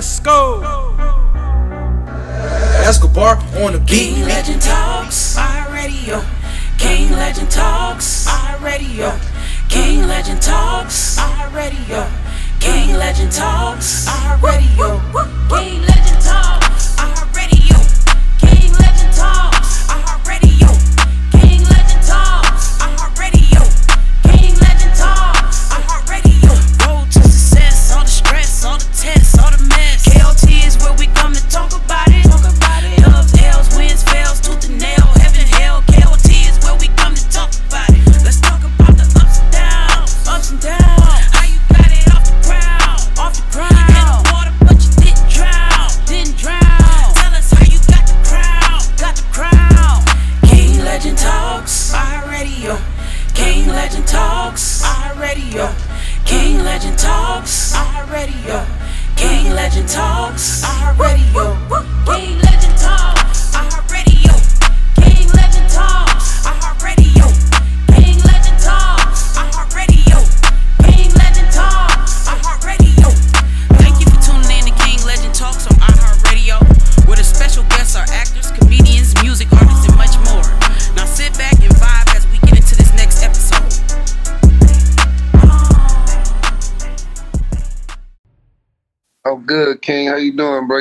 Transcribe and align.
Let's 0.00 0.18
go. 0.20 0.62
Escobar 2.88 3.36
on 3.62 3.74
the 3.74 3.78
beat. 3.80 4.14
King 4.14 4.24
Legend 4.24 4.62
Talks, 4.62 5.36
iHeartRadio. 5.36 6.24
King 6.78 7.10
Legend 7.10 7.50
Talks, 7.50 8.24
iHeartRadio. 8.24 9.12
King 9.68 10.08
Legend 10.08 10.40
Talks, 10.40 11.18
iHeartRadio. 11.18 12.08
King 12.60 12.96
Legend 12.96 13.30
Talks, 13.30 14.06
iHeartRadio. 14.08 14.96
King 15.50 15.82
Legend 15.82 16.22
Talks, 16.24 16.96
iHeartRadio. 16.96 17.29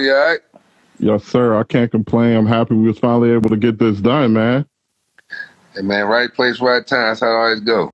You 0.09 0.15
doing, 0.15 0.15
bro? 0.15 0.15
You 0.15 0.15
all 0.15 0.27
right? 0.27 0.39
Yes, 0.99 1.23
sir. 1.25 1.57
I 1.57 1.63
can't 1.63 1.91
complain. 1.91 2.35
I'm 2.35 2.47
happy 2.47 2.75
we 2.75 2.87
was 2.87 2.99
finally 2.99 3.31
able 3.31 3.49
to 3.49 3.57
get 3.57 3.79
this 3.79 3.99
done, 3.99 4.33
man. 4.33 4.65
Hey, 5.75 5.81
man, 5.81 6.05
right 6.05 6.33
place, 6.33 6.59
right 6.61 6.85
time. 6.85 7.09
That's 7.09 7.21
how 7.21 7.27
it 7.27 7.35
always 7.35 7.59
go. 7.61 7.91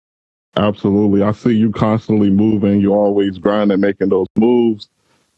Absolutely. 0.57 1.21
I 1.21 1.33
see 1.33 1.53
you 1.53 1.71
constantly 1.71 2.29
moving. 2.29 2.81
You 2.81 2.93
always 2.93 3.37
grinding, 3.37 3.79
making 3.79 4.09
those 4.09 4.27
moves. 4.37 4.89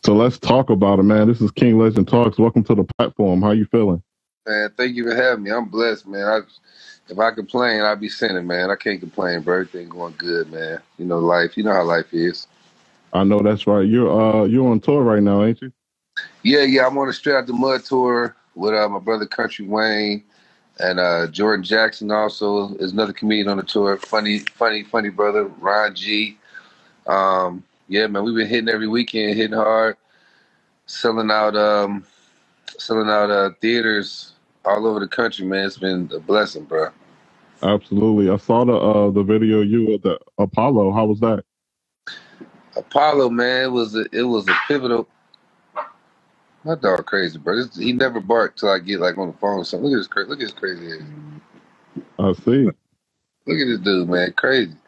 So 0.05 0.15
let's 0.15 0.37
talk 0.37 0.69
about 0.69 0.99
it, 0.99 1.03
man. 1.03 1.27
This 1.27 1.41
is 1.41 1.51
King 1.51 1.79
Legend 1.79 2.07
Talks. 2.07 2.37
Welcome 2.37 2.63
to 2.65 2.75
the 2.75 2.85
platform. 2.97 3.41
How 3.41 3.51
you 3.51 3.65
feeling? 3.65 4.01
Man, 4.47 4.69
thank 4.77 4.95
you 4.95 5.03
for 5.09 5.15
having 5.15 5.43
me. 5.43 5.51
I'm 5.51 5.65
blessed, 5.65 6.07
man. 6.07 6.23
I, 6.25 6.39
if 7.09 7.19
I 7.19 7.31
complain, 7.31 7.81
I'd 7.81 7.99
be 7.99 8.09
sinning, 8.09 8.47
man. 8.47 8.69
I 8.69 8.75
can't 8.75 8.99
complain, 8.99 9.41
bro. 9.41 9.55
Everything 9.61 9.89
going 9.89 10.15
good, 10.17 10.51
man. 10.51 10.79
You 10.99 11.05
know 11.05 11.19
life. 11.19 11.57
You 11.57 11.63
know 11.65 11.73
how 11.73 11.83
life 11.83 12.13
is. 12.13 12.47
I 13.13 13.25
know 13.25 13.41
that's 13.41 13.67
right. 13.67 13.87
You're 13.87 14.09
uh 14.09 14.45
you're 14.45 14.69
on 14.69 14.79
tour 14.79 15.03
right 15.03 15.23
now, 15.23 15.43
ain't 15.43 15.61
you? 15.61 15.71
Yeah, 16.43 16.63
yeah. 16.63 16.87
I'm 16.87 16.97
on 16.97 17.07
the 17.07 17.13
Straight 17.13 17.35
Out 17.35 17.47
the 17.47 17.53
Mud 17.53 17.83
tour 17.83 18.35
with 18.55 18.73
uh, 18.73 18.89
my 18.89 18.99
brother 18.99 19.25
Country 19.25 19.65
Wayne 19.65 20.23
and 20.79 20.99
uh, 20.99 21.27
Jordan 21.27 21.63
Jackson. 21.63 22.11
Also, 22.11 22.75
is 22.75 22.91
another 22.91 23.13
comedian 23.13 23.47
on 23.49 23.57
the 23.57 23.63
tour. 23.63 23.97
Funny, 23.97 24.39
funny, 24.39 24.83
funny 24.83 25.09
brother 25.09 25.45
Ron 25.59 25.95
G. 25.95 26.37
Um, 27.05 27.63
yeah, 27.87 28.07
man. 28.07 28.23
We've 28.23 28.35
been 28.35 28.47
hitting 28.47 28.69
every 28.69 28.87
weekend, 28.87 29.35
hitting 29.35 29.57
hard, 29.57 29.97
selling 30.85 31.31
out, 31.31 31.55
um, 31.55 32.05
selling 32.77 33.09
out 33.09 33.29
uh, 33.29 33.51
theaters 33.61 34.33
all 34.65 34.85
over 34.85 34.99
the 34.99 35.07
country, 35.07 35.45
man. 35.45 35.65
It's 35.65 35.77
been 35.77 36.09
a 36.13 36.19
blessing, 36.19 36.65
bro. 36.65 36.89
Absolutely. 37.63 38.29
I 38.29 38.37
saw 38.37 38.65
the 38.65 38.75
uh 38.75 39.09
the 39.09 39.23
video 39.23 39.61
you 39.61 39.93
at 39.95 40.03
the 40.03 40.19
Apollo. 40.37 40.91
How 40.91 41.05
was 41.05 41.19
that? 41.21 41.43
Apollo, 42.75 43.29
man, 43.31 43.63
it 43.63 43.71
was 43.71 43.95
a, 43.95 44.05
it 44.11 44.23
was 44.23 44.47
a 44.47 44.55
pivotal. 44.67 45.07
My 46.67 46.75
dog 46.75 47.05
crazy, 47.05 47.39
bro. 47.39 47.55
This, 47.55 47.77
he 47.77 47.93
never 47.93 48.19
barked 48.19 48.59
till 48.59 48.69
I 48.69 48.79
get 48.79 48.99
like 48.99 49.17
on 49.17 49.27
the 49.27 49.37
phone 49.37 49.59
or 49.59 49.63
something. 49.63 49.89
Look 49.89 49.95
at 49.95 49.99
this 49.99 50.07
crazy. 50.07 50.29
Look 50.29 50.41
at 50.41 50.47
this 50.47 50.53
crazy. 50.53 50.99
Ass. 50.99 52.01
I 52.19 52.33
see. 52.33 52.65
Look 52.65 53.59
at 53.59 53.67
this 53.67 53.79
dude, 53.79 54.09
man. 54.09 54.33
Crazy. 54.33 54.73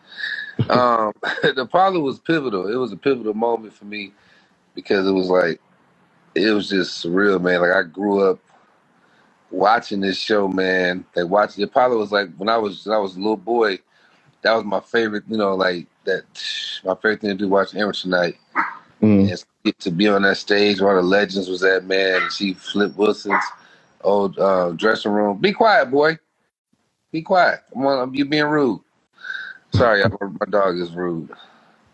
Um, 0.70 1.14
the 1.42 1.62
Apollo 1.62 2.02
was 2.02 2.20
pivotal. 2.20 2.68
It 2.68 2.76
was 2.76 2.92
a 2.92 2.98
pivotal 2.98 3.34
moment 3.34 3.72
for 3.72 3.86
me 3.86 4.12
because 4.76 5.08
it 5.08 5.12
was 5.14 5.30
like 5.30 5.62
it 6.36 6.52
was 6.52 6.68
just 6.68 7.02
surreal, 7.02 7.42
man. 7.42 7.62
Like 7.62 7.72
I 7.72 7.84
grew 7.84 8.30
up 8.30 8.40
watching 9.52 10.02
this 10.02 10.18
show, 10.18 10.50
man. 10.50 11.06
Like 11.16 11.30
watching 11.30 11.62
the 11.62 11.70
Apollo 11.70 11.98
was 11.98 12.12
like 12.12 12.36
when 12.36 12.50
I 12.50 12.58
was 12.58 12.86
when 12.86 12.94
I 12.94 13.00
was 13.00 13.16
a 13.16 13.20
little 13.20 13.38
boy. 13.38 13.80
That 14.42 14.52
was 14.52 14.66
my 14.66 14.82
favorite, 14.82 15.24
you 15.30 15.38
know, 15.38 15.56
like 15.56 15.88
that. 16.04 16.26
My 16.84 16.96
favorite 16.96 17.22
thing 17.22 17.30
to 17.30 17.36
do 17.36 17.48
watching 17.48 17.80
Amateur 17.80 18.10
Night. 18.10 18.36
Mm. 19.02 19.30
and 19.30 19.46
get 19.64 19.80
to 19.80 19.92
be 19.92 20.08
on 20.08 20.22
that 20.24 20.38
stage 20.38 20.82
where 20.82 20.96
the 20.96 21.02
legends 21.02 21.50
was 21.50 21.64
at, 21.64 21.86
man, 21.86 22.22
and 22.22 22.32
see 22.32 22.54
Flip 22.54 22.96
Wilson's 22.96 23.44
old 24.02 24.38
uh, 24.40 24.72
dressing 24.72 25.12
room. 25.12 25.38
Be 25.38 25.52
quiet, 25.52 25.92
boy. 25.92 26.18
Be 27.12 27.22
quiet. 27.22 27.62
I'm 27.76 27.86
on, 27.86 28.14
you 28.14 28.26
being 28.26 28.46
rude. 28.46 28.82
Sorry, 29.74 30.04
I, 30.04 30.08
my 30.08 30.46
dog 30.50 30.78
is 30.78 30.92
rude. 30.92 31.32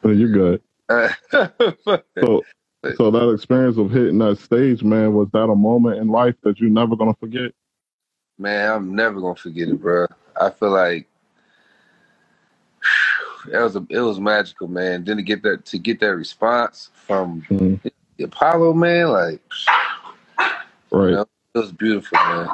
Oh, 0.03 0.09
You're 0.09 0.29
good. 0.29 0.61
Uh, 0.89 1.09
So 2.23 2.43
so 2.97 3.09
that 3.09 3.31
experience 3.31 3.77
of 3.77 3.89
hitting 3.89 4.19
that 4.19 4.37
stage, 4.37 4.83
man, 4.83 5.13
was 5.13 5.27
that 5.33 5.45
a 5.45 5.55
moment 5.55 5.97
in 5.97 6.07
life 6.07 6.35
that 6.43 6.59
you're 6.59 6.69
never 6.69 6.95
gonna 6.95 7.15
forget? 7.15 7.51
man, 8.37 8.71
I'm 8.71 8.95
never 8.95 9.19
gonna 9.21 9.35
forget 9.35 9.69
it, 9.69 9.81
bro. 9.81 10.07
I 10.39 10.49
feel 10.49 10.71
like 10.71 11.07
it 13.51 13.57
was 13.59 13.75
a, 13.77 13.85
it 13.89 13.99
was 14.01 14.19
magical, 14.19 14.67
man. 14.67 15.05
Then 15.05 15.17
to 15.17 15.23
get 15.23 15.43
that 15.43 15.65
to 15.67 15.79
get 15.79 15.99
that 16.01 16.15
response 16.15 16.91
from 17.07 17.47
Mm. 17.51 17.81
the 18.17 18.25
Apollo, 18.25 18.73
man, 18.73 19.09
like 19.09 19.41
Right. 20.91 21.09
you 21.09 21.15
know, 21.15 21.27
it 21.55 21.59
was 21.59 21.71
beautiful, 21.73 22.19
man. 22.19 22.49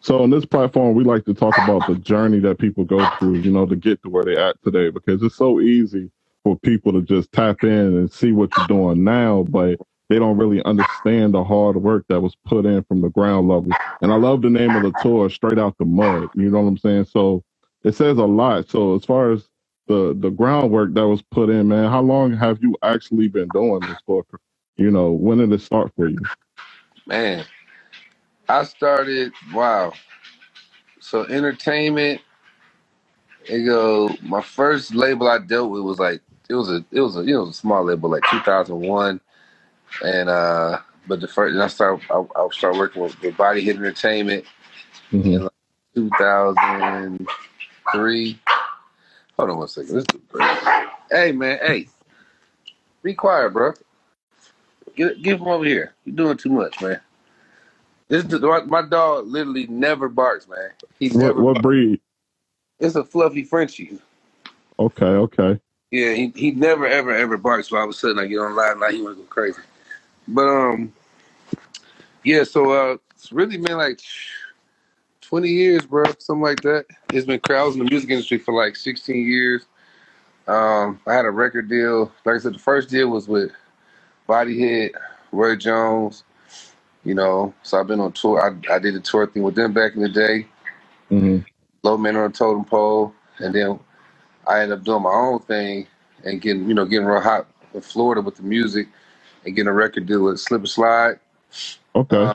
So 0.00 0.22
on 0.22 0.30
this 0.30 0.46
platform, 0.46 0.94
we 0.96 1.04
like 1.04 1.26
to 1.26 1.34
talk 1.34 1.58
about 1.58 1.86
the 1.86 1.96
journey 1.96 2.40
that 2.40 2.60
people 2.60 2.84
go 2.84 3.12
through, 3.20 3.40
you 3.40 3.52
know, 3.52 3.66
to 3.66 3.76
get 3.76 4.02
to 4.04 4.10
where 4.10 4.24
they're 4.24 4.40
at 4.40 4.62
today, 4.64 4.90
because 4.90 5.22
it's 5.24 5.36
so 5.36 5.60
easy 5.60 6.12
for 6.44 6.58
people 6.60 6.94
to 6.94 7.02
just 7.02 7.32
tap 7.32 7.64
in 7.64 7.70
and 7.98 8.12
see 8.12 8.32
what 8.32 8.56
you're 8.56 8.66
doing 8.66 9.04
now, 9.04 9.44
but 9.50 9.80
they 10.10 10.20
don't 10.20 10.38
really 10.38 10.64
understand 10.64 11.34
the 11.34 11.44
hard 11.44 11.76
work 11.76 12.06
that 12.08 12.22
was 12.22 12.36
put 12.46 12.66
in 12.66 12.84
from 12.84 13.02
the 13.02 13.10
ground 13.10 13.48
level. 13.48 13.76
And 14.02 14.12
I 14.12 14.16
love 14.16 14.42
the 14.42 14.50
name 14.50 14.76
of 14.76 14.84
the 14.84 14.92
tour, 14.94 15.30
Straight 15.30 15.58
Out 15.60 15.76
the 15.78 15.86
Mud. 15.86 16.30
You 16.34 16.50
know 16.50 16.62
what 16.62 16.68
I'm 16.68 16.78
saying? 16.78 17.06
So 17.06 17.44
it 17.84 17.96
says 17.96 18.18
a 18.18 18.24
lot. 18.24 18.70
So 18.70 18.96
as 18.96 19.04
far 19.04 19.32
as 19.32 19.49
the 19.90 20.16
the 20.18 20.30
groundwork 20.30 20.94
that 20.94 21.08
was 21.08 21.22
put 21.22 21.50
in, 21.50 21.68
man, 21.68 21.90
how 21.90 22.02
long 22.02 22.34
have 22.34 22.62
you 22.62 22.76
actually 22.82 23.28
been 23.28 23.50
doing 23.52 23.86
this 23.86 24.00
for? 24.06 24.24
You 24.78 24.90
know, 24.92 25.12
when 25.12 25.38
did 25.38 25.52
it 25.52 25.62
start 25.62 25.92
for 25.96 26.08
you? 26.08 26.30
Man, 27.06 27.44
I 28.48 28.64
started 28.64 29.32
wow. 29.54 29.92
So 31.00 31.24
entertainment, 31.26 32.20
it 33.48 33.64
go 33.66 34.10
my 34.22 34.42
first 34.42 34.94
label 34.94 35.28
I 35.28 35.38
dealt 35.38 35.70
with 35.70 35.82
was 35.82 35.98
like 36.00 36.22
it 36.50 36.54
was 36.54 36.70
a 36.70 36.84
it 36.92 37.00
was 37.00 37.16
a 37.16 37.22
you 37.24 37.34
know 37.34 37.42
it 37.42 37.46
was 37.46 37.56
a 37.56 37.60
small 37.60 37.84
label 37.84 38.10
like 38.10 38.24
2001 38.30 39.20
and 40.04 40.28
uh 40.30 40.80
but 41.08 41.20
the 41.20 41.28
first 41.28 41.54
and 41.54 41.62
I 41.62 41.68
started 41.68 42.04
I, 42.10 42.24
I 42.36 42.48
started 42.52 42.78
working 42.78 43.02
with, 43.02 43.20
with 43.22 43.36
Body 43.36 43.62
Head 43.64 43.76
Entertainment 43.76 44.44
Mhm. 45.12 45.34
in 45.34 45.44
like 45.44 45.52
2003. 45.94 47.40
Hold 49.40 49.50
on 49.52 49.58
one 49.58 49.68
second. 49.68 49.94
This 49.94 50.04
crazy. 50.30 50.88
Hey 51.10 51.32
man, 51.32 51.58
hey, 51.62 51.88
be 53.02 53.14
quiet, 53.14 53.54
bro. 53.54 53.72
Get 54.94 55.22
get 55.22 55.40
him 55.40 55.48
over 55.48 55.64
here. 55.64 55.94
You're 56.04 56.14
doing 56.14 56.36
too 56.36 56.50
much, 56.50 56.78
man. 56.82 57.00
This 58.08 58.22
is 58.24 58.40
my, 58.42 58.60
my 58.64 58.82
dog 58.82 59.28
literally 59.28 59.66
never 59.68 60.10
barks, 60.10 60.46
man. 60.46 60.72
He 60.98 61.08
What 61.08 61.16
never. 61.16 61.40
what 61.40 61.54
barks. 61.54 61.62
breed? 61.62 62.02
It's 62.80 62.96
a 62.96 63.04
fluffy 63.04 63.44
Frenchie. 63.44 63.98
Okay, 64.78 65.06
okay. 65.06 65.60
Yeah, 65.90 66.12
he, 66.12 66.32
he 66.36 66.50
never 66.50 66.86
ever 66.86 67.14
ever 67.14 67.38
barks. 67.38 67.68
So 67.68 67.78
all 67.78 67.84
of 67.84 67.90
a 67.90 67.94
sudden 67.94 68.18
I 68.18 68.26
get 68.26 68.40
on 68.40 68.54
live 68.54 68.78
and 68.78 68.94
he 68.94 69.00
want 69.00 69.16
to 69.16 69.22
go 69.22 69.28
crazy. 69.28 69.62
But 70.28 70.48
um, 70.48 70.92
yeah. 72.24 72.44
So 72.44 72.72
uh, 72.72 72.96
it's 73.12 73.32
really 73.32 73.56
been 73.56 73.78
like 73.78 74.00
twenty 75.30 75.48
years, 75.50 75.86
bro, 75.86 76.04
something 76.18 76.42
like 76.42 76.62
that. 76.62 76.86
It's 77.12 77.26
been 77.26 77.40
cra- 77.40 77.62
I 77.62 77.64
was 77.64 77.76
in 77.76 77.84
the 77.84 77.90
music 77.90 78.10
industry 78.10 78.38
for 78.38 78.52
like 78.52 78.76
sixteen 78.76 79.26
years. 79.26 79.64
Um, 80.48 81.00
I 81.06 81.14
had 81.14 81.24
a 81.26 81.30
record 81.30 81.70
deal. 81.70 82.12
Like 82.26 82.36
I 82.36 82.38
said, 82.40 82.54
the 82.54 82.58
first 82.58 82.90
deal 82.90 83.08
was 83.08 83.28
with 83.28 83.52
Bodyhead. 84.28 84.92
Roy 85.32 85.56
Jones. 85.56 86.24
You 87.04 87.14
know, 87.14 87.54
so 87.62 87.80
I've 87.80 87.86
been 87.86 88.00
on 88.00 88.12
tour. 88.12 88.42
I, 88.42 88.74
I 88.74 88.78
did 88.78 88.94
a 88.96 89.00
tour 89.00 89.26
thing 89.26 89.42
with 89.44 89.54
them 89.54 89.72
back 89.72 89.94
in 89.94 90.02
the 90.02 90.08
day. 90.10 90.46
hmm 91.08 91.38
Low 91.82 91.96
Man 91.96 92.16
on 92.16 92.30
a 92.30 92.32
Totem 92.32 92.64
Pole, 92.64 93.14
and 93.38 93.54
then 93.54 93.80
I 94.46 94.60
ended 94.62 94.78
up 94.78 94.84
doing 94.84 95.02
my 95.04 95.10
own 95.12 95.40
thing 95.40 95.86
and 96.24 96.40
getting 96.42 96.68
you 96.68 96.74
know 96.74 96.84
getting 96.84 97.06
real 97.06 97.22
hot 97.22 97.46
in 97.74 97.80
Florida 97.80 98.20
with 98.20 98.36
the 98.36 98.42
music 98.42 98.88
and 99.46 99.56
getting 99.56 99.68
a 99.68 99.72
record 99.72 100.06
deal 100.06 100.24
with 100.24 100.40
Slip 100.40 100.60
and 100.60 100.68
Slide 100.68 101.18
Okay. 101.94 102.16
uh, 102.16 102.34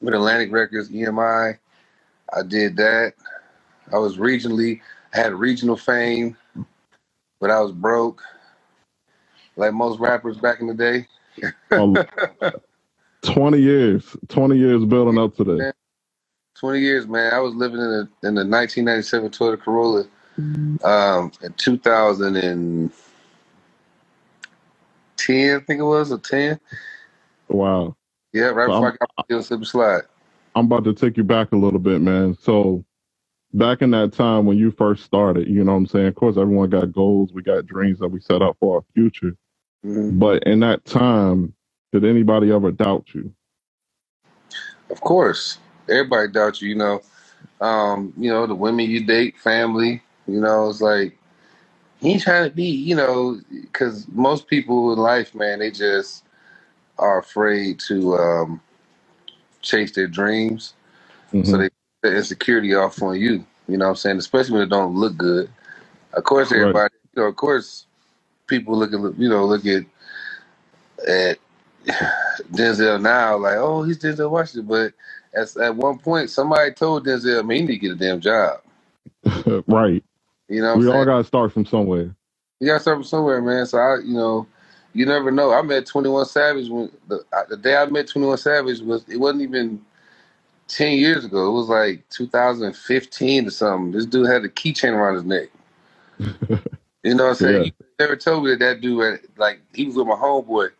with 0.00 0.14
Atlantic 0.14 0.52
Records 0.52 0.90
EMI. 0.90 1.58
I 2.34 2.42
did 2.42 2.76
that. 2.76 3.14
I 3.92 3.98
was 3.98 4.18
regionally 4.18 4.80
I 5.14 5.18
had 5.18 5.32
regional 5.32 5.76
fame, 5.76 6.36
but 7.40 7.50
I 7.50 7.60
was 7.60 7.72
broke, 7.72 8.22
like 9.56 9.72
most 9.72 9.98
rappers 10.00 10.36
back 10.36 10.60
in 10.60 10.66
the 10.66 10.74
day. 10.74 11.06
Um, 11.70 11.96
20 13.22 13.58
years. 13.58 14.16
20 14.28 14.56
years 14.56 14.84
building 14.84 15.18
up 15.18 15.34
to 15.36 15.44
this. 15.44 15.72
Twenty 16.54 16.80
years, 16.80 17.06
man. 17.06 17.32
I 17.32 17.38
was 17.38 17.54
living 17.54 17.78
in 17.78 17.86
a 17.86 18.26
in 18.26 18.34
the 18.34 18.44
1997 18.44 19.30
Toyota 19.30 19.60
Corolla 19.60 20.04
um, 20.84 21.32
in 21.42 21.52
2010, 21.54 22.90
I 25.56 25.60
think 25.64 25.80
it 25.80 25.84
was, 25.84 26.12
or 26.12 26.18
10. 26.18 26.60
Wow. 27.48 27.96
Yeah, 28.32 28.46
right 28.46 28.66
So 28.66 28.72
before 28.72 28.88
I'm, 28.88 28.94
I 28.94 28.96
got 28.98 29.10
my 29.18 29.24
deal 29.28 29.42
slip 29.42 29.58
and 29.60 29.66
slide. 29.68 30.02
I'm 30.54 30.66
about 30.66 30.84
to 30.84 30.94
take 30.94 31.16
you 31.16 31.24
back 31.24 31.52
a 31.52 31.56
little 31.56 31.78
bit, 31.78 32.00
man. 32.00 32.36
So 32.40 32.84
back 33.54 33.82
in 33.82 33.90
that 33.92 34.12
time 34.12 34.46
when 34.46 34.58
you 34.58 34.70
first 34.70 35.04
started, 35.04 35.48
you 35.48 35.64
know 35.64 35.72
what 35.72 35.78
I'm 35.78 35.86
saying? 35.86 36.06
Of 36.08 36.14
course, 36.16 36.36
everyone 36.36 36.70
got 36.70 36.92
goals. 36.92 37.32
We 37.32 37.42
got 37.42 37.66
dreams 37.66 37.98
that 38.00 38.08
we 38.08 38.20
set 38.20 38.42
up 38.42 38.56
for 38.60 38.76
our 38.76 38.84
future. 38.94 39.36
Mhm. 39.84 40.18
But 40.18 40.44
in 40.44 40.60
that 40.60 40.84
time, 40.84 41.54
did 41.92 42.04
anybody 42.04 42.52
ever 42.52 42.70
doubt 42.72 43.14
you? 43.14 43.32
Of 44.90 45.00
course, 45.00 45.58
everybody 45.88 46.28
doubts 46.32 46.62
you. 46.62 46.70
You 46.70 46.74
know, 46.76 47.02
um, 47.60 48.12
you 48.16 48.30
know 48.30 48.46
the 48.46 48.54
women 48.54 48.90
you 48.90 49.04
date, 49.04 49.38
family. 49.38 50.02
You 50.26 50.40
know, 50.40 50.68
it's 50.68 50.80
like 50.80 51.18
he 52.00 52.12
ain't 52.12 52.22
trying 52.22 52.48
to 52.48 52.54
be. 52.54 52.66
You 52.68 52.96
know, 52.96 53.40
because 53.50 54.06
most 54.08 54.48
people 54.48 54.92
in 54.92 54.98
life, 54.98 55.34
man, 55.34 55.60
they 55.60 55.70
just 55.70 56.24
are 56.98 57.20
afraid 57.20 57.80
to 57.88 58.16
um, 58.16 58.60
chase 59.62 59.92
their 59.92 60.08
dreams, 60.08 60.74
so 61.42 61.56
hmm 61.56 61.60
they 61.60 61.70
the 62.02 62.16
insecurity 62.16 62.74
off 62.74 63.02
on 63.02 63.20
you. 63.20 63.44
You 63.68 63.78
know 63.78 63.86
what 63.86 63.90
I'm 63.92 63.96
saying? 63.96 64.18
Especially 64.18 64.54
when 64.54 64.62
it 64.64 64.70
don't 64.70 64.96
look 64.96 65.16
good. 65.16 65.50
Of 66.14 66.24
course, 66.24 66.52
Right. 66.52 66.52
everybody. 66.52 66.94
You 67.16 67.22
know, 67.22 67.28
of 67.28 67.36
course, 67.36 67.86
people 68.48 68.78
look 68.78 68.92
at 68.92 69.18
you 69.20 69.28
know 69.28 69.46
look 69.46 69.66
at 69.66 69.84
at 71.08 71.38
Denzel 72.52 73.00
now 73.02 73.38
like, 73.38 73.56
oh, 73.58 73.84
he's 73.84 73.98
Denzel 73.98 74.30
Washington, 74.30 74.66
but 74.68 74.94
at 75.34 75.56
at 75.58 75.76
one 75.76 75.98
point 75.98 76.30
somebody 76.30 76.72
told 76.72 77.06
Denzel, 77.06 77.46
man, 77.46 77.56
he 77.58 77.62
need 77.64 77.68
to 77.68 77.78
get 77.78 77.92
a 77.92 77.96
damn 77.96 78.20
job. 78.20 78.60
right. 79.68 80.04
You 80.48 80.62
know 80.62 80.68
what 80.68 80.74
I'm 80.76 80.80
We 80.80 80.88
all 80.88 81.04
saying? 81.04 81.06
got 81.06 81.18
to 81.18 81.24
start 81.24 81.52
from 81.52 81.66
somewhere. 81.66 82.16
You 82.60 82.68
got 82.68 82.74
to 82.74 82.80
start 82.80 82.96
from 82.98 83.04
somewhere, 83.04 83.42
man. 83.42 83.66
So 83.66 83.78
I, 83.78 83.98
you 84.04 84.14
know, 84.14 84.46
you 84.94 85.06
never 85.06 85.30
know. 85.30 85.52
I 85.52 85.62
met 85.62 85.86
Twenty 85.86 86.08
One 86.08 86.24
Savage 86.26 86.68
when 86.68 86.90
the, 87.08 87.24
the 87.48 87.56
day 87.56 87.76
I 87.76 87.86
met 87.86 88.08
Twenty 88.08 88.26
One 88.26 88.38
Savage 88.38 88.80
was 88.80 89.08
it 89.08 89.16
wasn't 89.18 89.42
even 89.42 89.80
ten 90.68 90.98
years 90.98 91.24
ago. 91.24 91.48
It 91.48 91.52
was 91.52 91.68
like 91.68 92.08
2015 92.10 93.46
or 93.46 93.50
something. 93.50 93.92
This 93.92 94.06
dude 94.06 94.28
had 94.28 94.44
a 94.44 94.48
keychain 94.48 94.92
around 94.92 95.14
his 95.14 95.24
neck. 95.24 95.48
You 97.04 97.14
know 97.14 97.24
what 97.24 97.30
I'm 97.30 97.36
saying? 97.36 97.54
Yeah. 97.64 97.70
He 97.70 97.84
never 98.00 98.16
told 98.16 98.44
me 98.44 98.50
that 98.50 98.58
that 98.58 98.80
dude 98.80 99.02
had, 99.02 99.20
like 99.36 99.60
he 99.72 99.86
was 99.86 99.94
with 99.94 100.08
my 100.08 100.16
homeboy, 100.16 100.70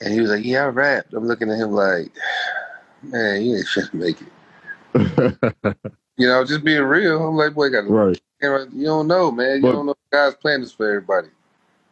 and 0.00 0.12
he 0.12 0.20
was 0.22 0.30
like, 0.30 0.42
"Yeah, 0.44 0.64
I 0.64 0.68
rapped." 0.68 1.12
I'm 1.12 1.26
looking 1.28 1.50
at 1.50 1.58
him 1.58 1.72
like, 1.72 2.10
"Man, 3.02 3.42
you 3.42 3.56
ain't 3.56 3.66
finna 3.66 3.92
make 3.94 4.16
it." 4.22 5.76
You 6.16 6.28
know, 6.28 6.44
just 6.44 6.64
being 6.64 6.82
real. 6.82 7.26
I'm 7.28 7.36
like, 7.36 7.54
"Boy, 7.54 7.68
got 7.70 7.88
right. 7.88 8.20
you 8.40 8.84
don't 8.84 9.06
know, 9.06 9.30
man. 9.30 9.56
You 9.56 9.62
But- 9.62 9.72
don't 9.72 9.86
know. 9.86 9.94
God's 10.10 10.36
plan 10.36 10.62
is 10.62 10.72
for 10.72 10.88
everybody." 10.88 11.28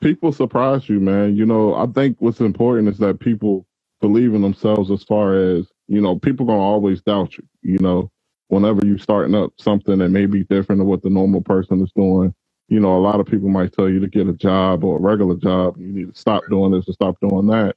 People 0.03 0.33
surprise 0.33 0.89
you, 0.89 1.01
man. 1.01 1.37
You 1.37 1.47
know, 1.47 1.75
I 1.75 1.87
think 1.89 2.19
what's 2.21 2.41
important 2.41 2.89
is 2.89 2.99
that 3.01 3.21
people 3.21 3.67
believe 4.01 4.35
in 4.35 4.43
themselves 4.43 4.93
as 4.93 5.05
far 5.05 5.35
as, 5.37 5.69
you 5.89 6.01
know, 6.03 6.19
people 6.19 6.47
to 6.49 6.53
always 6.53 7.03
doubt 7.03 7.37
you. 7.39 7.45
You 7.63 7.81
know, 7.81 8.13
whenever 8.49 8.87
you 8.87 8.99
starting 8.99 9.35
up 9.35 9.53
something 9.59 9.99
that 9.99 10.11
may 10.11 10.27
be 10.27 10.45
different 10.45 10.81
than 10.81 10.89
what 10.89 11.03
the 11.03 11.11
normal 11.11 11.43
person 11.43 11.83
is 11.83 11.93
doing, 11.97 12.35
you 12.69 12.81
know, 12.81 12.97
a 12.97 13.01
lot 13.03 13.21
of 13.21 13.27
people 13.27 13.51
might 13.51 13.75
tell 13.75 13.91
you 13.91 14.01
to 14.01 14.09
get 14.09 14.29
a 14.29 14.35
job 14.35 14.85
or 14.85 14.99
a 14.99 15.03
regular 15.03 15.37
job. 15.37 15.79
You 15.79 15.89
need 15.93 16.15
to 16.15 16.21
stop 16.21 16.45
doing 16.51 16.73
this 16.73 16.87
and 16.87 16.95
stop 16.95 17.17
doing 17.21 17.49
that. 17.49 17.77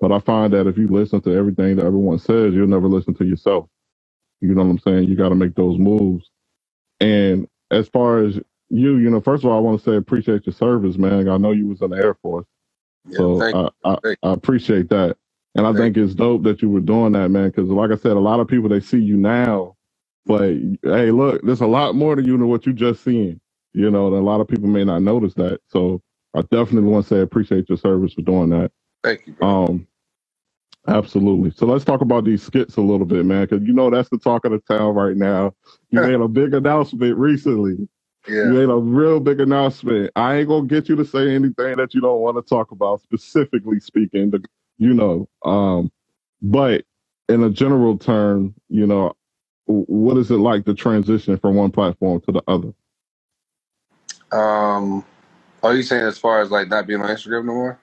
But 0.00 0.12
I 0.12 0.20
find 0.20 0.52
that 0.54 0.66
if 0.68 0.78
you 0.78 0.88
listen 0.88 1.20
to 1.22 1.36
everything 1.36 1.76
that 1.76 1.86
everyone 1.86 2.18
says, 2.18 2.54
you'll 2.54 2.68
never 2.68 2.88
listen 2.88 3.14
to 3.16 3.26
yourself. 3.26 3.68
You 4.40 4.54
know 4.54 4.64
what 4.64 4.70
I'm 4.70 4.78
saying? 4.80 5.08
You 5.08 5.16
got 5.16 5.30
to 5.30 5.36
make 5.36 5.54
those 5.56 5.78
moves. 5.78 6.30
And 7.00 7.48
as 7.70 7.88
far 7.88 8.20
as 8.24 8.40
you, 8.72 8.96
you 8.96 9.10
know, 9.10 9.20
first 9.20 9.44
of 9.44 9.50
all, 9.50 9.58
I 9.58 9.60
want 9.60 9.82
to 9.82 9.90
say 9.90 9.96
appreciate 9.96 10.46
your 10.46 10.54
service, 10.54 10.96
man. 10.96 11.28
I 11.28 11.36
know 11.36 11.52
you 11.52 11.68
was 11.68 11.82
in 11.82 11.90
the 11.90 11.96
Air 11.96 12.14
Force, 12.14 12.46
Yeah, 13.06 13.18
so 13.18 13.38
thank. 13.38 13.54
I, 13.54 13.70
I, 13.84 13.96
Thank 14.02 14.18
I 14.22 14.32
appreciate 14.32 14.88
that. 14.88 15.18
And 15.54 15.66
I 15.66 15.72
Thank 15.74 15.94
think 15.94 15.96
it's 15.98 16.14
dope 16.14 16.44
that 16.44 16.62
you 16.62 16.70
were 16.70 16.80
doing 16.80 17.12
that, 17.12 17.28
man. 17.28 17.48
Because 17.50 17.68
like 17.68 17.90
I 17.90 17.96
said, 17.96 18.12
a 18.12 18.20
lot 18.20 18.40
of 18.40 18.48
people 18.48 18.70
they 18.70 18.80
see 18.80 19.00
you 19.00 19.18
now, 19.18 19.76
but 20.24 20.54
hey, 20.82 21.10
look, 21.10 21.42
there's 21.42 21.60
a 21.60 21.66
lot 21.66 21.94
more 21.94 22.16
to 22.16 22.22
you 22.22 22.38
than 22.38 22.48
what 22.48 22.64
you 22.64 22.72
just 22.72 23.04
seen. 23.04 23.40
You 23.74 23.90
know, 23.90 24.06
and 24.06 24.16
a 24.16 24.20
lot 24.20 24.40
of 24.40 24.48
people 24.48 24.68
may 24.68 24.84
not 24.84 25.02
notice 25.02 25.34
that. 25.34 25.60
So 25.68 26.00
I 26.34 26.40
definitely 26.42 26.90
want 26.90 27.06
to 27.06 27.14
say 27.14 27.20
appreciate 27.20 27.68
your 27.68 27.78
service 27.78 28.14
for 28.14 28.22
doing 28.22 28.50
that. 28.50 28.72
Thank 29.04 29.26
you, 29.26 29.34
bro. 29.34 29.66
Um, 29.66 29.86
absolutely. 30.88 31.50
So 31.50 31.66
let's 31.66 31.84
talk 31.84 32.00
about 32.00 32.24
these 32.24 32.42
skits 32.42 32.78
a 32.78 32.82
little 32.82 33.06
bit, 33.06 33.26
man, 33.26 33.46
because 33.46 33.66
you 33.66 33.74
know 33.74 33.90
that's 33.90 34.08
the 34.08 34.18
talk 34.18 34.46
of 34.46 34.52
the 34.52 34.60
town 34.60 34.94
right 34.94 35.16
now. 35.16 35.54
You 35.90 36.00
made 36.02 36.14
a 36.14 36.28
big 36.28 36.54
announcement 36.54 37.18
recently. 37.18 37.88
Yeah. 38.28 38.46
You 38.46 38.52
made 38.52 38.68
a 38.68 38.76
real 38.76 39.20
big 39.20 39.40
announcement. 39.40 40.10
I 40.16 40.36
ain't 40.36 40.48
gonna 40.48 40.66
get 40.66 40.88
you 40.88 40.96
to 40.96 41.04
say 41.04 41.34
anything 41.34 41.76
that 41.76 41.94
you 41.94 42.00
don't 42.00 42.20
want 42.20 42.36
to 42.36 42.42
talk 42.42 42.70
about, 42.70 43.02
specifically 43.02 43.80
speaking. 43.80 44.30
The, 44.30 44.44
you 44.78 44.94
know, 44.94 45.28
um, 45.44 45.90
but 46.40 46.84
in 47.28 47.42
a 47.42 47.50
general 47.50 47.98
term, 47.98 48.54
you 48.68 48.86
know, 48.86 49.14
what 49.66 50.16
is 50.18 50.30
it 50.30 50.36
like 50.36 50.64
to 50.66 50.74
transition 50.74 51.36
from 51.38 51.56
one 51.56 51.70
platform 51.70 52.20
to 52.22 52.32
the 52.32 52.42
other? 52.46 52.72
Um, 54.32 55.04
are 55.62 55.74
you 55.74 55.82
saying 55.82 56.04
as 56.04 56.18
far 56.18 56.40
as 56.40 56.50
like 56.50 56.68
not 56.68 56.86
being 56.86 57.00
on 57.00 57.08
Instagram 57.08 57.44
no 57.44 57.54
more? 57.54 57.78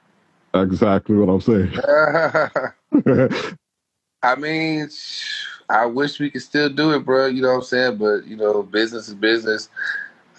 Exactly 0.54 1.16
what 1.16 1.30
I'm 1.30 1.42
saying. 1.42 1.72
I 4.24 4.36
mean, 4.36 4.90
I 5.70 5.86
wish 5.86 6.20
we 6.20 6.30
could 6.30 6.42
still 6.42 6.70
do 6.70 6.92
it, 6.92 7.06
bro. 7.06 7.28
You 7.28 7.42
know 7.42 7.50
what 7.50 7.56
I'm 7.56 7.64
saying? 7.64 7.98
But 7.98 8.26
you 8.26 8.36
know, 8.36 8.64
business 8.64 9.08
is 9.08 9.16
business. 9.16 9.70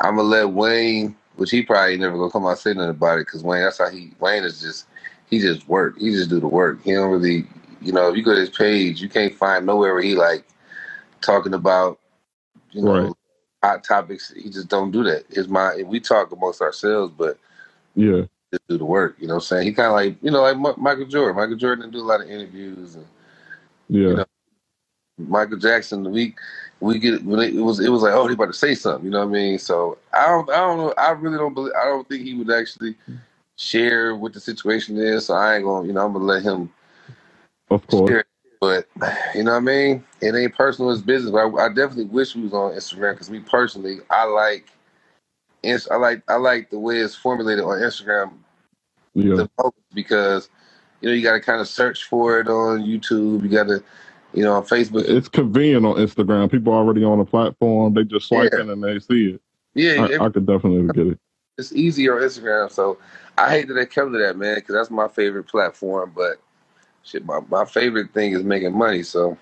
I'm 0.01 0.17
gonna 0.17 0.29
let 0.29 0.51
Wayne, 0.51 1.17
which 1.37 1.51
he 1.51 1.63
probably 1.63 1.97
never 1.99 2.17
gonna 2.17 2.31
come 2.31 2.45
out 2.47 2.51
and 2.51 2.59
say 2.59 2.75
nothing 2.75 2.91
about 2.91 3.19
it, 3.19 3.27
because 3.27 3.43
Wayne, 3.45 3.63
that's 3.63 3.79
how 3.79 3.91
he. 3.91 4.13
Wayne 4.21 4.45
is 4.45 4.61
just, 4.61 4.87
he 5.29 5.39
just 5.41 5.69
work. 5.69 5.99
He 5.99 6.11
just 6.11 6.31
do 6.31 6.41
the 6.41 6.49
work. 6.49 6.83
He 6.83 6.93
don't 6.93 7.11
really, 7.11 7.47
you 7.83 7.93
know, 7.93 8.09
if 8.09 8.17
you 8.17 8.23
go 8.23 8.35
to 8.35 8.41
his 8.41 8.51
page, 8.51 9.01
you 9.03 9.09
can't 9.09 9.35
find 9.35 9.67
nowhere 9.67 9.95
where 9.95 10.03
he 10.03 10.15
like 10.15 10.45
talking 11.21 11.55
about, 11.55 11.99
you 12.73 12.83
know, 12.83 12.93
Right. 12.93 13.15
hot 13.63 13.85
topics. 13.85 14.33
He 14.35 14.51
just 14.51 14.69
don't 14.69 14.91
do 14.91 15.05
that. 15.05 15.49
Mind. 15.49 15.89
We 15.89 16.01
talk 16.01 16.33
amongst 16.33 16.63
ourselves, 16.63 17.13
but 17.17 17.39
yeah, 17.95 18.23
just 18.53 18.67
do 18.69 18.79
the 18.79 18.85
work. 18.85 19.17
You 19.19 19.29
know 19.29 19.35
what 19.35 19.43
I'm 19.45 19.47
saying? 19.47 19.67
He 19.67 19.73
kind 19.73 19.89
of 19.89 19.93
like, 19.93 20.17
you 20.23 20.31
know, 20.31 20.43
like 20.43 20.59
Mi- 20.59 20.83
Michael 20.83 21.07
Jordan. 21.07 21.37
Michael 21.37 21.57
Jordan 21.57 21.83
didn't 21.83 21.95
do 21.95 22.05
a 22.05 22.09
lot 22.09 22.23
of 22.23 22.31
interviews. 22.31 22.97
And 22.97 23.07
yeah, 23.89 24.13
know, 24.15 24.25
Michael 25.19 25.59
Jackson, 25.59 26.11
we 26.11 26.35
we 26.81 26.99
get 26.99 27.25
when 27.25 27.41
it, 27.41 27.55
it 27.57 27.61
was 27.63 27.81
it 27.81 27.91
was 27.91 28.03
like, 28.03 28.15
oh, 28.15 28.29
he 28.29 28.35
about 28.35 28.47
to 28.47 28.53
say 28.55 28.75
something. 28.75 29.05
You 29.07 29.13
know 29.13 29.21
what 29.21 29.29
I 29.31 29.41
mean? 29.41 29.59
So 29.59 29.99
I 30.15 30.27
don't 30.29 30.51
I 30.51 30.57
don't 30.59 30.79
know. 30.79 30.95
I 30.99 31.11
really 31.13 31.39
don't 31.39 31.55
believe. 31.55 31.75
I 31.81 31.87
don't 31.87 32.09
think 32.09 32.25
he 32.25 32.35
would 32.35 32.51
actually 32.51 32.97
share 33.57 34.17
what 34.17 34.35
the 34.35 34.41
situation 34.41 34.99
is. 34.99 35.27
So 35.27 35.35
I 35.35 35.57
ain't 35.57 35.65
gonna, 35.65 35.87
you 35.89 35.95
know, 35.95 36.07
I'm 36.07 36.13
gonna 36.15 36.25
let 36.27 36.43
him 36.43 36.73
of 37.71 37.87
course. 37.87 38.09
share. 38.09 38.21
it. 38.21 38.27
But 38.61 38.89
you 39.35 39.45
know 39.45 39.53
what 39.53 39.59
I 39.59 39.61
mean? 39.61 40.05
It 40.23 40.35
ain't 40.35 40.55
personal. 40.55 40.91
It's 40.93 41.03
business. 41.03 41.33
But 41.33 41.39
I, 41.47 41.67
I 41.67 41.69
definitely 41.71 42.07
wish 42.07 42.37
we 42.37 42.43
was 42.45 42.55
on 42.55 42.73
Instagram 42.73 43.15
because 43.15 43.31
me 43.31 43.41
personally, 43.41 43.99
I 44.11 44.25
like. 44.25 44.67
I 45.91 45.97
like 45.97 46.23
I 46.29 46.37
like 46.37 46.71
the 46.71 46.79
way 46.79 46.99
it's 46.99 47.15
formulated 47.17 47.65
on 47.65 47.79
Instagram 47.81 48.33
Yeah, 49.15 49.37
the 49.37 49.51
most 49.59 49.77
because 49.95 50.51
you 51.01 51.09
know 51.09 51.15
you 51.15 51.23
got 51.23 51.35
to 51.35 51.41
kind 51.41 51.61
of 51.61 51.69
search 51.69 52.05
for 52.05 52.41
it 52.41 52.49
on 52.49 52.83
YouTube. 52.83 53.43
You 53.43 53.49
got 53.51 53.69
to, 53.69 53.83
you 54.33 54.43
know, 54.43 54.55
on 54.55 54.65
Facebook. 54.65 55.09
it's 55.09 55.29
convenient 55.29 55.85
on 55.85 55.97
Instagram. 55.97 56.51
People 56.51 56.73
already 56.73 57.05
on 57.05 57.19
the 57.19 57.25
platform. 57.25 57.95
They 57.95 58.05
just 58.05 58.29
swipe 58.29 58.53
in 58.55 58.71
and 58.71 58.83
they 58.83 58.99
see 58.99 59.33
it. 59.33 59.43
yeah, 59.75 60.07
I, 60.21 60.27
I 60.27 60.29
could 60.29 60.47
definitely 60.47 60.93
get 60.95 61.13
it. 61.13 61.19
it's 61.59 61.73
easier 61.73 62.17
on 62.17 62.23
Instagram. 62.23 62.71
So 62.71 62.99
I 63.37 63.51
hate 63.51 63.69
that 63.69 63.75
they 63.75 63.87
come 63.87 64.13
to 64.13 64.19
that, 64.19 64.37
man, 64.37 64.57
because 64.57 64.75
that's 64.75 64.91
my 64.91 65.09
favorite 65.09 65.49
platform. 65.49 66.13
But 66.15 66.37
shit, 67.03 67.25
my, 67.25 67.41
my 67.49 67.65
favorite 67.65 68.13
thing 68.13 68.33
is 68.33 68.43
making 68.45 68.77
money. 68.77 69.03
So 69.03 69.37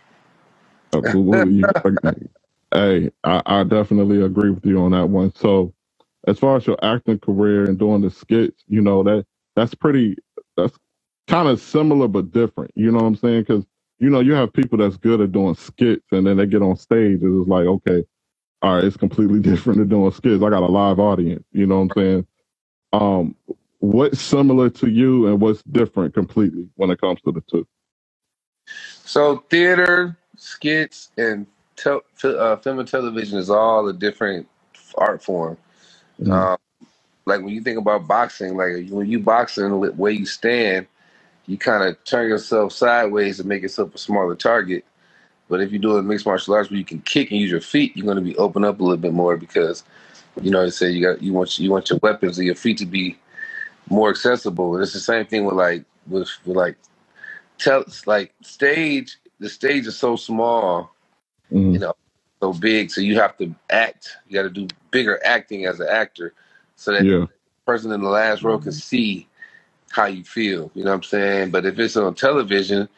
Absolutely. 0.93 1.65
Hey, 2.75 3.11
I, 3.25 3.41
I 3.47 3.65
definitely 3.65 4.23
agree 4.23 4.51
with 4.51 4.67
you 4.67 4.79
on 4.83 4.91
that 4.91 5.09
one. 5.09 5.35
So, 5.35 5.73
as 6.27 6.39
far 6.39 6.59
as 6.59 6.67
your 6.67 6.77
acting 6.85 7.19
career 7.19 7.65
and 7.65 7.79
doing 7.79 8.03
the 8.03 8.11
skits, 8.11 8.63
you 8.69 8.83
know 8.83 9.03
that 9.05 9.25
that's 9.57 9.75
pretty. 9.75 10.19
That's 10.55 10.77
kind 11.29 11.49
of 11.49 11.63
similar 11.63 12.09
but 12.09 12.31
different. 12.31 12.73
You 12.75 12.91
know 12.91 12.99
what 12.99 13.07
I'm 13.07 13.17
saying? 13.17 13.41
Because 13.41 13.65
you 13.99 14.11
know 14.11 14.21
you 14.21 14.35
have 14.35 14.53
people 14.53 14.79
that's 14.79 14.97
good 14.97 15.21
at 15.21 15.33
doing 15.33 15.55
skits, 15.55 16.07
and 16.13 16.27
then 16.27 16.37
they 16.39 16.47
get 16.47 16.63
on 16.63 16.77
stage, 16.77 17.23
and 17.23 17.41
it's 17.43 17.49
like, 17.49 17.67
okay, 17.67 18.05
all 18.63 18.77
right, 18.77 18.85
it's 18.85 18.97
completely 18.97 19.41
different 19.43 19.79
than 19.79 19.89
doing 19.89 20.13
skits. 20.13 20.43
I 20.43 20.51
got 20.51 20.63
a 20.63 20.67
live 20.67 20.99
audience. 21.01 21.45
You 21.53 21.67
know 21.67 21.81
what 21.81 21.97
I'm 21.97 22.03
saying? 22.03 22.27
Um, 22.93 23.37
what's 23.81 24.21
similar 24.21 24.71
to 24.71 24.91
you, 24.91 25.29
and 25.29 25.41
what's 25.41 25.63
different 25.65 26.15
completely 26.15 26.69
when 26.77 26.91
it 26.91 27.01
comes 27.01 27.21
to 27.23 27.33
the 27.33 27.43
two? 27.51 27.67
So 29.05 29.45
theater, 29.51 30.17
skits, 30.37 31.11
and 31.19 31.47
tel- 31.77 32.05
uh, 32.25 32.57
film 32.57 32.81
and 32.81 32.89
television 32.89 33.39
is 33.39 33.51
all 33.51 33.89
a 33.89 33.93
different 33.93 34.49
art 34.97 35.23
form. 35.23 35.57
Mhm. 36.21 36.33
Um, 36.33 36.59
like 37.27 37.41
when 37.43 37.51
you 37.55 37.63
think 37.63 37.79
about 37.79 38.07
boxing, 38.07 38.57
like 38.57 38.89
when 38.91 39.07
you 39.09 39.21
boxing, 39.21 39.69
the 39.69 39.93
way 39.93 40.13
you 40.13 40.27
stand, 40.27 40.87
you 41.49 41.59
kind 41.59 41.85
of 41.85 42.03
turn 42.05 42.29
yourself 42.31 42.73
sideways 42.75 43.39
to 43.39 43.45
make 43.45 43.63
yourself 43.63 43.95
a 43.97 43.99
smaller 43.99 44.37
target. 44.37 44.87
But 45.49 45.63
if 45.63 45.73
you're 45.73 45.81
doing 45.83 46.07
mixed 46.09 46.27
martial 46.27 46.55
arts 46.55 46.71
where 46.71 46.79
you 46.79 46.85
can 46.87 47.01
kick 47.03 47.31
and 47.33 47.41
use 47.41 47.51
your 47.51 47.61
feet, 47.63 47.97
you're 47.97 48.07
going 48.07 48.19
to 48.19 48.23
be 48.25 48.37
open 48.37 48.65
up 48.65 48.81
a 48.81 48.85
little 48.85 48.99
bit 48.99 49.15
more 49.15 49.37
because, 49.37 49.85
you 50.43 50.51
know, 50.51 50.65
they 50.65 50.71
say 50.71 50.91
you 50.91 51.03
got 51.07 51.23
you 51.23 51.33
want 51.35 51.59
you 51.59 51.71
want 51.71 51.91
your 51.91 52.01
weapons 52.03 52.39
and 52.39 52.47
your 52.47 52.57
feet 52.57 52.79
to 52.79 52.87
be 52.87 53.19
more 53.91 54.11
accessible. 54.11 54.75
And 54.75 54.83
it's 54.85 54.95
the 54.95 55.01
same 55.01 55.27
thing 55.27 55.45
with 55.47 55.57
like 55.57 55.85
with, 56.09 56.29
with 56.47 56.57
like 56.57 56.77
tell 57.59 57.85
like 58.07 58.35
stage. 58.43 59.19
The 59.41 59.49
stage 59.51 59.87
is 59.87 59.97
so 59.99 60.17
small 60.17 60.89
Mhm. 61.53 61.75
you 61.75 61.81
know, 61.81 61.95
so 62.43 62.55
big. 62.55 62.93
So 62.93 63.03
you 63.03 63.17
have 63.21 63.39
to 63.39 63.55
act. 63.71 64.19
You 64.29 64.35
got 64.37 64.45
to 64.45 64.51
do 64.51 64.69
bigger 64.93 65.21
acting 65.27 65.67
as 65.67 65.81
an 65.81 65.89
actor, 65.91 66.35
so 66.77 66.93
that 66.93 67.07
Yeah, 67.07 67.27
the 67.57 67.67
person 67.67 67.93
in 67.93 68.03
the 68.03 68.11
last 68.11 68.45
row 68.45 68.59
can 68.59 68.73
see 68.73 69.28
how 69.91 70.07
you 70.07 70.25
feel. 70.25 70.71
You 70.75 70.85
know 70.85 70.91
what 70.91 70.97
I'm 70.99 71.03
saying? 71.05 71.51
But 71.51 71.67
if 71.67 71.79
it's 71.79 71.97
on 71.97 72.15
television, 72.15 72.89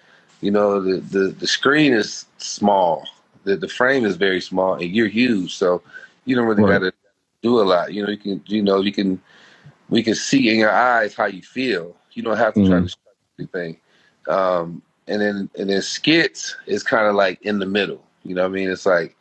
you 0.40 0.50
know, 0.50 0.80
the 0.80 1.00
the, 1.00 1.28
the 1.28 1.46
screen 1.46 1.92
is 1.94 2.26
small. 2.38 3.06
The 3.44 3.56
the 3.56 3.68
frame 3.68 4.04
is 4.04 4.16
very 4.16 4.40
small, 4.40 4.74
and 4.74 4.84
you're 4.94 5.08
huge. 5.08 5.56
So 5.56 5.82
you 6.24 6.36
don't 6.36 6.46
really 6.48 6.64
Right. 6.64 6.78
got 6.80 6.80
to 6.80 6.92
do 7.42 7.60
a 7.60 7.64
lot. 7.64 7.92
You 7.94 8.04
know, 8.04 8.10
you 8.10 8.18
can 8.18 8.42
you 8.46 8.62
know 8.62 8.80
you 8.80 8.92
can 8.92 9.20
we 9.90 10.02
can 10.02 10.14
see 10.14 10.50
in 10.50 10.58
your 10.58 10.72
eyes 10.72 11.14
how 11.14 11.26
you 11.26 11.42
feel. 11.42 11.96
You 12.12 12.22
don't 12.22 12.38
have 12.38 12.54
to 12.56 12.62
try 12.62 12.80
Mhm. 12.80 12.82
to 12.82 12.88
show 12.88 12.96
everything. 13.38 13.78
Um, 14.28 14.82
and 15.08 15.20
then 15.22 15.50
and 15.58 15.70
then 15.70 15.82
skits 15.82 16.56
is 16.66 16.82
kind 16.82 17.06
of 17.06 17.14
like 17.14 17.40
in 17.42 17.58
the 17.58 17.66
middle. 17.66 18.04
You 18.24 18.34
know 18.34 18.42
what 18.42 18.48
I 18.52 18.54
mean? 18.54 18.70
It's 18.70 18.86
like 18.86 19.16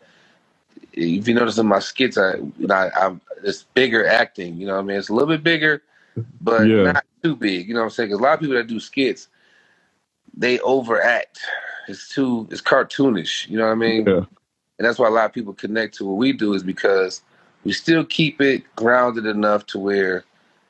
if 0.93 1.27
you 1.27 1.33
notice 1.33 1.57
in 1.57 1.67
my 1.67 1.79
skits, 1.79 2.17
I, 2.17 2.35
I, 2.69 2.89
I'm 2.99 3.21
it's 3.43 3.63
bigger 3.73 4.05
acting. 4.07 4.57
You 4.57 4.67
know 4.67 4.75
what 4.75 4.81
I 4.81 4.85
mean? 4.85 4.97
It's 4.97 5.09
a 5.09 5.13
little 5.13 5.29
bit 5.29 5.43
bigger, 5.43 5.83
but 6.41 6.67
Yeah. 6.67 6.83
not 6.83 7.05
too 7.23 7.35
big. 7.35 7.67
You 7.67 7.73
know 7.75 7.81
what 7.81 7.85
I'm 7.87 7.91
saying? 7.91 8.09
Because 8.09 8.19
a 8.19 8.23
lot 8.23 8.35
of 8.35 8.39
people 8.41 8.55
that 8.55 8.67
do 8.67 8.79
skits, 8.79 9.29
they 10.35 10.59
overact. 10.61 11.39
It's 11.87 12.09
too 12.09 12.47
it's 12.51 12.61
cartoonish. 12.61 13.49
You 13.49 13.57
know 13.57 13.65
what 13.65 13.73
I 13.73 13.75
mean? 13.75 14.07
yeah, 14.07 14.21
And 14.77 14.87
that's 14.87 14.99
why 14.99 15.07
a 15.07 15.11
lot 15.11 15.25
of 15.25 15.33
people 15.33 15.53
connect 15.53 15.95
to 15.97 16.05
what 16.05 16.17
we 16.17 16.33
do 16.33 16.53
is 16.53 16.63
because 16.63 17.21
we 17.63 17.73
still 17.73 18.05
keep 18.05 18.41
it 18.41 18.63
grounded 18.75 19.25
enough 19.25 19.65
to 19.67 19.79
where 19.79 20.25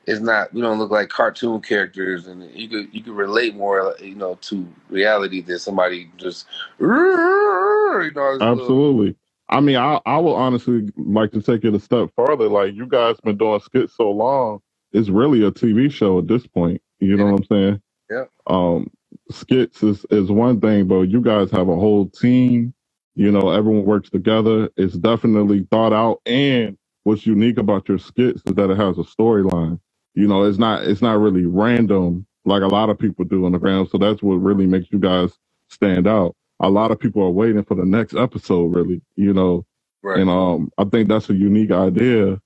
it's 0.08 0.22
not 0.22 0.54
we 0.54 0.62
don't 0.62 0.80
look 0.80 0.92
like 0.92 1.10
cartoon 1.10 1.62
characters 1.62 2.28
and 2.28 2.44
you 2.52 2.70
could 2.70 2.94
you 2.94 3.04
could 3.04 3.14
relate 3.16 3.56
more 3.56 3.96
you 4.02 4.16
know 4.16 4.36
to 4.42 4.68
reality 4.90 5.42
than 5.42 5.60
somebody 5.60 6.10
just 6.18 6.48
you 6.80 8.12
know 8.16 8.40
absolutely. 8.42 9.16
I 9.50 9.62
mean, 9.62 9.78
I 9.78 10.02
I 10.06 10.18
will 10.20 10.36
honestly 10.36 10.90
like 10.98 11.32
to 11.34 11.42
take 11.42 11.66
it 11.66 11.76
a 11.76 11.80
step 11.80 12.10
further. 12.16 12.50
Like 12.50 12.76
you 12.76 12.88
guys 12.88 13.18
been 13.24 13.38
doing 13.38 13.60
skits 13.62 13.96
so 13.96 14.12
long, 14.12 14.60
it's 14.94 15.10
really 15.10 15.44
a 15.46 15.52
TV 15.52 15.92
show 15.92 16.20
at 16.20 16.28
this 16.28 16.48
point. 16.48 16.82
You 17.00 17.18
know 17.18 17.26
Yeah. 17.26 17.32
what 17.32 17.40
I'm 17.40 17.46
saying? 17.46 17.82
Yeah. 18.10 18.26
Um, 18.48 18.92
skits 19.32 19.84
is 19.84 20.06
is 20.12 20.32
one 20.32 20.60
thing, 20.62 20.88
but 20.88 21.04
you 21.04 21.22
guys 21.22 21.52
have 21.52 21.70
a 21.70 21.76
whole 21.76 22.10
team. 22.10 22.74
You 23.16 23.32
know, 23.32 23.50
everyone 23.52 23.86
works 23.86 24.10
together. 24.10 24.70
It's 24.78 24.96
definitely 24.96 25.68
thought 25.72 25.94
out. 25.94 26.22
And 26.26 26.78
what's 27.04 27.26
unique 27.28 27.58
about 27.60 27.90
your 27.90 28.00
skits 28.00 28.42
is 28.46 28.56
that 28.56 28.72
it 28.72 28.78
has 28.78 28.98
a 28.98 29.04
storyline. 29.04 29.80
You 30.16 30.28
know, 30.28 30.44
it's 30.44 30.58
not 30.60 30.86
it's 30.86 31.02
not 31.02 31.20
really 31.20 31.46
random 31.46 32.26
like 32.46 32.64
a 32.64 32.68
lot 32.68 32.90
of 32.90 33.00
people 33.00 33.26
do 33.26 33.46
on 33.46 33.54
the 33.54 33.60
ground. 33.60 33.90
So 33.92 33.98
that's 33.98 34.24
what 34.24 34.36
really 34.36 34.68
makes 34.68 34.92
you 34.92 35.00
guys 35.00 35.32
stand 35.70 36.08
out. 36.08 36.36
A 36.62 36.70
lot 36.70 36.92
of 36.92 37.00
people 37.00 37.24
are 37.24 37.30
waiting 37.32 37.64
for 37.64 37.76
the 37.76 37.86
next 37.86 38.16
episode, 38.16 38.76
really. 38.76 39.02
You 39.16 39.34
know, 39.34 39.66
right 40.04 40.22
and 40.22 40.30
um, 40.30 40.72
I 40.78 40.86
think 40.86 41.10
that's 41.10 41.30
a 41.30 41.36
unique 41.36 41.72
idea. 41.72 42.40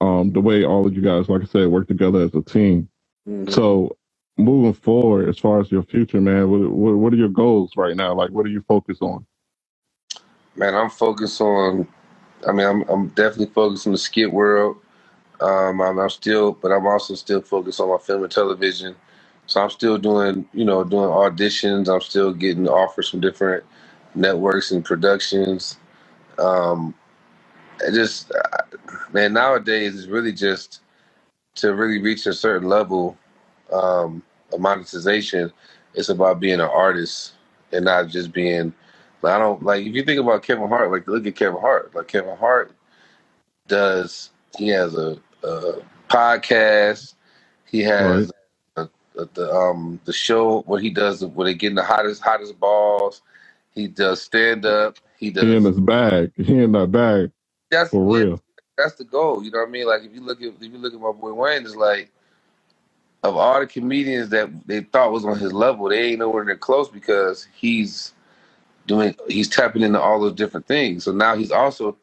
Um, 0.00 0.32
the 0.32 0.40
way 0.40 0.64
all 0.64 0.86
of 0.86 0.94
you 0.94 1.02
guys, 1.02 1.28
like 1.28 1.42
I 1.42 1.46
said, 1.46 1.68
work 1.68 1.88
together 1.88 2.22
as 2.22 2.34
a 2.34 2.42
team. 2.42 2.88
Mhm. 3.28 3.50
So 3.52 3.96
moving 4.38 4.74
forward, 4.74 5.28
as 5.28 5.38
far 5.38 5.60
as 5.60 5.72
your 5.72 5.84
future, 5.84 6.20
man, 6.20 6.50
what, 6.50 6.70
what 6.70 6.96
what 6.98 7.14
are 7.14 7.16
your 7.18 7.28
goals 7.30 7.72
right 7.76 7.96
now? 7.96 8.14
Like, 8.14 8.30
what 8.30 8.46
are 8.46 8.50
you 8.50 8.62
focused 8.68 9.02
on? 9.02 9.26
man 10.56 10.74
i'm 10.74 10.90
focused 10.90 11.40
on 11.40 11.88
i 12.48 12.52
mean 12.52 12.66
i'm, 12.66 12.82
I'm 12.90 13.08
definitely 13.10 13.52
focused 13.54 13.86
on 13.86 13.92
the 13.94 13.98
skit 13.98 14.32
world 14.32 14.78
um 15.40 15.80
I'm, 15.82 15.98
I'm 15.98 16.10
still 16.10 16.52
but 16.52 16.72
i'm 16.72 16.86
also 16.86 17.14
still 17.16 17.42
focused 17.42 17.80
on 17.80 17.90
my 17.90 17.98
film 17.98 18.24
and 18.24 18.32
television 18.32 18.96
so 19.46 19.62
i'm 19.62 19.70
still 19.70 19.98
doing 19.98 20.48
you 20.54 20.64
know 20.64 20.84
doing 20.84 21.08
auditions 21.10 21.92
i'm 21.92 22.02
still 22.02 22.32
getting 22.34 22.68
offers 22.68 23.10
from 23.10 23.20
different 23.20 23.64
networks 24.14 24.72
and 24.72 24.84
productions 24.84 25.78
um 26.38 26.94
it 27.80 27.92
just 27.92 28.32
uh, 28.32 28.62
man 29.12 29.32
nowadays 29.32 29.96
it's 29.98 30.08
really 30.08 30.32
just 30.32 30.80
to 31.54 31.74
really 31.74 32.00
reach 32.00 32.26
a 32.26 32.32
certain 32.32 32.68
level 32.68 33.16
um 33.72 34.22
of 34.52 34.60
monetization 34.60 35.52
it's 35.94 36.08
about 36.08 36.40
being 36.40 36.60
an 36.60 36.60
artist 36.60 37.32
and 37.72 37.84
not 37.84 38.08
just 38.08 38.32
being 38.32 38.72
like, 39.22 39.34
I 39.34 39.38
don't 39.38 39.62
like 39.62 39.84
if 39.84 39.94
you 39.94 40.04
think 40.04 40.20
about 40.20 40.42
Kevin 40.42 40.68
Hart 40.68 40.90
like 40.90 41.06
look 41.06 41.26
at 41.26 41.36
Kevin 41.36 41.60
Hart. 41.60 41.94
Like 41.94 42.08
Kevin 42.08 42.36
Hart 42.36 42.72
does 43.66 44.30
he 44.56 44.68
has 44.68 44.94
a, 44.94 45.18
a 45.42 45.72
podcast. 46.08 47.14
He 47.66 47.80
has 47.80 48.30
a, 48.76 48.88
a, 49.16 49.24
the 49.34 49.52
um 49.52 50.00
the 50.04 50.12
show 50.12 50.62
where 50.62 50.80
he 50.80 50.90
does 50.90 51.24
where 51.24 51.46
they 51.46 51.54
get 51.54 51.70
in 51.70 51.74
the 51.74 51.82
hottest 51.82 52.22
hottest 52.22 52.58
balls. 52.60 53.22
He 53.74 53.88
does 53.88 54.22
stand 54.22 54.64
up. 54.64 54.96
He 55.18 55.30
does 55.30 55.44
He 55.44 55.56
in 55.56 55.64
his 55.64 55.80
bag. 55.80 56.32
He 56.36 56.58
in 56.58 56.72
that 56.72 56.92
bag 56.92 57.32
that's 57.70 57.92
for 57.92 58.04
yeah, 58.10 58.24
real. 58.24 58.42
that's 58.78 58.96
the 58.96 59.04
goal. 59.04 59.44
You 59.44 59.50
know 59.52 59.60
what 59.60 59.68
I 59.68 59.72
mean? 59.72 59.86
Like 59.86 60.02
if 60.04 60.14
you 60.14 60.22
look 60.22 60.42
at 60.42 60.48
if 60.48 60.62
you 60.62 60.78
look 60.78 60.94
at 60.94 61.00
my 61.00 61.12
boy 61.12 61.32
Wayne, 61.34 61.64
it's 61.64 61.76
like 61.76 62.10
of 63.22 63.36
all 63.36 63.60
the 63.60 63.66
comedians 63.66 64.30
that 64.30 64.50
they 64.66 64.80
thought 64.80 65.12
was 65.12 65.24
on 65.24 65.38
his 65.38 65.52
level, 65.52 65.88
they 65.88 66.10
ain't 66.10 66.20
nowhere 66.20 66.44
near 66.44 66.56
close 66.56 66.88
because 66.88 67.48
he's 67.54 68.14
doing 68.86 69.14
he's 69.28 69.48
tapping 69.48 69.82
into 69.82 70.00
all 70.00 70.20
those 70.20 70.34
different 70.34 70.66
things. 70.66 71.04
So 71.04 71.12
now 71.12 71.36
he's 71.36 71.52
also, 71.52 71.96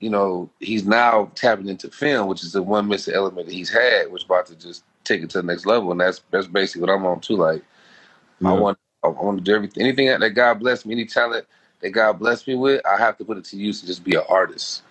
you 0.00 0.10
know, 0.10 0.50
he's 0.60 0.86
now 0.86 1.30
tapping 1.34 1.68
into 1.68 1.90
film, 1.90 2.28
which 2.28 2.44
is 2.44 2.52
the 2.52 2.62
one 2.62 2.88
missing 2.88 3.14
element 3.14 3.48
that 3.48 3.54
he's 3.54 3.70
had, 3.70 4.12
which 4.12 4.24
about 4.26 4.46
to 4.46 4.56
just 4.56 4.84
take 5.04 5.22
it 5.22 5.30
to 5.30 5.40
the 5.42 5.46
next 5.48 5.66
level. 5.66 5.92
And 5.92 6.00
that's 6.00 6.22
that's 6.30 6.48
basically 6.48 6.82
what 6.82 6.90
I'm 6.90 7.06
on 7.06 7.20
too. 7.20 7.36
Like 7.36 7.62
I 8.44 8.52
Yeah. 8.52 8.54
want 8.54 8.78
I 9.04 9.08
want 9.08 9.38
to 9.38 9.44
do 9.44 9.54
everything 9.54 9.84
anything 9.84 10.06
that 10.20 10.30
God 10.30 10.60
bless 10.60 10.86
me, 10.86 10.94
any 10.94 11.06
talent 11.06 11.46
that 11.80 11.90
God 11.90 12.14
bless 12.18 12.46
me 12.46 12.56
with, 12.56 12.82
I 12.86 12.98
have 12.98 13.18
to 13.18 13.24
put 13.26 13.38
it 13.38 13.44
to 13.46 13.56
use 13.58 13.80
to 13.82 13.86
just 13.88 14.04
be 14.04 14.16
an 14.16 14.24
artist. 14.28 14.82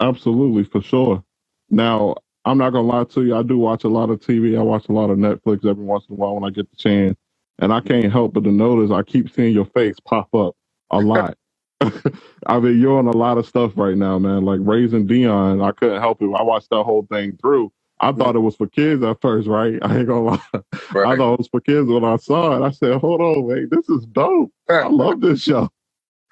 Absolutely, 0.00 0.64
for 0.64 0.82
sure. 0.82 1.24
Now, 1.70 2.16
I'm 2.44 2.58
not 2.58 2.70
gonna 2.70 2.86
lie 2.86 3.04
to 3.04 3.24
you. 3.24 3.36
I 3.36 3.42
do 3.42 3.58
watch 3.58 3.84
a 3.84 3.88
lot 3.88 4.10
of 4.10 4.20
TV. 4.20 4.58
I 4.58 4.62
watch 4.62 4.88
a 4.88 4.92
lot 4.92 5.10
of 5.10 5.18
Netflix 5.18 5.64
every 5.66 5.84
once 5.84 6.04
in 6.08 6.14
a 6.14 6.16
while 6.16 6.34
when 6.34 6.44
I 6.44 6.50
get 6.50 6.70
the 6.70 6.76
chance, 6.76 7.16
and 7.58 7.72
I 7.72 7.80
can't 7.80 8.12
help 8.12 8.34
but 8.34 8.44
to 8.44 8.52
notice 8.52 8.90
I 8.90 9.02
keep 9.02 9.30
seeing 9.32 9.54
your 9.54 9.64
face 9.66 9.96
pop 10.00 10.34
up 10.34 10.54
a 10.90 11.00
lot. 11.00 11.36
I 12.46 12.60
mean, 12.60 12.80
you're 12.80 12.98
on 12.98 13.06
a 13.06 13.12
lot 13.16 13.38
of 13.38 13.46
stuff 13.46 13.72
right 13.76 13.96
now, 13.96 14.18
man. 14.18 14.44
Like 14.44 14.60
Raising 14.62 15.06
Dion, 15.06 15.60
I 15.62 15.72
couldn't 15.72 16.00
help 16.00 16.22
it. 16.22 16.26
I 16.34 16.42
watched 16.42 16.70
that 16.70 16.84
whole 16.84 17.06
thing 17.10 17.36
through. 17.40 17.72
I 18.00 18.12
mm-hmm. 18.12 18.18
thought 18.18 18.36
it 18.36 18.40
was 18.40 18.56
for 18.56 18.66
kids 18.66 19.02
at 19.04 19.20
first, 19.20 19.48
right? 19.48 19.78
I 19.82 19.98
ain't 19.98 20.08
gonna 20.08 20.22
lie. 20.22 20.42
I 20.54 20.60
Right. 20.92 21.16
thought 21.16 21.34
it 21.34 21.38
was 21.40 21.48
for 21.48 21.60
kids 21.60 21.88
when 21.88 22.04
I 22.04 22.16
saw 22.16 22.56
it. 22.56 22.66
I 22.66 22.70
said, 22.70 22.98
"Hold 23.00 23.20
on, 23.22 23.44
wait, 23.44 23.70
this 23.70 23.88
is 23.88 24.06
dope. 24.06 24.52
I 24.82 24.88
love 24.88 25.20
this 25.20 25.42
show." 25.42 25.70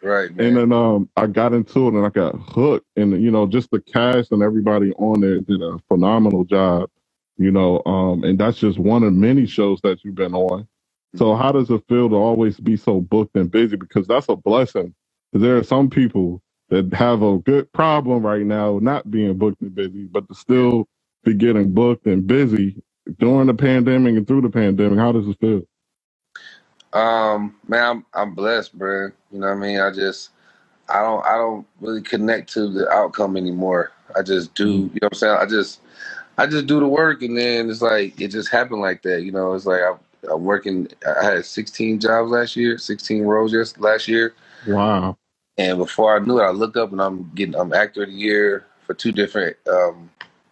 Right, 0.05 0.35
man. 0.37 0.47
And 0.47 0.57
then 0.57 0.73
um, 0.73 1.11
I 1.17 1.29
got 1.29 1.55
into 1.55 1.89
it 1.89 1.95
and 1.95 2.07
I 2.07 2.11
got 2.11 2.35
hooked. 2.37 2.87
And 2.97 3.23
you 3.23 3.31
know, 3.31 3.47
just 3.47 3.71
the 3.71 3.81
cast 3.81 4.33
and 4.33 4.43
everybody 4.43 4.93
on 4.95 5.21
there 5.21 5.41
did 5.41 5.63
a 5.63 5.79
phenomenal 5.89 6.45
job. 6.45 6.91
You 7.39 7.53
know, 7.53 7.83
um, 7.87 8.25
and 8.25 8.39
that's 8.39 8.59
just 8.59 8.79
one 8.79 9.05
of 9.05 9.13
many 9.15 9.47
shows 9.47 9.81
that 9.83 10.05
you've 10.05 10.17
been 10.17 10.35
on. 10.35 10.69
So 11.17 11.37
how 11.37 11.53
does 11.53 11.71
it 11.71 11.85
feel 11.89 12.11
to 12.11 12.17
always 12.17 12.59
be 12.61 12.77
so 12.77 13.01
booked 13.01 13.37
and 13.37 13.51
busy? 13.51 13.77
Because 13.77 14.07
that's 14.09 14.29
a 14.29 14.37
blessing. 14.37 14.95
there 15.33 15.57
are 15.59 15.65
some 15.65 15.91
people 15.91 16.43
that 16.71 16.93
have 16.95 17.23
a 17.23 17.39
good 17.39 17.73
problem 17.73 18.25
right 18.27 18.47
now 18.47 18.79
not 18.83 19.11
being 19.11 19.39
booked 19.39 19.63
and 19.63 19.75
busy, 19.75 20.05
but 20.05 20.29
to 20.29 20.35
still 20.35 20.89
be 21.25 21.35
getting 21.35 21.73
booked 21.75 22.07
and 22.07 22.27
busy 22.27 22.83
during 23.21 23.47
the 23.49 23.55
pandemic 23.55 24.17
and 24.17 24.27
through 24.29 24.43
the 24.43 24.51
pandemic. 24.51 24.99
How 24.99 25.13
does 25.13 25.29
it 25.29 25.39
feel? 25.41 25.63
Um, 26.95 27.57
man, 27.69 27.85
I'm 27.85 28.07
I'm 28.15 28.35
blessed, 28.35 28.79
bro. 28.79 29.11
You 29.33 29.41
know 29.41 29.49
what 29.49 29.57
I 29.57 29.61
mean? 29.61 29.81
I 29.81 29.91
just 29.91 30.31
I 30.89 31.03
don't 31.03 31.25
I 31.27 31.37
don't 31.37 31.67
really 31.81 32.03
connect 32.03 32.53
to 32.55 32.69
the 32.69 32.89
outcome 32.89 33.37
anymore. 33.37 33.93
I 34.17 34.23
just 34.23 34.55
do, 34.55 34.69
you 34.69 34.79
know 34.85 34.91
what 35.03 35.13
I'm 35.13 35.19
saying? 35.19 35.39
I 35.41 35.47
just 35.47 35.81
I 36.39 36.47
just 36.47 36.67
do 36.67 36.81
the 36.81 36.87
work 36.87 37.23
and 37.23 37.37
then 37.37 37.69
it's 37.69 37.83
like 37.83 38.21
it 38.21 38.29
just 38.29 38.49
happened 38.49 38.81
like 38.81 39.03
that, 39.03 39.23
you 39.23 39.33
know. 39.33 39.55
It's 39.55 39.67
like 39.67 39.81
I 39.81 39.95
I'm 40.31 40.45
working. 40.45 40.89
I 41.21 41.25
had 41.25 41.45
16 41.45 42.01
jobs 42.01 42.31
last 42.31 42.57
year, 42.57 42.79
16 42.79 43.23
roles 43.25 43.53
just 43.53 43.81
last 43.81 44.09
year. 44.09 44.35
Wow. 44.67 45.17
And 45.59 45.79
before 45.79 46.17
I 46.17 46.25
knew 46.25 46.41
it, 46.41 46.45
I 46.45 46.51
looked 46.51 46.77
up 46.77 46.93
and 46.93 47.01
I'm 47.01 47.31
getting 47.35 47.55
I'm 47.55 47.73
actor 47.73 48.03
of 48.03 48.09
the 48.09 48.15
year 48.15 48.67
for 48.87 48.95
two 48.95 49.13
different 49.13 49.57
um, 49.71 50.11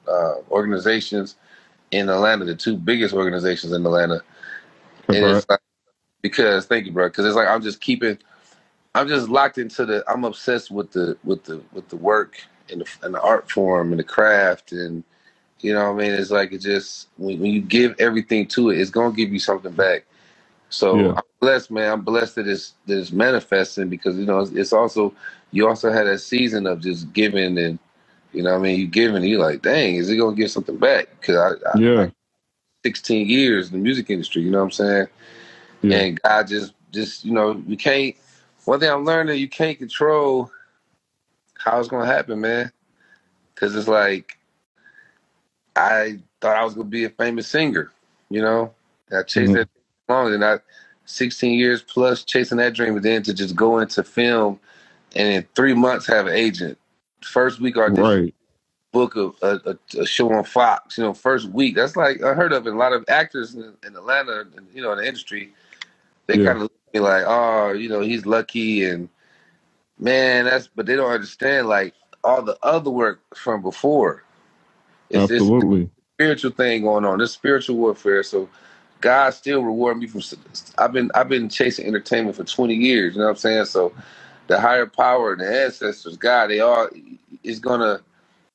uh, 0.08 0.34
organizations 0.50 1.36
in 1.90 2.08
Atlanta, 2.08 2.44
the 2.44 2.54
two 2.54 2.76
biggest 2.76 3.14
organizations 3.14 3.72
in 3.72 3.84
Atlanta. 3.84 4.22
And 5.08 5.16
it's 5.16 5.46
like, 5.48 5.60
because 6.22 6.66
thank 6.66 6.86
you, 6.86 6.92
bro. 6.92 7.08
Because 7.08 7.26
it's 7.26 7.36
like 7.36 7.48
I'm 7.48 7.62
just 7.62 7.80
keeping, 7.80 8.18
I'm 8.94 9.08
just 9.08 9.28
locked 9.28 9.58
into 9.58 9.86
the. 9.86 10.04
I'm 10.08 10.24
obsessed 10.24 10.70
with 10.70 10.92
the 10.92 11.18
with 11.24 11.44
the 11.44 11.62
with 11.72 11.88
the 11.90 11.96
work 11.96 12.36
and 12.70 12.82
the, 12.82 12.86
and 13.02 13.14
the 13.14 13.22
art 13.22 13.50
form 13.50 13.92
and 13.92 14.00
the 14.00 14.04
craft 14.04 14.72
and 14.72 15.04
you 15.60 15.74
know 15.74 15.92
what 15.92 16.02
I 16.04 16.08
mean. 16.08 16.14
It's 16.18 16.30
like 16.32 16.52
it 16.52 16.58
just 16.60 17.08
when, 17.18 17.40
when 17.40 17.52
you 17.52 17.62
give 17.62 17.96
everything 18.00 18.46
to 18.48 18.70
it, 18.70 18.80
it's 18.80 18.90
gonna 18.90 19.14
give 19.16 19.32
you 19.32 19.40
something 19.40 19.72
back. 19.72 20.04
So 20.70 21.10
Yeah. 21.10 21.14
I'm 21.16 21.22
blessed, 21.40 21.70
man. 21.70 21.92
I'm 21.92 22.02
blessed 22.02 22.36
that 22.36 22.48
it's 22.48 22.74
that 22.86 22.98
it's 22.98 23.12
manifesting 23.12 23.88
because 23.88 24.16
you 24.18 24.26
know 24.26 24.40
it's, 24.40 24.52
it's 24.52 24.72
also 24.72 25.14
you 25.52 25.68
also 25.68 25.92
had 25.92 26.06
a 26.06 26.18
season 26.18 26.66
of 26.66 26.80
just 26.82 27.12
giving 27.12 27.58
and 27.58 27.78
you 28.32 28.42
know 28.44 28.52
what 28.52 28.60
I 28.60 28.62
mean 28.62 28.80
you 28.80 28.88
giving 28.88 29.24
you 29.24 29.38
like 29.38 29.62
dang 29.62 29.96
is 29.96 30.10
it 30.10 30.16
gonna 30.18 30.36
give 30.36 30.50
something 30.50 30.78
back 30.78 31.08
because 31.20 31.36
I, 31.36 31.70
I 31.70 31.74
Yeah. 31.74 32.02
like 32.02 32.12
16 32.84 33.28
years 33.28 33.68
in 33.68 33.74
the 33.78 33.84
music 33.84 34.10
industry 34.10 34.42
you 34.42 34.50
know 34.50 34.58
what 34.58 34.64
I'm 34.66 34.70
saying 34.72 35.06
Yeah. 35.82 35.98
and 35.98 36.22
God 36.22 36.48
just 36.48 36.74
just 36.92 37.24
you 37.24 37.32
know 37.32 37.62
you 37.66 37.76
can't 37.78 38.16
one 38.66 38.80
thing 38.80 38.90
I'm 38.90 39.04
learning 39.04 39.38
you 39.40 39.48
can't 39.48 39.78
control 39.78 40.50
how 41.58 41.78
it's 41.80 41.88
gonna 41.88 42.06
happen 42.06 42.40
man 42.40 42.72
because 43.54 43.76
it's 43.76 43.88
like 43.88 44.38
I 45.76 46.20
thought 46.40 46.56
I 46.56 46.64
was 46.64 46.74
gonna 46.74 46.88
be 46.88 47.04
a 47.04 47.10
famous 47.10 47.48
singer 47.48 47.92
you 48.30 48.42
know 48.42 48.72
And 49.10 49.20
I 49.20 49.22
chased 49.24 49.52
Mhm. 49.52 49.56
that 49.56 49.68
long 50.08 50.34
and 50.34 50.44
I 50.44 50.58
16 51.06 51.58
years 51.58 51.82
plus 51.82 52.24
chasing 52.24 52.58
that 52.58 52.74
dream 52.74 52.96
and 52.96 53.04
then 53.04 53.22
to 53.24 53.34
just 53.34 53.56
go 53.56 53.78
into 53.80 54.02
film 54.04 54.60
and 55.16 55.28
in 55.28 55.46
three 55.54 55.74
months 55.74 56.06
have 56.08 56.26
an 56.28 56.34
agent 56.34 56.78
first 57.22 57.60
week 57.60 57.76
audition 57.78 58.04
Right. 58.04 58.34
book 58.92 59.16
a, 59.16 59.32
a, 59.42 59.60
a- 59.66 60.00
a 60.02 60.06
show 60.06 60.32
on 60.32 60.44
Fox. 60.44 60.98
You 60.98 61.04
know, 61.04 61.14
first 61.14 61.48
week. 61.50 61.74
That's 61.74 61.96
like 61.96 62.22
I 62.22 62.34
heard 62.34 62.52
of. 62.52 62.66
And 62.66 62.76
a 62.76 62.78
lot 62.78 62.92
of 62.92 63.04
actors 63.08 63.54
in, 63.54 63.74
in 63.86 63.96
Atlanta, 63.96 64.46
and, 64.56 64.66
you 64.74 64.82
know, 64.82 64.92
in 64.92 64.98
the 64.98 65.06
industry, 65.06 65.52
they 66.28 66.38
Yeah. 66.38 66.40
kind 66.40 66.56
of 66.58 66.62
look 66.64 66.72
at 66.88 66.94
me 66.94 67.00
like, 67.00 67.24
oh, 67.26 67.72
you 67.72 67.88
know, 67.88 68.00
he's 68.00 68.26
lucky, 68.26 68.84
and 68.86 69.08
man, 69.98 70.46
that's. 70.46 70.68
But 70.68 70.86
they 70.86 70.96
don't 70.96 71.12
understand 71.12 71.68
like 71.68 71.94
all 72.24 72.42
the 72.42 72.58
other 72.62 72.90
work 72.90 73.20
from 73.36 73.62
before. 73.62 74.24
It's 75.10 75.26
this 75.28 75.52
Absolutely. 75.52 75.90
spiritual 76.16 76.52
thing 76.52 76.82
going 76.82 77.04
on. 77.04 77.18
This 77.18 77.32
spiritual 77.32 77.76
warfare. 77.76 78.22
So 78.22 78.48
God 79.00 79.30
still 79.30 79.62
reward 79.64 79.98
me 79.98 80.06
from. 80.08 80.22
I've 80.78 80.92
been 80.92 81.10
I've 81.14 81.28
been 81.28 81.48
chasing 81.48 81.86
entertainment 81.86 82.36
for 82.36 82.44
20 82.44 82.74
years. 82.74 83.14
You 83.14 83.20
know 83.20 83.26
what 83.26 83.32
I'm 83.32 83.36
saying? 83.38 83.66
So 83.66 83.92
the 84.48 84.60
higher 84.60 84.86
power, 84.86 85.32
and 85.32 85.40
the 85.42 85.64
ancestors, 85.64 86.16
God, 86.18 86.48
they 86.48 86.60
all 86.60 86.88
is 87.44 87.60
gonna 87.60 88.00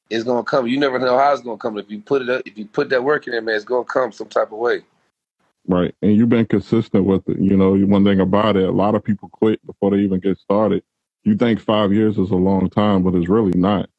it's 0.09 0.25
gonna 0.25 0.43
come. 0.43 0.67
You 0.67 0.79
never 0.79 0.99
know 0.99 1.17
how 1.17 1.33
it's 1.33 1.43
gonna 1.43 1.57
come. 1.57 1.77
If 1.79 1.91
you 1.91 2.01
put 2.01 2.23
it 2.23 2.29
up, 2.29 2.43
if 2.45 2.57
you 2.57 2.65
put 2.67 2.89
that 2.91 3.03
work 3.03 3.27
in 3.27 3.31
there, 3.33 3.41
man, 3.43 3.55
it's 3.55 3.65
gonna 3.65 3.85
come 3.85 4.11
some 4.13 4.29
type 4.29 4.51
of 4.53 4.59
way. 4.59 4.83
Right. 5.67 5.95
And 6.01 6.15
you've 6.15 6.29
been 6.29 6.47
consistent 6.47 7.05
with 7.05 7.27
it. 7.29 7.39
You 7.39 7.57
know, 7.57 7.75
one 7.75 8.05
thing 8.05 8.19
about 8.21 8.57
it, 8.57 8.69
a 8.69 8.71
lot 8.73 8.95
of 8.95 9.03
people 9.03 9.29
quit 9.29 9.65
before 9.65 9.91
they 9.91 9.99
even 9.99 10.19
get 10.21 10.39
started. 10.39 10.83
You 11.25 11.35
think 11.37 11.59
five 11.61 11.93
years 11.93 12.17
is 12.19 12.31
a 12.31 12.35
long 12.37 12.69
time, 12.69 13.03
but 13.03 13.15
it's 13.15 13.29
really 13.29 13.57
not. 13.59 13.89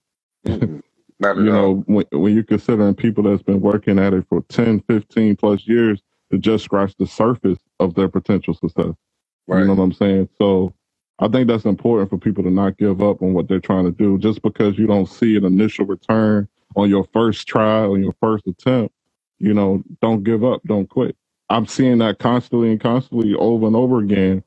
Mm-mm. 0.46 0.82
Not 1.20 1.38
You 1.38 1.52
all. 1.52 1.52
know, 1.52 1.84
when, 1.86 2.06
when 2.12 2.34
you're 2.34 2.44
considering 2.44 2.94
people 2.94 3.24
that's 3.24 3.42
been 3.42 3.60
working 3.60 3.98
at 3.98 4.14
it 4.14 4.26
for 4.28 4.42
10, 4.50 4.80
15 4.82 5.36
plus 5.36 5.66
years 5.68 6.02
to 6.32 6.38
just 6.38 6.64
scratch 6.64 6.94
the 6.98 7.06
surface 7.06 7.58
of 7.80 7.94
their 7.94 8.08
potential 8.08 8.54
success. 8.54 8.94
right. 9.48 9.60
You 9.60 9.64
know 9.64 9.74
what 9.74 9.84
I'm 9.84 9.92
saying? 9.94 10.28
So 10.38 10.74
I 11.20 11.28
think 11.28 11.48
that's 11.48 11.66
important 11.66 12.10
for 12.10 12.18
people 12.18 12.44
to 12.44 12.50
not 12.50 12.78
give 12.78 13.02
up 13.02 13.22
on 13.22 13.34
what 13.34 13.48
they're 13.48 13.60
trying 13.60 13.84
to 13.86 13.92
do 13.92 14.18
just 14.18 14.42
because 14.42 14.78
you 14.78 14.86
don't 14.86 15.06
see 15.08 15.36
an 15.36 15.44
initial 15.44 15.86
return 15.86 16.48
on 16.76 16.90
your 16.90 17.06
first 17.12 17.48
try 17.48 17.82
or 17.84 17.98
your 17.98 18.14
first 18.20 18.46
attempt. 18.46 18.94
You 19.38 19.54
know, 19.54 19.82
don't 20.02 20.24
give 20.24 20.44
up, 20.44 20.62
don't 20.66 20.88
quit. 20.88 21.16
I'm 21.50 21.66
seeing 21.66 21.98
that 21.98 22.18
constantly 22.18 22.70
and 22.70 22.80
constantly 22.80 23.34
over 23.34 23.66
and 23.66 23.76
over 23.76 23.98
again. 24.00 24.42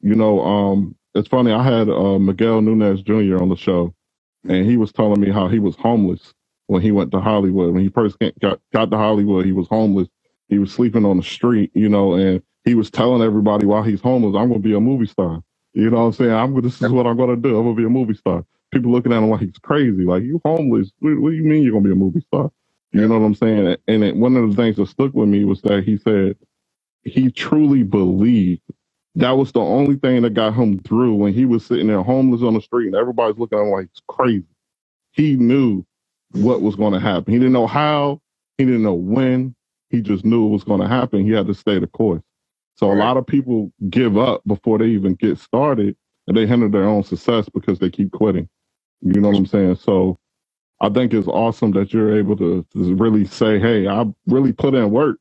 You 0.00 0.14
know, 0.14 0.40
um, 0.44 0.96
it's 1.14 1.28
funny. 1.28 1.52
I 1.52 1.62
had 1.62 1.88
uh, 1.88 2.18
Miguel 2.18 2.62
Nunez 2.62 3.02
Jr. 3.02 3.42
on 3.42 3.48
the 3.48 3.56
show, 3.56 3.94
and 4.48 4.66
he 4.66 4.76
was 4.76 4.92
telling 4.92 5.20
me 5.20 5.30
how 5.30 5.48
he 5.48 5.58
was 5.58 5.76
homeless 5.76 6.34
when 6.66 6.82
he 6.82 6.92
went 6.92 7.10
to 7.12 7.20
Hollywood. 7.20 7.74
When 7.74 7.82
he 7.82 7.88
first 7.90 8.18
got 8.40 8.60
got 8.72 8.90
to 8.90 8.96
Hollywood, 8.98 9.46
he 9.46 9.52
was 9.52 9.68
homeless. 9.68 10.08
He 10.48 10.58
was 10.58 10.72
sleeping 10.72 11.04
on 11.06 11.16
the 11.18 11.22
street, 11.22 11.70
you 11.74 11.88
know, 11.88 12.14
and 12.14 12.42
he 12.64 12.74
was 12.74 12.90
telling 12.90 13.22
everybody 13.22 13.66
while 13.66 13.82
he's 13.82 14.00
homeless, 14.02 14.36
"I'm 14.36 14.52
to 14.52 14.58
be 14.60 14.74
a 14.74 14.80
movie 14.80 15.06
star." 15.06 15.42
You 15.74 15.90
know 15.90 15.98
what 15.98 16.04
I'm 16.06 16.12
saying? 16.14 16.32
I'm 16.32 16.60
this 16.62 16.82
is 16.82 16.90
what 16.90 17.06
I'm 17.06 17.16
to 17.30 17.36
do. 17.36 17.58
I'm 17.58 17.66
to 17.66 17.74
be 17.80 17.86
a 17.86 17.90
movie 17.90 18.14
star. 18.14 18.44
People 18.72 18.92
looking 18.92 19.12
at 19.12 19.18
him 19.18 19.30
like 19.30 19.40
he's 19.40 19.58
crazy. 19.58 20.04
Like 20.04 20.22
you 20.24 20.40
homeless? 20.44 20.92
What, 21.00 21.18
what 21.20 21.30
do 21.30 21.36
you 21.36 21.44
mean 21.44 21.62
you're 21.64 21.74
to 21.84 21.88
be 21.88 21.92
a 21.92 21.96
movie 21.96 22.20
star? 22.22 22.50
You 22.94 23.08
know 23.08 23.20
what 23.20 23.26
I'm 23.26 23.36
saying? 23.36 23.78
And 23.88 24.04
it, 24.04 24.16
one 24.16 24.36
of 24.36 24.50
the 24.50 24.56
things 24.56 24.78
that 24.78 24.88
stuck 24.88 25.14
with 25.14 25.28
me 25.28 25.44
was 25.46 25.62
that 25.62 25.84
he 25.84 25.98
said 25.98 26.38
he 27.04 27.30
truly 27.30 27.82
believed 27.84 28.62
that 29.16 29.32
was 29.32 29.52
the 29.52 29.60
only 29.60 29.96
thing 29.96 30.22
that 30.22 30.34
got 30.34 30.54
him 30.54 30.80
through 30.80 31.14
when 31.16 31.34
he 31.34 31.44
was 31.46 31.66
sitting 31.66 31.88
there 31.88 32.02
homeless 32.02 32.42
on 32.42 32.54
the 32.54 32.62
street 32.62 32.86
and 32.88 32.96
everybody's 32.96 33.38
looking 33.38 33.58
at 33.58 33.62
him 33.64 33.70
like 33.72 33.86
it's 33.86 34.02
crazy. 34.08 34.46
He 35.12 35.36
knew 35.36 35.84
what 36.32 36.62
was 36.62 36.76
going 36.76 36.94
to 36.94 37.00
happen. 37.00 37.32
He 37.32 37.38
didn't 37.40 37.54
know 37.54 37.66
how, 37.68 38.20
he 38.58 38.64
didn't 38.66 38.84
know 38.84 38.94
when, 38.94 39.54
he 39.90 40.02
just 40.02 40.24
knew 40.24 40.46
it 40.46 40.50
was 40.50 40.64
going 40.64 40.80
to 40.80 40.88
happen. 40.88 41.24
He 41.26 41.32
had 41.32 41.48
to 41.48 41.54
stay 41.54 41.78
the 41.78 41.88
course. 41.88 42.22
So 42.76 42.92
a 42.92 42.94
lot 42.94 43.18
of 43.18 43.26
people 43.26 43.72
give 43.90 44.18
up 44.18 44.42
before 44.46 44.78
they 44.78 44.86
even 44.88 45.14
get 45.14 45.38
started 45.38 45.96
and 46.28 46.36
they 46.36 46.46
hinder 46.46 46.68
their 46.68 46.84
own 46.88 47.04
success 47.04 47.48
because 47.54 47.78
they 47.80 47.90
keep 47.90 48.12
quitting. 48.12 48.48
You 49.02 49.20
know 49.20 49.28
what 49.30 49.38
I'm 49.38 49.46
saying? 49.46 49.76
So 49.76 50.18
I 50.80 50.90
think 50.90 51.14
it's 51.14 51.28
awesome 51.28 51.72
that 51.72 51.92
you're 51.94 52.18
able 52.18 52.36
to, 52.38 52.66
to 52.74 52.96
really 52.96 53.26
say, 53.26 53.60
hey, 53.60 53.88
I 53.88 54.06
really 54.28 54.52
put 54.54 54.74
in 54.74 54.92
work. 54.92 55.18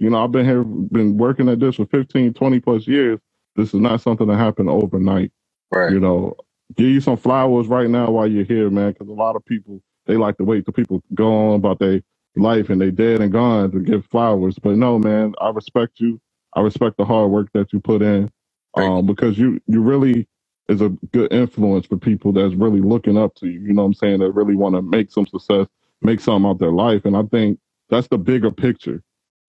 You 0.00 0.10
know, 0.10 0.24
I've 0.24 0.32
been 0.32 0.46
here, 0.46 0.64
been 0.64 1.18
working 1.18 1.48
at 1.50 1.60
this 1.60 1.76
for 1.76 1.86
15, 1.86 2.34
20 2.34 2.60
plus 2.60 2.88
years. 2.88 3.20
This 3.56 3.70
is 3.74 3.80
not 3.80 4.02
something 4.02 4.28
that 4.28 4.38
happened 4.38 4.70
overnight. 4.70 5.32
Right. 5.72 5.92
You 5.92 6.00
know, 6.00 6.36
give 6.76 6.88
you 6.88 7.00
some 7.02 7.18
flowers 7.18 7.68
right 7.68 7.90
now 7.90 8.10
while 8.10 8.28
you're 8.28 8.44
here, 8.44 8.70
man, 8.70 8.92
because 8.92 9.08
a 9.08 9.12
lot 9.12 9.36
of 9.36 9.44
people, 9.46 9.82
they 10.06 10.16
like 10.16 10.38
to 10.38 10.44
wait 10.44 10.66
till 10.66 10.74
people 10.74 11.02
go 11.14 11.50
on 11.50 11.56
about 11.56 11.80
their 11.80 12.02
life 12.36 12.70
and 12.70 12.80
they 12.80 12.90
dead 12.92 13.22
and 13.22 13.32
gone 13.32 13.72
to 13.72 13.80
give 13.80 14.06
flowers. 14.06 14.58
But 14.62 14.76
no, 14.76 14.98
man, 14.98 15.34
I 15.40 15.50
respect 15.50 16.00
you. 16.00 16.20
I 16.54 16.62
respect 16.62 16.98
the 16.98 17.06
hard 17.06 17.30
work 17.30 17.48
that 17.54 17.72
you 17.72 17.80
put 17.80 18.02
in 18.02 18.30
um, 18.76 19.06
because 19.06 19.38
you, 19.38 19.60
you 19.66 19.82
really 19.82 20.28
is 20.68 20.80
a 20.80 20.90
good 21.12 21.32
influence 21.32 21.86
for 21.86 21.96
people 21.98 22.32
that's 22.32 22.54
really 22.54 22.80
looking 22.80 23.18
up 23.18 23.34
to 23.36 23.46
you. 23.48 23.60
You 23.60 23.72
know 23.74 23.82
what 23.82 23.88
I'm 23.88 23.94
saying? 23.94 24.20
That 24.20 24.32
really 24.32 24.56
want 24.56 24.74
to 24.76 24.82
make 24.82 25.10
some 25.12 25.26
success, 25.26 25.66
make 26.02 26.20
something 26.20 26.48
out 26.48 26.58
their 26.58 26.72
life. 26.72 27.04
And 27.04 27.16
I 27.16 27.22
think 27.24 27.58
that's 27.90 28.08
the 28.08 28.18
bigger 28.18 28.50
picture. 28.50 29.02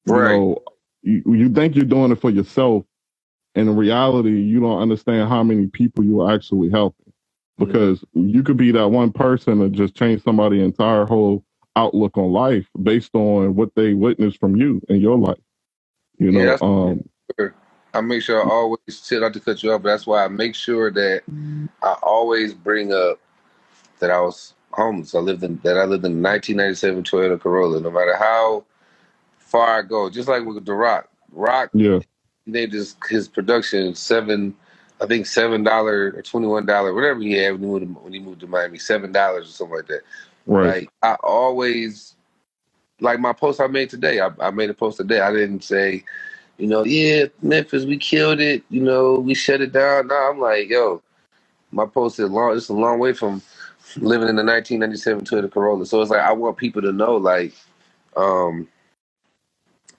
Right. 0.05 0.33
You 0.33 0.39
know, 0.39 0.63
you, 1.03 1.23
you 1.33 1.49
think 1.49 1.75
you're 1.75 1.85
doing 1.85 2.11
it 2.11 2.21
for 2.21 2.29
yourself. 2.31 2.85
And 3.55 3.69
in 3.69 3.75
reality, 3.75 4.41
you 4.41 4.59
don't 4.59 4.81
understand 4.81 5.29
how 5.29 5.43
many 5.43 5.67
people 5.67 6.03
you 6.03 6.21
are 6.21 6.33
actually 6.33 6.69
helping. 6.69 7.13
Because 7.57 8.03
you 8.13 8.43
could 8.43 8.57
be 8.57 8.71
that 8.71 8.89
one 8.89 9.11
person 9.13 9.59
that 9.59 9.71
just 9.73 9.95
change 9.95 10.23
somebody's 10.23 10.63
entire 10.63 11.05
whole 11.05 11.43
outlook 11.77 12.17
on 12.17 12.31
life 12.31 12.67
based 12.83 13.11
on 13.15 13.55
what 13.55 13.69
they 13.75 13.93
witnessed 13.93 14.39
from 14.39 14.55
you 14.57 14.81
in 14.89 14.97
your 15.01 15.17
life. 15.17 15.39
You 16.19 16.31
know, 16.31 16.39
that's- 16.39 16.61
um, 16.61 17.03
I 17.95 18.01
make 18.01 18.23
sure 18.23 18.43
I 18.43 18.49
always 18.49 18.79
sit 18.87 19.21
not 19.21 19.33
to 19.33 19.39
cut 19.39 19.63
you 19.63 19.73
off, 19.73 19.83
but 19.83 19.89
that's 19.89 20.07
why 20.07 20.25
I 20.25 20.27
make 20.27 20.55
sure 20.55 20.91
that 20.91 21.23
I 21.81 21.93
always 22.03 22.53
bring 22.53 22.93
up 22.93 23.19
that 23.99 24.11
I 24.11 24.19
was 24.21 24.53
homeless. 24.71 25.15
I 25.15 25.19
lived 25.19 25.43
in 25.43 25.59
that 25.63 25.77
I 25.77 25.85
lived 25.85 26.05
in 26.05 26.13
a 26.13 26.21
1997 26.21 27.03
Toyota 27.03 27.39
Corolla. 27.39 27.79
No 27.81 27.91
matter 27.91 28.15
how 28.17 28.65
far 29.37 29.79
I 29.79 29.81
go, 29.83 30.09
just 30.09 30.27
like 30.27 30.45
with 30.45 30.65
the 30.65 30.73
Rock, 30.73 31.09
Rock 31.31 31.71
yeah, 31.73 31.99
named 32.45 32.73
his 32.73 32.95
his 33.09 33.27
production 33.27 33.95
seven, 33.95 34.55
I 35.01 35.07
think 35.07 35.25
seven 35.25 35.63
dollar 35.63 36.13
or 36.15 36.21
twenty 36.21 36.47
one 36.47 36.65
dollar, 36.65 36.93
whatever 36.93 37.21
he 37.21 37.33
had 37.33 37.53
when 37.53 37.61
he 37.61 37.67
moved 37.67 37.85
to, 37.85 38.01
when 38.01 38.13
he 38.13 38.19
moved 38.19 38.41
to 38.41 38.47
Miami, 38.47 38.77
seven 38.79 39.11
dollars 39.11 39.49
or 39.49 39.51
something 39.51 39.77
like 39.77 39.87
that. 39.87 40.01
right. 40.47 40.75
Like 40.81 40.89
I 41.03 41.15
always, 41.23 42.15
like 42.99 43.19
my 43.19 43.33
post 43.33 43.61
I 43.61 43.67
made 43.67 43.89
today. 43.89 44.19
I, 44.19 44.31
I 44.39 44.51
made 44.51 44.69
a 44.69 44.73
post 44.73 44.97
today. 44.97 45.21
I 45.21 45.31
didn't 45.31 45.63
say, 45.63 46.03
you 46.57 46.67
know, 46.67 46.85
yeah, 46.85 47.25
Memphis, 47.41 47.85
we 47.85 47.97
killed 47.97 48.41
it. 48.41 48.63
You 48.69 48.83
know, 48.83 49.15
we 49.15 49.35
shut 49.35 49.61
it 49.61 49.73
down. 49.73 50.07
Now 50.07 50.31
I'm 50.31 50.39
like, 50.39 50.69
yo, 50.69 51.03
my 51.71 51.85
post 51.85 52.19
is 52.19 52.29
long. 52.31 52.57
It's 52.57 52.69
a 52.69 52.73
long 52.73 52.99
way 52.99 53.13
from 53.13 53.41
living 53.97 54.29
in 54.29 54.35
the 54.37 54.43
1997 54.45 55.25
Toyota 55.25 55.51
Corolla. 55.51 55.85
So 55.85 56.01
it's 56.01 56.11
like 56.11 56.21
I 56.21 56.33
want 56.33 56.57
people 56.57 56.81
to 56.83 56.93
know, 56.93 57.15
like, 57.17 57.53
um, 58.17 58.67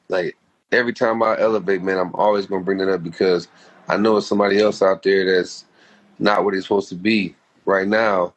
like 0.08 0.36
every 0.72 0.94
time 0.94 1.22
I 1.22 1.38
elevate, 1.40 1.82
man, 1.82 1.98
I'm 1.98 2.14
always 2.16 2.46
gonna 2.46 2.64
bring 2.64 2.78
that 2.78 2.92
up 2.92 3.04
because 3.04 3.48
I 3.88 3.98
know 3.98 4.18
it's 4.18 4.28
somebody 4.28 4.60
else 4.60 4.82
out 4.82 5.02
there 5.02 5.36
that's 5.36 5.66
not 6.18 6.44
what 6.44 6.54
he's 6.54 6.64
supposed 6.64 6.90
to 6.90 6.96
be 6.96 7.34
right 7.66 7.88
now, 7.88 8.34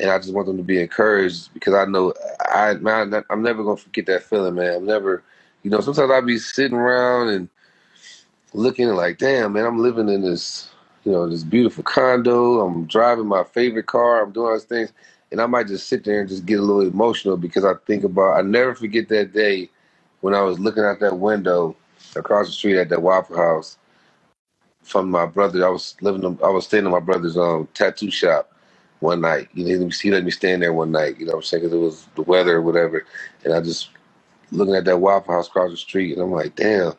and 0.00 0.10
I 0.10 0.18
just 0.18 0.34
want 0.34 0.46
them 0.48 0.58
to 0.58 0.62
be 0.64 0.80
encouraged 0.80 1.54
because 1.54 1.74
I 1.74 1.86
know 1.86 2.14
I 2.40 2.74
man, 2.74 3.14
I'm 3.30 3.42
never 3.42 3.64
gonna 3.64 3.76
forget 3.78 4.06
that 4.06 4.24
feeling, 4.24 4.56
man. 4.56 4.76
I'm 4.76 4.86
never, 4.86 5.22
you 5.62 5.70
know, 5.70 5.80
sometimes 5.80 6.10
I'll 6.10 6.22
be 6.22 6.38
sitting 6.38 6.76
around 6.78 7.30
and 7.30 7.48
looking 8.54 8.88
at 8.88 8.94
like, 8.96 9.18
damn, 9.18 9.52
man, 9.54 9.66
I'm 9.66 9.78
living 9.78 10.08
in 10.08 10.22
this, 10.22 10.70
you 11.04 11.12
know, 11.12 11.28
this 11.28 11.44
beautiful 11.44 11.84
condo. 11.84 12.60
I'm 12.60 12.86
driving 12.86 13.26
my 13.26 13.44
favorite 13.44 13.86
car. 13.86 14.22
I'm 14.24 14.32
doing 14.32 14.48
all 14.48 14.54
these 14.54 14.64
things. 14.64 14.92
And 15.32 15.40
I 15.40 15.46
might 15.46 15.68
just 15.68 15.88
sit 15.88 16.04
there 16.04 16.20
and 16.20 16.28
just 16.28 16.46
get 16.46 16.60
a 16.60 16.62
little 16.62 16.82
emotional 16.82 17.36
because 17.36 17.64
I 17.64 17.74
think 17.86 18.04
about, 18.04 18.34
I 18.38 18.42
never 18.42 18.74
forget 18.74 19.08
that 19.10 19.32
day 19.32 19.70
when 20.20 20.34
I 20.34 20.42
was 20.42 20.58
looking 20.60 20.84
out 20.84 21.00
that 21.00 21.18
window 21.18 21.76
across 22.16 22.46
the 22.48 22.52
street 22.52 22.78
at 22.78 22.88
that 22.90 23.02
Waffle 23.02 23.36
House 23.36 23.78
from 24.82 25.10
my 25.10 25.26
brother. 25.26 25.66
I 25.66 25.70
was 25.70 25.96
living, 26.02 26.24
I 26.44 26.50
was 26.50 26.66
staying 26.66 26.86
in 26.86 26.92
my 26.92 27.00
brother's 27.00 27.36
um, 27.38 27.68
tattoo 27.74 28.10
shop 28.10 28.52
one 29.00 29.20
night. 29.22 29.48
You 29.54 29.78
know, 29.78 29.88
he 29.88 30.10
let 30.12 30.24
me 30.24 30.32
stand 30.32 30.62
there 30.62 30.72
one 30.72 30.92
night, 30.92 31.18
you 31.18 31.26
know 31.26 31.34
I'm 31.34 31.42
saying? 31.42 31.64
Because 31.64 31.74
it 31.74 31.80
was 31.80 32.06
the 32.16 32.22
weather 32.22 32.56
or 32.56 32.62
whatever. 32.62 33.04
And 33.44 33.54
I 33.54 33.60
just 33.60 33.90
looking 34.52 34.74
at 34.74 34.84
that 34.84 34.98
Waffle 35.00 35.34
House 35.34 35.48
across 35.48 35.70
the 35.70 35.76
street 35.76 36.12
and 36.12 36.22
I'm 36.22 36.30
like, 36.30 36.54
damn 36.54 36.92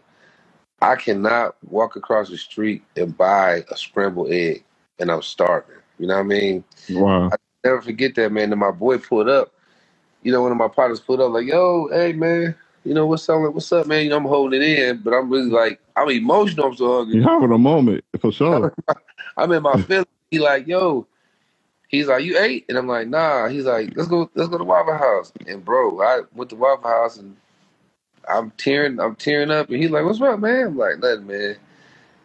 I 0.84 0.98
cannot 0.98 1.56
walk 1.70 1.96
across 1.96 2.30
the 2.30 2.38
street 2.38 2.84
and 2.98 3.18
buy 3.18 3.64
a 3.72 3.78
scrambled 3.78 4.32
egg 4.32 4.66
and 5.00 5.10
I'm 5.10 5.22
starving. 5.22 5.78
You 5.98 6.08
know 6.08 6.16
what 6.16 6.20
I 6.20 6.24
mean? 6.24 6.64
Wow. 6.90 7.30
I 7.32 7.38
never 7.64 7.82
forget 7.82 8.16
that, 8.16 8.34
man. 8.34 8.52
And 8.52 8.60
my 8.60 8.72
boy 8.72 8.98
pulled 8.98 9.30
up. 9.30 9.54
You 10.24 10.34
know, 10.34 10.42
one 10.42 10.52
of 10.52 10.58
my 10.58 10.68
partners 10.68 11.00
pulled 11.00 11.22
up 11.22 11.32
like, 11.32 11.48
yo, 11.48 11.88
hey 11.90 12.12
man, 12.12 12.54
you 12.84 12.94
know 12.94 13.06
what's 13.06 13.30
up? 13.30 13.54
What's 13.54 13.72
up, 13.72 13.88
man? 13.88 14.04
You 14.04 14.10
know, 14.10 14.18
I'm 14.18 14.26
holding 14.26 14.62
it 14.62 14.80
in, 14.80 14.98
but 14.98 15.14
I'm 15.14 15.30
really 15.30 15.50
like, 15.50 15.80
I'm 15.96 16.10
emotional. 16.10 16.68
I'm 16.68 16.76
so 16.76 16.98
hungry. 16.98 17.16
You're 17.16 17.30
having 17.30 17.54
a 17.54 17.58
moment 17.58 18.04
for 18.20 18.34
sure. 18.34 18.74
I'm 19.38 19.54
in 19.54 19.64
my 19.64 19.82
feelings. 19.84 20.08
He 20.32 20.40
like, 20.40 20.68
yo, 20.68 21.08
he's 21.88 22.08
like, 22.08 22.26
you 22.26 22.38
ate? 22.38 22.66
And 22.68 22.78
I'm 22.78 22.88
like, 22.88 23.08
nah. 23.08 23.48
He's 23.48 23.64
like, 23.64 23.96
let's 23.96 24.10
go, 24.10 24.30
let's 24.36 24.50
go 24.50 24.58
to 24.58 24.66
Waffle 24.66 24.98
House. 24.98 25.32
And 25.48 25.64
bro, 25.64 26.02
I 26.02 26.24
went 26.34 26.50
to 26.50 26.58
Waffle 26.58 26.90
House 26.90 27.18
and 27.18 27.38
I'm 28.30 28.52
tearing, 28.52 29.00
I'm 29.00 29.16
tearing 29.16 29.52
up, 29.52 29.70
and 29.70 29.82
he's 29.82 29.92
like, 29.92 30.06
"What's 30.06 30.20
wrong, 30.20 30.42
man?" 30.42 30.68
I'm 30.68 30.78
like, 30.78 31.00
"Nothing, 31.00 31.28
man." 31.28 31.56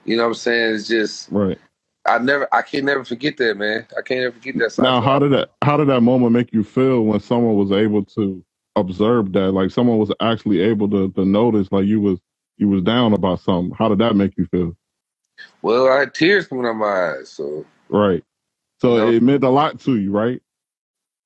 You 0.04 0.16
know 0.16 0.24
what 0.24 0.28
I'm 0.30 0.34
saying? 0.34 0.74
It's 0.76 0.88
just 0.88 1.30
right. 1.30 1.58
I 2.06 2.18
never, 2.18 2.48
I 2.52 2.62
can 2.62 2.86
never 2.86 3.04
forget 3.04 3.36
that, 3.38 3.56
man. 3.56 3.86
I 3.96 4.02
can't 4.02 4.20
ever 4.22 4.34
forget 4.34 4.56
that. 4.58 4.78
Now, 4.78 5.00
how 5.00 5.18
did 5.18 5.32
that, 5.32 5.50
how 5.62 5.76
did 5.76 5.88
that 5.88 6.00
moment 6.00 6.32
make 6.32 6.52
you 6.52 6.64
feel 6.64 7.02
when 7.02 7.20
someone 7.20 7.56
was 7.56 7.72
able 7.72 8.04
to 8.06 8.42
observe 8.76 9.32
that, 9.32 9.52
like 9.52 9.70
someone 9.70 9.98
was 9.98 10.12
actually 10.20 10.60
able 10.60 10.88
to 10.90 11.10
to 11.12 11.24
notice, 11.24 11.70
like 11.72 11.86
you 11.86 12.00
was 12.00 12.18
you 12.56 12.68
was 12.68 12.82
down 12.82 13.12
about 13.12 13.40
something? 13.40 13.74
How 13.76 13.88
did 13.88 13.98
that 13.98 14.16
make 14.16 14.34
you 14.38 14.46
feel? 14.46 14.76
Well, 15.62 15.88
I 15.88 16.00
had 16.00 16.14
tears 16.14 16.46
coming 16.46 16.66
out 16.66 16.74
my 16.76 17.12
eyes, 17.16 17.30
so 17.30 17.66
right. 17.88 18.24
So 18.80 18.94
you 18.94 18.98
know, 18.98 19.10
it 19.10 19.22
meant 19.22 19.44
a 19.44 19.50
lot 19.50 19.80
to 19.80 19.96
you, 19.98 20.10
right? 20.12 20.40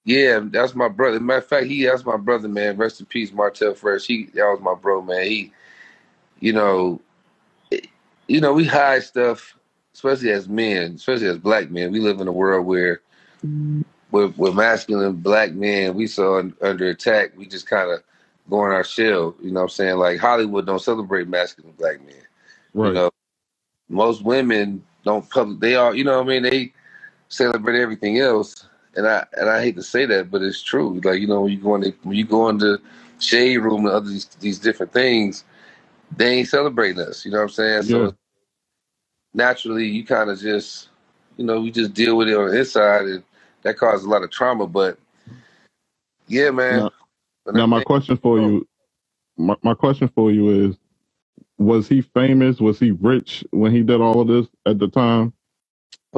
Yeah, 0.04 0.40
that's 0.42 0.74
my 0.74 0.88
brother. 0.88 1.20
Matter 1.20 1.38
of 1.38 1.46
fact, 1.46 1.66
he 1.66 1.84
that's 1.84 2.04
my 2.04 2.16
brother, 2.16 2.48
man. 2.48 2.76
Rest 2.76 3.00
in 3.00 3.06
peace, 3.06 3.32
Martel 3.32 3.74
Fresh. 3.74 4.06
He 4.06 4.26
that 4.34 4.44
was 4.44 4.60
my 4.60 4.74
bro, 4.74 5.00
man. 5.00 5.24
He, 5.24 5.52
you 6.40 6.52
know, 6.52 7.00
it, 7.70 7.86
you 8.26 8.40
know, 8.40 8.52
we 8.52 8.64
hide 8.64 9.04
stuff, 9.04 9.56
especially 9.94 10.30
as 10.30 10.48
men, 10.48 10.94
especially 10.94 11.28
as 11.28 11.38
black 11.38 11.70
men. 11.70 11.92
We 11.92 12.00
live 12.00 12.20
in 12.20 12.26
a 12.26 12.32
world 12.32 12.66
where, 12.66 13.00
with 14.10 14.36
with 14.36 14.54
masculine 14.54 15.16
black 15.16 15.52
men, 15.52 15.94
we 15.94 16.08
saw 16.08 16.42
under 16.60 16.88
attack. 16.88 17.36
We 17.36 17.46
just 17.46 17.68
kind 17.68 17.92
of 17.92 18.02
go 18.50 18.66
in 18.66 18.72
our 18.72 18.84
shell. 18.84 19.36
You 19.40 19.52
know 19.52 19.60
what 19.60 19.64
I'm 19.64 19.68
saying? 19.68 19.96
Like 19.98 20.18
Hollywood 20.18 20.66
don't 20.66 20.82
celebrate 20.82 21.28
masculine 21.28 21.74
black 21.78 22.04
men. 22.04 22.16
Right. 22.74 22.88
You 22.88 22.94
know, 22.94 23.10
most 23.88 24.24
women 24.24 24.84
don't 25.04 25.30
public. 25.30 25.60
They 25.60 25.76
are, 25.76 25.94
you 25.94 26.02
know 26.02 26.16
what 26.18 26.26
I 26.26 26.28
mean? 26.28 26.42
They 26.42 26.72
celebrate 27.28 27.80
everything 27.80 28.18
else 28.18 28.66
and 28.96 29.07
I 29.07 29.26
and 29.35 29.48
I 29.48 29.62
hate 29.62 29.76
to 29.76 29.83
say 29.83 30.07
that, 30.07 30.31
but 30.31 30.42
it's 30.42 30.62
true. 30.62 31.00
Like 31.02 31.20
you 31.20 31.26
know, 31.26 31.42
when 31.42 31.52
you 31.52 31.59
go 31.61 31.74
in 31.76 31.83
the, 31.83 31.94
when 32.02 32.16
you 32.16 32.24
go 32.24 32.48
into 32.48 32.81
shade 33.18 33.59
room 33.59 33.87
and 33.87 33.94
other 33.94 34.09
these, 34.09 34.26
these 34.40 34.59
different 34.59 34.92
things, 34.92 35.44
they 36.16 36.38
ain't 36.38 36.48
celebrating 36.48 37.00
us. 37.00 37.24
You 37.24 37.31
know 37.31 37.38
what 37.38 37.44
I'm 37.44 37.48
saying? 37.50 37.83
So 37.85 38.14
naturally, 39.35 39.87
you 39.87 40.05
kind 40.05 40.31
of 40.31 40.38
just, 40.38 40.88
you 41.37 41.44
know, 41.44 41.61
we 41.61 41.70
just 41.70 41.94
deal 41.94 42.16
with 42.16 42.28
it 42.28 42.37
on 42.37 42.50
the 42.50 42.59
inside, 42.59 43.07
and 43.07 43.22
that 43.62 43.78
causes 43.78 44.05
a 44.05 44.09
lot 44.09 44.22
of 44.22 44.31
trauma. 44.31 44.66
But 44.66 44.98
yeah, 46.28 46.50
man. 46.50 46.81
Now, 46.81 46.90
now 47.52 47.66
my 47.66 47.78
think, 47.78 47.87
question 47.87 48.16
for 48.16 48.38
oh, 48.38 48.48
you, 48.48 48.68
my, 49.37 49.57
my 49.62 49.74
question 49.74 50.09
for 50.09 50.31
you 50.31 50.68
is, 50.68 50.76
was 51.59 51.88
he 51.88 52.02
famous? 52.02 52.61
Was 52.61 52.78
he 52.78 52.90
rich 52.90 53.44
when 53.50 53.72
he 53.72 53.83
did 53.83 54.00
all 54.00 54.20
of 54.20 54.28
this 54.28 54.46
at 54.66 54.78
the 54.78 54.88
time? 54.88 55.33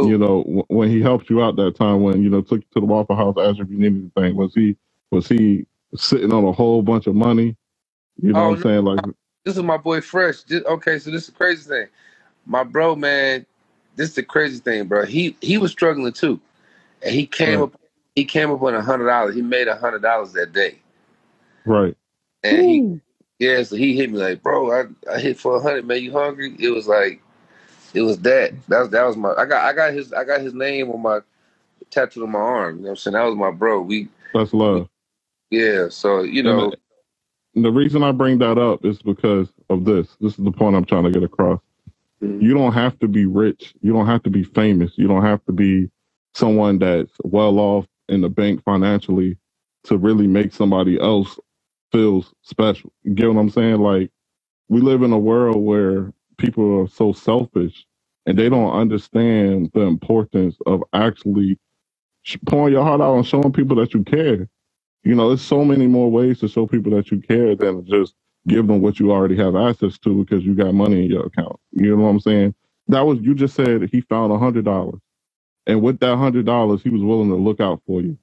You 0.01 0.19
know, 0.19 0.43
w- 0.45 0.65
when 0.69 0.91
he 0.91 1.03
helped 1.03 1.31
you 1.31 1.43
out 1.43 1.57
that 1.57 1.77
time, 1.77 2.03
when 2.03 2.23
you 2.23 2.31
know 2.31 2.43
took 2.43 2.61
you 2.61 2.67
to 2.75 2.81
the 2.81 2.87
Waffle 2.87 3.17
House, 3.17 3.37
asked 3.39 3.61
if 3.61 3.71
you 3.71 3.79
needed 3.79 4.13
anything, 4.17 4.37
was 4.37 4.55
he 4.55 4.77
was 5.11 5.29
he 5.29 5.67
sitting 5.97 6.33
on 6.33 6.45
a 6.45 6.53
whole 6.53 6.83
bunch 6.83 7.07
of 7.09 7.15
money? 7.17 7.57
You 8.23 8.35
know 8.35 8.43
Oh 8.43 8.51
what 8.51 8.53
I'm 8.53 8.59
saying? 8.59 8.85
Like, 8.85 9.03
this 9.45 9.57
is 9.57 9.65
my 9.65 9.79
boy 9.79 10.01
Fresh. 10.03 10.45
This, 10.45 10.65
okay, 10.65 10.99
so 11.01 11.11
this 11.11 11.23
is 11.23 11.29
the 11.29 11.35
crazy 11.35 11.69
thing. 11.69 11.89
My 12.47 12.65
bro, 12.65 12.97
man, 12.97 13.47
this 13.97 14.11
is 14.11 14.17
the 14.17 14.25
crazy 14.25 14.61
thing, 14.61 14.87
bro. 14.87 15.07
He 15.07 15.37
he 15.41 15.59
was 15.59 15.73
struggling 15.73 16.13
too, 16.13 16.41
and 17.03 17.15
he 17.15 17.27
came 17.27 17.61
right, 17.61 17.63
up 17.63 17.75
he 18.17 18.25
came 18.25 18.51
up 18.53 18.63
on 18.63 18.75
a 18.75 18.83
hundred 18.83 19.07
dollars. 19.09 19.35
He 19.37 19.43
made 19.43 19.69
a 19.69 19.77
hundred 19.77 20.03
dollars 20.03 20.33
that 20.35 20.53
day, 20.53 20.81
right, 21.67 21.97
and 22.45 22.67
he 22.67 22.87
Woo. 22.87 23.01
yeah, 23.41 23.63
so 23.65 23.77
he 23.77 23.97
hit 23.97 24.13
me 24.13 24.19
like, 24.19 24.43
bro, 24.43 24.73
I, 24.73 24.85
I 25.13 25.21
hit 25.21 25.39
for 25.41 25.57
a 25.57 25.63
hundred, 25.63 25.87
man. 25.87 26.03
You 26.03 26.13
hungry? 26.13 26.57
It 26.61 26.71
was 26.71 26.89
like 26.89 27.23
it 27.95 28.03
was 28.03 28.19
that. 28.21 28.53
That 28.69 28.81
was 28.81 28.91
that 28.91 29.05
was 29.07 29.17
my. 29.17 29.35
I 29.35 29.47
got 29.47 29.65
I 29.65 29.75
got 29.75 29.95
his 29.95 30.13
I 30.13 30.25
got 30.25 30.41
his 30.43 30.55
name 30.55 30.91
on 30.91 31.03
my 31.03 31.21
tattooed 31.91 32.25
on 32.25 32.33
my 32.33 32.41
arm. 32.41 32.77
You 32.79 32.83
know 32.83 32.87
what 32.89 32.91
I'm 32.93 32.97
saying? 32.99 33.15
That 33.15 33.25
was 33.25 33.37
my 33.37 33.51
bro. 33.53 33.83
We, 33.83 34.09
that's 34.35 34.55
we 34.71 34.81
love. 34.81 34.89
yeah. 35.51 35.89
So 35.91 36.23
you 36.23 36.43
know, 36.43 36.73
the, 37.55 37.63
the 37.63 37.73
reason 37.73 38.03
I 38.05 38.13
bring 38.13 38.39
that 38.39 38.59
up 38.59 38.85
is 38.85 39.03
because 39.03 39.49
of 39.71 39.85
this. 39.85 40.17
This 40.21 40.39
is 40.39 40.45
the 40.45 40.53
point 40.53 40.77
I'm 40.77 40.85
trying 40.87 41.05
to 41.05 41.13
get 41.13 41.25
across. 41.25 41.61
mhm. 42.23 42.41
You 42.41 42.55
don't 42.55 42.73
have 42.75 42.99
to 43.01 43.09
be 43.09 43.27
rich. 43.27 43.75
You 43.83 43.95
don't 43.95 44.07
have 44.07 44.23
to 44.25 44.31
be 44.31 44.45
famous. 44.45 44.93
You 44.97 45.09
don't 45.09 45.25
have 45.25 45.45
to 45.47 45.53
be 45.53 45.91
someone 46.35 46.81
that's 46.81 47.13
well 47.25 47.59
off 47.61 47.87
in 48.11 48.21
the 48.23 48.31
bank 48.31 48.63
financially 48.65 49.39
to 49.85 49.99
really 49.99 50.29
make 50.29 50.55
somebody 50.55 51.01
else 51.01 51.39
feel 51.93 52.27
special. 52.43 52.93
You 53.05 53.15
get 53.15 53.29
what 53.33 53.41
I'm 53.41 53.51
saying? 53.51 53.81
Like 53.81 54.11
we 54.69 54.81
live 54.81 55.03
in 55.03 55.13
a 55.13 55.19
world 55.19 55.57
where 55.59 56.13
people 56.39 56.81
are 56.83 56.89
so 56.89 57.13
selfish 57.13 57.87
and 58.27 58.39
they 58.39 58.49
don't 58.49 58.73
understand 58.73 59.71
the 59.75 59.83
importance 59.83 60.57
of 60.67 60.83
actually 60.95 61.59
pouring 62.47 62.75
your 62.75 62.85
heart 62.85 63.01
out 63.03 63.17
and 63.17 63.27
showing 63.27 63.53
people 63.53 63.77
that 63.77 63.95
you 63.95 64.05
care. 64.05 64.49
You 65.05 65.15
know, 65.15 65.29
there's 65.29 65.43
so 65.43 65.65
many 65.65 65.87
more 65.87 66.11
ways 66.11 66.41
to 66.41 66.49
show 66.49 66.67
people 66.67 66.93
that 66.93 67.11
you 67.11 67.21
care 67.21 67.57
than 67.57 67.87
just 67.87 68.15
give 68.49 68.67
them 68.67 68.83
what 68.83 69.01
you 69.01 69.13
already 69.13 69.37
have 69.37 69.57
access 69.57 69.99
to 70.01 70.25
because 70.25 70.45
you 70.45 70.55
got 70.55 70.75
money 70.75 71.05
in 71.07 71.11
your 71.11 71.27
account. 71.27 71.57
You 71.73 71.97
know 71.97 72.05
what 72.05 72.11
I'm 72.11 72.21
saying? 72.21 72.55
That 72.89 73.03
was 73.07 73.21
you 73.21 73.35
just 73.35 73.55
said 73.55 73.89
he 73.93 74.03
found 74.03 74.33
a 74.33 74.39
hundred 74.39 74.65
dollars, 74.67 75.01
and 75.67 75.83
with 75.83 76.01
that 76.01 76.17
hundred 76.17 76.47
dollars, 76.47 76.83
he 76.83 76.91
was 76.91 77.03
willing 77.03 77.31
to 77.31 77.37
look 77.37 77.61
out 77.61 77.83
for 77.87 78.03
you. 78.03 78.19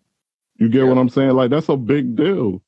You 0.59 0.69
get 0.69 0.85
yeah, 0.85 0.87
what 0.87 0.97
I'm 0.99 1.09
saying? 1.09 1.31
Like 1.31 1.51
that's 1.51 1.69
a 1.69 1.77
big 1.77 2.15
deal. 2.15 2.61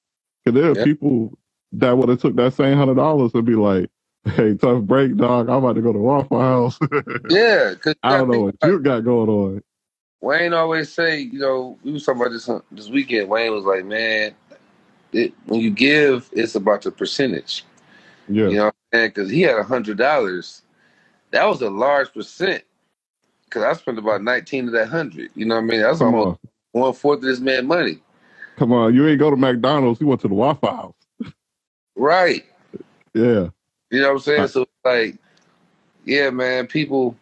Cause 0.45 0.55
there 0.55 0.71
are 0.71 0.75
yeah, 0.75 0.85
people 0.85 1.37
that 1.73 1.97
would 1.97 2.09
have 2.09 2.21
took 2.21 2.35
that 2.37 2.53
same 2.53 2.77
hundred 2.77 2.95
dollars 2.95 3.31
and 3.35 3.45
be 3.45 3.55
like, 3.55 3.89
"Hey, 4.35 4.55
tough 4.55 4.83
break, 4.83 5.15
dog. 5.17 5.49
I'm 5.49 5.63
about 5.63 5.75
to 5.75 5.81
go 5.81 5.93
to 5.93 5.99
Waffle 5.99 6.39
House. 6.39 6.79
yeah. 7.29 7.71
Because 7.73 7.95
I 8.03 8.17
don't 8.17 8.31
know 8.31 8.41
what 8.41 8.55
you 8.63 8.79
got 8.79 9.03
going 9.03 9.29
on." 9.29 9.61
Wayne 10.21 10.53
always 10.53 10.89
say, 10.89 11.19
you 11.19 11.39
know, 11.39 11.77
we 11.83 11.91
was 11.91 12.05
talking 12.05 12.21
about 12.21 12.31
this 12.31 12.47
uh, 12.47 12.61
this 12.71 12.87
weekend. 12.87 13.27
Wayne 13.27 13.51
was 13.51 13.65
like, 13.65 13.83
man, 13.83 14.33
it, 15.11 15.33
when 15.45 15.59
you 15.59 15.69
give, 15.69 16.29
it's 16.31 16.55
about 16.55 16.81
the 16.83 16.91
percentage. 16.91 17.65
Yeah, 18.29 18.47
You 18.47 18.57
know, 18.57 18.71
because 18.91 19.29
he 19.29 19.41
had 19.41 19.57
a 19.57 19.63
hundred 19.63 19.97
dollars. 19.97 20.61
That 21.31 21.45
was 21.45 21.61
a 21.61 21.69
large 21.69 22.13
percent. 22.13 22.63
Because 23.45 23.63
I 23.63 23.73
spent 23.73 23.97
about 23.97 24.23
nineteen 24.23 24.67
of 24.67 24.73
that 24.73 24.87
hundred. 24.87 25.31
You 25.35 25.45
know 25.45 25.55
what 25.55 25.61
I 25.61 25.65
mean? 25.65 25.81
That's 25.81 25.99
come 25.99 26.15
almost 26.15 26.39
on, 26.73 26.81
one 26.81 26.93
fourth 26.93 27.17
of 27.17 27.25
this 27.25 27.41
man's 27.41 27.67
money. 27.67 27.99
come 28.55 28.71
on. 28.71 28.95
You 28.95 29.05
ain't 29.07 29.19
go 29.19 29.29
to 29.29 29.35
McDonald's. 29.35 29.99
You 29.99 30.07
went 30.07 30.21
to 30.21 30.29
the 30.29 30.33
Waffle 30.35 30.69
House. 30.69 30.95
Right. 31.95 32.45
Yeah, 33.15 33.49
You 33.93 34.01
know 34.03 34.09
what 34.09 34.15
I'm 34.15 34.19
saying? 34.21 34.43
I, 34.43 34.47
So 34.49 34.67
like, 34.85 35.17
yeah, 36.05 36.31
man, 36.31 36.67
people. 36.67 37.15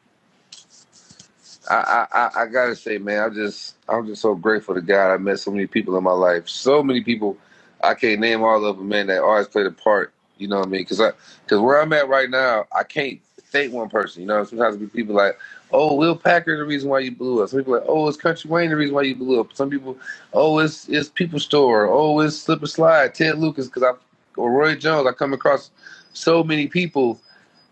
I, 1.70 2.08
I 2.14 2.20
I 2.20 2.42
I 2.44 2.48
gotta 2.48 2.76
say, 2.76 2.98
man, 2.98 3.24
I'm 3.24 3.36
just 3.36 3.76
I'm 3.90 4.06
just 4.08 4.22
so 4.22 4.36
grateful 4.36 4.76
to 4.76 4.82
God. 4.82 5.14
I 5.14 5.18
met 5.18 5.40
so 5.40 5.52
many 5.52 5.68
people 5.68 5.98
in 5.98 6.06
my 6.06 6.12
life. 6.14 6.48
So 6.50 6.84
many 6.84 7.02
people, 7.02 7.38
I 7.84 7.96
can't 7.96 8.20
name 8.22 8.44
all 8.44 8.64
of 8.66 8.78
them, 8.78 8.90
man. 8.90 9.08
That 9.08 9.24
always 9.24 9.48
played 9.48 9.66
a 9.66 9.72
part. 9.72 10.14
You 10.38 10.48
know 10.50 10.60
what 10.60 10.68
I 10.68 10.72
mean? 10.72 10.82
Because 10.82 11.02
I 11.02 11.12
because 11.46 11.60
where 11.62 11.82
I'm 11.82 11.94
at 11.94 12.10
right 12.10 12.30
now, 12.30 12.66
I 12.78 12.84
can't 12.84 13.20
thank 13.52 13.74
one 13.74 13.90
person. 13.90 14.22
You 14.22 14.28
know, 14.28 14.44
sometimes 14.44 14.78
be 14.78 14.88
people 14.88 15.16
like, 15.16 15.40
oh, 15.72 15.96
Will 15.96 16.16
Packer 16.16 16.58
the 16.58 16.66
reason 16.66 16.90
why 16.90 17.00
you 17.00 17.12
blew 17.12 17.42
up. 17.44 17.50
Some 17.50 17.62
people 17.62 17.74
like, 17.76 17.86
oh, 17.88 18.08
it's 18.08 18.18
Country 18.18 18.52
Wayne 18.52 18.70
the 18.70 18.76
reason 18.76 18.96
why 18.96 19.04
you 19.04 19.16
blew 19.16 19.40
up. 19.40 19.54
Some 19.56 19.70
people, 19.70 19.98
oh, 20.34 20.60
it's 20.60 20.90
it's 20.90 21.10
People 21.10 21.40
Store. 21.40 21.88
Oh, 21.88 22.20
it's 22.20 22.38
Slip 22.38 22.60
and 22.62 22.70
Slide. 22.70 23.16
Ted 23.16 23.40
Lucas 23.40 23.68
because 23.68 23.84
I 23.84 23.94
or 24.38 24.52
Roy 24.52 24.76
Jones. 24.76 25.08
I 25.08 25.14
come 25.14 25.34
across 25.34 25.72
so 26.14 26.44
many 26.44 26.68
people 26.68 27.20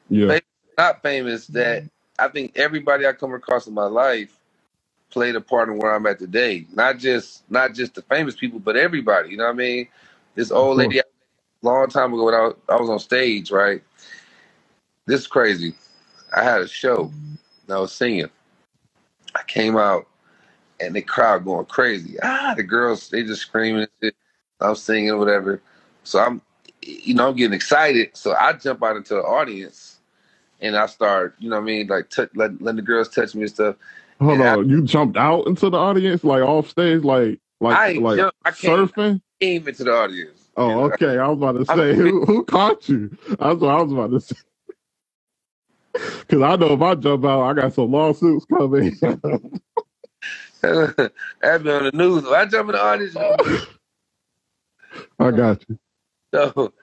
yeah, 0.10 0.28
famous, 0.28 0.44
not 0.78 1.02
famous, 1.04 1.48
that 1.48 1.84
I 2.20 2.28
think 2.30 2.58
everybody 2.58 3.08
I 3.08 3.14
come 3.14 3.34
across 3.34 3.68
in 3.68 3.74
my 3.74 3.86
life 3.86 4.38
played 5.10 5.36
a 5.36 5.42
part 5.42 5.70
in 5.70 5.78
where 5.78 5.94
I'm 5.94 6.06
at 6.08 6.20
today. 6.20 6.66
Not 6.74 7.00
just 7.00 7.50
not 7.52 7.74
just 7.74 7.96
the 7.96 8.02
famous 8.04 8.36
people, 8.36 8.60
but 8.60 8.78
everybody. 8.78 9.32
You 9.32 9.38
know 9.38 9.46
what 9.46 9.56
I 9.56 9.58
mean? 9.58 9.88
This 10.36 10.52
old 10.52 10.78
lady, 10.78 11.00
a 11.00 11.04
long 11.64 11.90
time 11.90 12.14
ago 12.14 12.26
when 12.26 12.34
I 12.34 12.42
was, 12.42 12.56
I 12.70 12.76
was 12.78 12.90
on 12.90 13.00
stage, 13.00 13.52
right? 13.52 13.82
This 15.06 15.22
is 15.22 15.28
crazy. 15.28 15.76
I 16.36 16.44
had 16.44 16.62
a 16.62 16.68
show 16.68 17.12
and 17.68 17.76
I 17.76 17.80
was 17.80 17.92
singing. 17.94 18.30
I 19.36 19.44
came 19.44 19.78
out 19.78 20.08
and 20.80 20.96
the 20.96 21.02
crowd 21.02 21.46
going 21.46 21.66
crazy. 21.66 22.18
Ah, 22.24 22.54
the 22.56 22.64
girls 22.64 23.10
they 23.10 23.24
just 23.24 23.42
screaming. 23.44 23.88
I'm 24.62 24.76
singing 24.76 25.12
or 25.12 25.18
whatever. 25.18 25.62
So 26.04 26.20
I'm, 26.20 26.42
you 27.04 27.16
know, 27.16 27.30
I'm 27.30 27.36
getting 27.36 27.54
excited. 27.56 28.12
So 28.16 28.36
I 28.36 28.54
jump 28.54 28.84
out 28.84 28.98
into 28.98 29.16
the 29.16 29.22
audience 29.24 30.00
and 30.62 30.78
I 30.78 30.88
start, 30.88 31.36
you 31.40 31.50
know 31.50 31.58
what 31.58 31.64
I 31.64 31.66
mean, 31.66 31.88
like 31.88 32.10
let, 32.36 32.62
letting 32.62 32.78
the 32.78 32.82
girls 32.84 33.10
touch 33.10 33.36
me 33.36 33.44
and 33.44 33.52
stuff. 33.52 33.76
Hold 34.22 34.42
And 34.42 34.44
I- 34.44 34.58
on, 34.60 34.70
you 34.70 34.84
jumped 34.84 35.18
out 35.18 35.48
into 35.48 35.70
the 35.70 35.78
audience, 35.78 36.24
like 36.24 36.44
off 36.44 36.70
stage, 36.70 37.04
like 37.04 37.40
like 37.62 37.78
ain't 37.90 38.04
like 38.04 38.18
jump- 38.18 38.36
I 38.46 38.52
surfing. 38.52 39.22
Came 39.42 39.68
into 39.68 39.84
the 39.86 39.94
audience. 39.94 40.50
Oh, 40.58 40.84
okay. 40.86 41.18
I 41.20 41.28
was 41.28 41.38
about 41.38 41.54
to 41.54 41.66
say, 41.66 41.96
who, 41.96 42.26
who 42.26 42.44
caught 42.46 42.90
you? 42.90 43.10
That's 43.28 43.60
what 43.62 43.70
I 43.70 43.82
was 43.82 43.92
about 43.94 44.12
to 44.12 44.20
say. 44.22 44.36
Because 46.16 46.42
I 46.44 46.56
know 46.58 46.74
if 46.74 46.82
I 46.82 46.96
jump 46.96 47.26
out, 47.26 47.44
I 47.44 47.54
got 47.54 47.74
some 47.74 47.92
lawsuits 47.92 48.46
coming. 48.46 48.98
I've 50.64 51.64
be 51.64 51.72
on 51.72 51.86
the 51.86 51.92
news. 51.94 52.24
If 52.26 52.30
I 52.32 52.46
jump 52.46 52.70
in 52.70 52.74
the 52.76 52.84
audience, 52.84 53.16
I 55.20 55.32
got 55.32 55.64
you. 55.70 55.80
So 56.34 56.74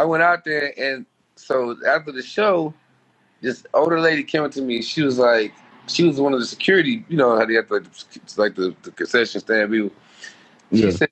I 0.00 0.04
went 0.04 0.22
out 0.24 0.44
there, 0.44 0.74
and 0.78 1.06
so 1.36 1.76
after 1.86 2.12
the 2.12 2.22
show, 2.22 2.74
this 3.42 3.64
older 3.74 4.00
lady 4.00 4.24
came 4.24 4.44
up 4.44 4.52
to 4.52 4.62
me. 4.62 4.82
She 4.82 5.02
was 5.02 5.18
like, 5.18 5.54
she 5.88 6.04
was 6.04 6.20
one 6.20 6.34
of 6.34 6.40
the 6.40 6.46
security, 6.46 7.04
you 7.08 7.16
know, 7.18 7.38
how 7.38 7.46
they 7.46 7.54
have 7.54 7.70
like, 7.70 7.84
the- 7.84 8.20
like 8.42 8.56
the, 8.56 8.74
the 8.82 8.92
concession 8.92 9.40
stand 9.40 9.70
people. 9.72 9.92
She 10.74 10.90
Yeah. 10.90 10.92
said, 10.92 11.10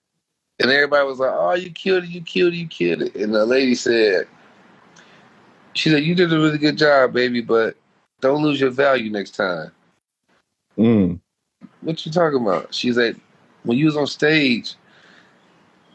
and 0.61 0.71
everybody 0.71 1.07
was 1.07 1.19
like, 1.21 1.33
"Oh, 1.35 1.55
you 1.55 1.71
killed 1.71 2.05
it! 2.05 2.11
You 2.11 2.23
killed 2.23 2.55
it! 2.55 2.59
You 2.59 2.69
killed 2.69 3.03
it!" 3.03 3.17
And 3.17 3.35
the 3.35 3.47
lady 3.47 3.75
said, 3.77 4.29
"She 5.75 5.91
said 5.91 6.05
you 6.05 6.15
did 6.15 6.33
a 6.33 6.39
really 6.39 6.59
good 6.59 6.79
job, 6.79 7.13
baby, 7.15 7.43
but 7.43 7.77
don't 8.21 8.43
lose 8.43 8.61
your 8.61 8.71
value 8.71 9.11
next 9.11 9.33
time." 9.33 9.71
Mm. 10.79 11.21
What 11.83 12.05
you 12.07 12.13
talking 12.13 12.41
about? 12.43 12.75
She 12.75 12.93
said, 12.93 13.21
when 13.65 13.79
you 13.79 13.87
was 13.87 13.97
on 13.97 14.07
stage, 14.09 14.75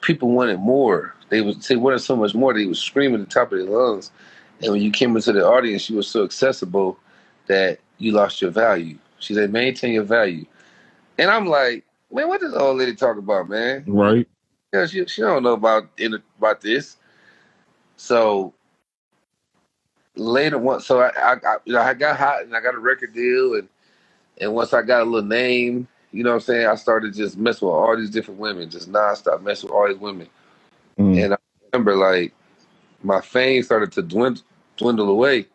people 0.01 0.29
wanted 0.31 0.59
more. 0.59 1.15
They 1.29 1.41
was 1.41 1.67
they 1.67 1.75
wanted 1.75 1.99
so 1.99 2.15
much 2.15 2.33
more. 2.35 2.53
They 2.53 2.65
was 2.65 2.79
screaming 2.79 3.21
at 3.21 3.29
the 3.29 3.33
top 3.33 3.51
of 3.51 3.59
their 3.59 3.67
lungs. 3.67 4.11
And 4.61 4.71
when 4.73 4.81
you 4.81 4.91
came 4.91 5.15
into 5.15 5.31
the 5.31 5.45
audience, 5.45 5.89
you 5.89 5.95
were 5.95 6.03
so 6.03 6.23
accessible 6.23 6.97
that 7.47 7.79
you 7.97 8.11
lost 8.11 8.41
your 8.41 8.51
value. 8.51 8.97
She 9.19 9.33
said, 9.33 9.51
maintain 9.51 9.93
your 9.93 10.03
value. 10.03 10.45
And 11.17 11.29
I'm 11.29 11.45
like, 11.45 11.85
man, 12.11 12.27
what 12.27 12.41
does 12.41 12.53
the 12.53 12.59
old 12.59 12.77
lady 12.77 12.95
talk 12.95 13.17
about, 13.17 13.49
man? 13.49 13.83
Right. 13.87 14.27
Yeah, 14.73 14.85
she 14.85 15.05
she 15.07 15.21
don't 15.21 15.43
know 15.43 15.53
about 15.53 15.89
in 15.97 16.21
about 16.37 16.61
this. 16.61 16.97
So 17.97 18.53
later, 20.15 20.57
once 20.57 20.85
so 20.85 21.01
I 21.01 21.09
I, 21.17 21.33
I 21.33 21.57
you 21.65 21.73
know 21.73 21.81
I 21.81 21.93
got 21.93 22.17
hot 22.17 22.43
and 22.43 22.55
I 22.55 22.61
got 22.61 22.75
a 22.75 22.79
record 22.79 23.13
deal 23.13 23.55
and 23.55 23.67
and 24.39 24.53
once 24.53 24.73
I 24.73 24.81
got 24.81 25.01
a 25.01 25.05
little 25.05 25.27
name, 25.27 25.87
you 26.11 26.23
know 26.23 26.31
what 26.31 26.35
I'm 26.37 26.41
saying, 26.41 26.67
I 26.67 26.75
started 26.75 27.13
just 27.13 27.37
messing 27.37 27.67
with 27.67 27.75
all 27.75 27.97
these 27.97 28.09
different 28.09 28.39
women, 28.39 28.69
just 28.69 28.91
nonstop 28.91 29.41
messing 29.41 29.69
with 29.69 29.75
all 29.75 29.87
these 29.87 29.97
women. 29.97 30.27
Mm. 30.99 31.23
And 31.25 31.33
I 31.33 31.37
remember 31.71 31.95
like 31.95 32.33
my 33.03 33.21
fame 33.21 33.63
started 33.63 33.91
to 33.93 34.01
dwindle, 34.01 34.43
dwindle 34.77 35.09
away. 35.09 35.47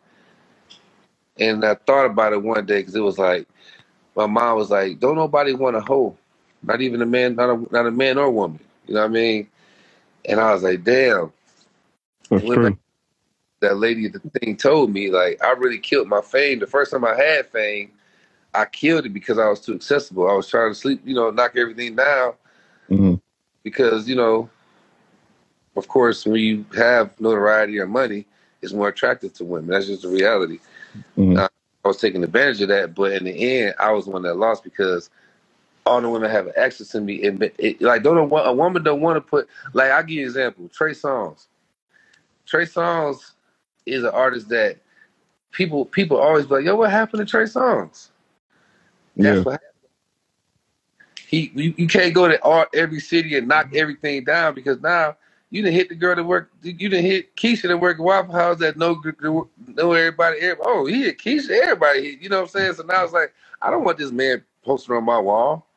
And 1.39 1.65
I 1.65 1.75
thought 1.75 2.05
about 2.05 2.33
it 2.33 2.43
one 2.43 2.65
day 2.65 2.79
because 2.81 2.95
it 2.95 3.01
was 3.01 3.19
like 3.19 3.47
my 4.15 4.25
mom 4.25 4.57
was 4.57 4.71
like, 4.71 4.99
"Don't 4.99 5.15
nobody 5.17 5.53
want 5.53 5.75
a 5.75 5.81
hoe, 5.81 6.17
not 6.63 6.81
even 6.81 7.01
a 7.01 7.05
man, 7.05 7.35
not 7.35 7.49
a 7.49 7.73
not 7.73 7.87
a 7.87 7.91
man 7.91 8.17
or 8.17 8.31
woman." 8.31 8.59
You 8.87 8.95
know 8.95 9.01
what 9.01 9.07
I 9.11 9.13
mean? 9.13 9.47
And 10.25 10.39
I 10.39 10.53
was 10.53 10.63
like, 10.63 10.83
"Damn." 10.83 11.33
That's 12.29 12.45
true. 12.45 12.77
That 13.61 13.77
lady 13.77 14.05
at 14.05 14.13
the 14.13 14.19
thing 14.39 14.57
told 14.57 14.91
me 14.91 15.09
like 15.11 15.43
I 15.43 15.51
really 15.53 15.79
killed 15.79 16.07
my 16.07 16.21
fame. 16.21 16.59
The 16.59 16.67
first 16.67 16.91
time 16.91 17.05
I 17.05 17.15
had 17.15 17.47
fame, 17.47 17.91
I 18.53 18.65
killed 18.65 19.05
it 19.05 19.13
because 19.13 19.39
I 19.39 19.49
was 19.49 19.61
too 19.61 19.75
accessible. 19.75 20.29
I 20.29 20.33
was 20.33 20.47
trying 20.49 20.71
to 20.71 20.75
sleep, 20.75 21.01
you 21.05 21.15
know, 21.15 21.31
knock 21.31 21.55
everything 21.57 21.95
down 21.95 22.33
Mhm. 22.89 23.21
because 23.63 24.07
you 24.09 24.15
know, 24.15 24.49
of 25.75 25.87
course, 25.87 26.25
when 26.25 26.37
you 26.41 26.65
have 26.75 27.19
notoriety 27.19 27.79
or 27.79 27.87
money, 27.87 28.25
it's 28.61 28.73
more 28.73 28.89
attractive 28.89 29.33
to 29.35 29.45
women. 29.45 29.69
That's 29.69 29.87
just 29.87 30.03
the 30.03 30.09
reality. 30.09 30.59
Mhm. 31.17 31.39
I 31.39 31.49
was 31.87 31.97
taking 31.99 32.23
advantage 32.23 32.61
of 32.61 32.69
that, 32.69 32.95
but 32.95 33.13
in 33.13 33.25
the 33.25 33.59
end, 33.61 33.75
I 33.79 33.91
was 33.91 34.05
the 34.05 34.11
one 34.11 34.23
that 34.23 34.35
lost 34.37 34.63
because 34.63 35.09
all 35.85 36.01
the 36.01 36.09
women 36.09 36.31
have 36.31 36.49
access 36.57 36.89
to 36.89 37.01
me. 37.01 37.25
And 37.25 37.41
it, 37.59 37.81
like, 37.81 38.03
don't 38.03 38.17
a, 38.17 38.35
a 38.35 38.53
woman 38.53 38.83
don't 38.83 39.01
want 39.01 39.17
to 39.17 39.21
put 39.21 39.47
like 39.73 39.91
I 39.91 40.01
give 40.01 40.11
you 40.11 40.21
an 40.23 40.27
example. 40.27 40.69
Trey 40.69 40.91
Songz. 40.91 41.47
Trey 42.45 42.65
Songz 42.65 43.33
is 43.85 44.03
an 44.03 44.11
artist 44.11 44.49
that 44.49 44.77
people 45.51 45.85
people 45.85 46.17
always 46.17 46.45
be 46.45 46.55
like, 46.55 46.65
"Yo, 46.65 46.75
what 46.75 46.91
happened 46.91 47.19
to 47.19 47.31
Trey 47.31 47.45
Songz?" 47.45 48.09
That's 49.17 49.39
Yeah. 49.39 49.43
what 49.45 49.51
happened. 49.53 49.69
He 51.27 51.51
you, 51.55 51.73
you 51.77 51.87
can't 51.87 52.13
go 52.13 52.27
to 52.27 52.41
all, 52.43 52.65
every 52.73 52.99
city 52.99 53.37
and 53.37 53.47
knock 53.47 53.75
everything 53.75 54.23
down 54.25 54.55
because 54.55 54.81
now 54.81 55.17
you 55.51 55.61
didn't 55.63 55.75
hit 55.75 55.89
the 55.89 55.95
girl 55.95 56.15
that 56.15 56.23
work. 56.23 56.51
You 56.63 56.89
didn't 56.89 57.05
hit 57.05 57.35
Keisha 57.35 57.67
that 57.69 57.77
work 57.77 57.99
Waffle 57.99 58.33
House 58.33 58.59
that 58.59 58.77
know 58.77 59.01
know 59.67 59.93
everybody. 59.93 60.39
everybody 60.39 60.61
oh, 60.65 60.85
he 60.85 61.03
hit 61.03 61.19
Keisha. 61.19 61.51
Everybody, 61.51 62.11
hit, 62.11 62.21
you 62.21 62.29
know 62.29 62.37
what 62.37 62.43
I'm 62.43 62.49
saying? 62.49 62.73
So 62.75 62.83
now 62.83 63.03
it's 63.03 63.13
like 63.13 63.33
I 63.61 63.71
don't 63.71 63.83
want 63.83 63.97
this 63.97 64.11
man 64.11 64.43
posted 64.63 64.95
on 64.95 65.05
my 65.05 65.19
wall. 65.19 65.67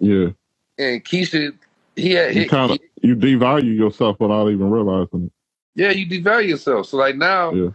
Yeah. 0.00 0.30
And 0.78 1.04
Keisha, 1.04 1.56
he 1.96 2.12
had 2.12 2.34
You 2.34 2.40
hit. 2.42 2.48
kind 2.48 2.72
of 2.72 2.78
you 3.02 3.16
devalue 3.16 3.76
yourself 3.76 4.18
without 4.20 4.48
even 4.50 4.70
realizing 4.70 5.26
it. 5.26 5.32
yeah, 5.74 5.90
you 5.90 6.06
devalue 6.06 6.48
yourself. 6.50 6.86
So 6.86 6.98
like 6.98 7.16
now, 7.16 7.52
Yeah. 7.52 7.70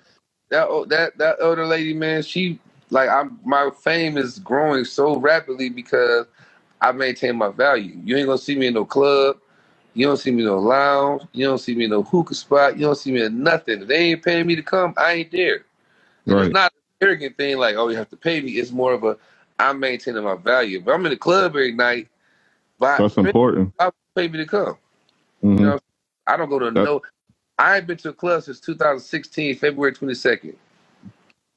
that 0.50 0.68
that 0.90 1.18
that 1.18 1.38
older 1.42 1.66
lady, 1.68 1.94
man, 1.94 2.24
she 2.24 2.60
like 2.92 3.10
I'm 3.10 3.40
my 3.46 3.70
fame 3.84 4.18
is 4.18 4.40
growing 4.40 4.86
so 4.86 5.18
rapidly 5.18 5.70
because 5.70 6.28
I 6.82 6.92
maintain 6.94 7.38
my 7.38 7.50
value. 7.50 7.98
You 8.04 8.18
ain't 8.18 8.28
gonna 8.28 8.38
see 8.38 8.58
me 8.58 8.68
in 8.68 8.76
no 8.76 8.86
club. 8.86 9.38
You 9.94 10.08
don't 10.08 10.18
see 10.18 10.32
me 10.32 10.44
no 10.44 10.60
lounge. 10.60 11.24
You 11.34 11.46
don't 11.46 11.60
see 11.60 11.76
me 11.76 11.88
no 11.88 12.04
hookah 12.04 12.36
spot. 12.36 12.78
You 12.78 12.88
don't 12.88 12.98
see 12.98 13.12
me 13.12 13.24
in 13.24 13.44
nothing. 13.44 13.84
If 13.84 13.88
they 13.88 13.98
ain't 14.12 14.24
paying 14.24 14.48
me 14.48 14.56
to 14.56 14.64
come, 14.64 14.94
I 14.98 15.14
ain't 15.14 15.32
there. 15.32 15.66
Right. 16.26 16.46
It's 16.46 16.54
not 16.54 16.72
an 16.74 17.08
arrogant 17.08 17.38
thing 17.38 17.58
like, 17.58 17.76
oh, 17.76 17.90
you 17.90 17.98
have 17.98 18.10
to 18.10 18.18
pay 18.18 18.42
me. 18.42 18.54
It's 18.54 18.72
more 18.72 18.94
of 18.94 19.04
a 19.04 19.18
I'm 19.60 19.80
maintaining 19.80 20.24
my 20.24 20.36
value. 20.36 20.80
If 20.80 20.88
I'm 20.88 21.06
in 21.06 21.12
the 21.12 21.18
club 21.18 21.52
every 21.52 21.74
night, 21.74 22.08
but 22.80 22.98
That's 23.00 23.18
important. 23.18 23.74
I 23.80 23.92
pay 24.16 24.28
me 24.28 24.40
to 24.40 24.46
come. 24.46 24.78
Mhm. 25.44 25.60
You 25.60 25.66
know, 25.66 25.80
I 26.28 26.38
don't 26.38 26.50
go 26.50 26.60
to 26.60 26.72
That- 26.72 26.86
no. 26.86 27.02
I 27.60 27.78
ain't 27.78 27.88
been 27.88 27.98
to 27.98 28.10
a 28.10 28.14
club 28.14 28.44
since 28.44 28.60
2016, 28.60 29.56
February 29.58 29.94
22nd. 29.94 30.56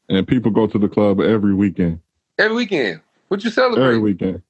And 0.09 0.29
people 0.29 0.51
go 0.51 0.67
to 0.67 0.79
the 0.79 0.89
club 0.89 1.21
every 1.21 1.55
weekend. 1.55 2.01
Every 2.39 2.57
weekend. 2.57 3.01
What 3.29 3.43
you 3.43 3.51
celebrate? 3.51 3.83
Every 3.85 3.99
weekend. 3.99 4.43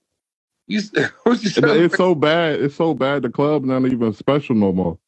You, 0.66 0.81
what 1.22 1.42
you 1.42 1.50
And 1.57 1.81
it's 1.83 1.96
so 1.96 2.14
bad. 2.14 2.61
It's 2.61 2.74
so 2.74 2.94
bad. 2.94 3.22
The 3.22 3.31
club 3.31 3.64
not 3.64 3.85
even 3.87 4.12
special 4.12 4.55
no 4.55 4.72
more. 4.72 4.98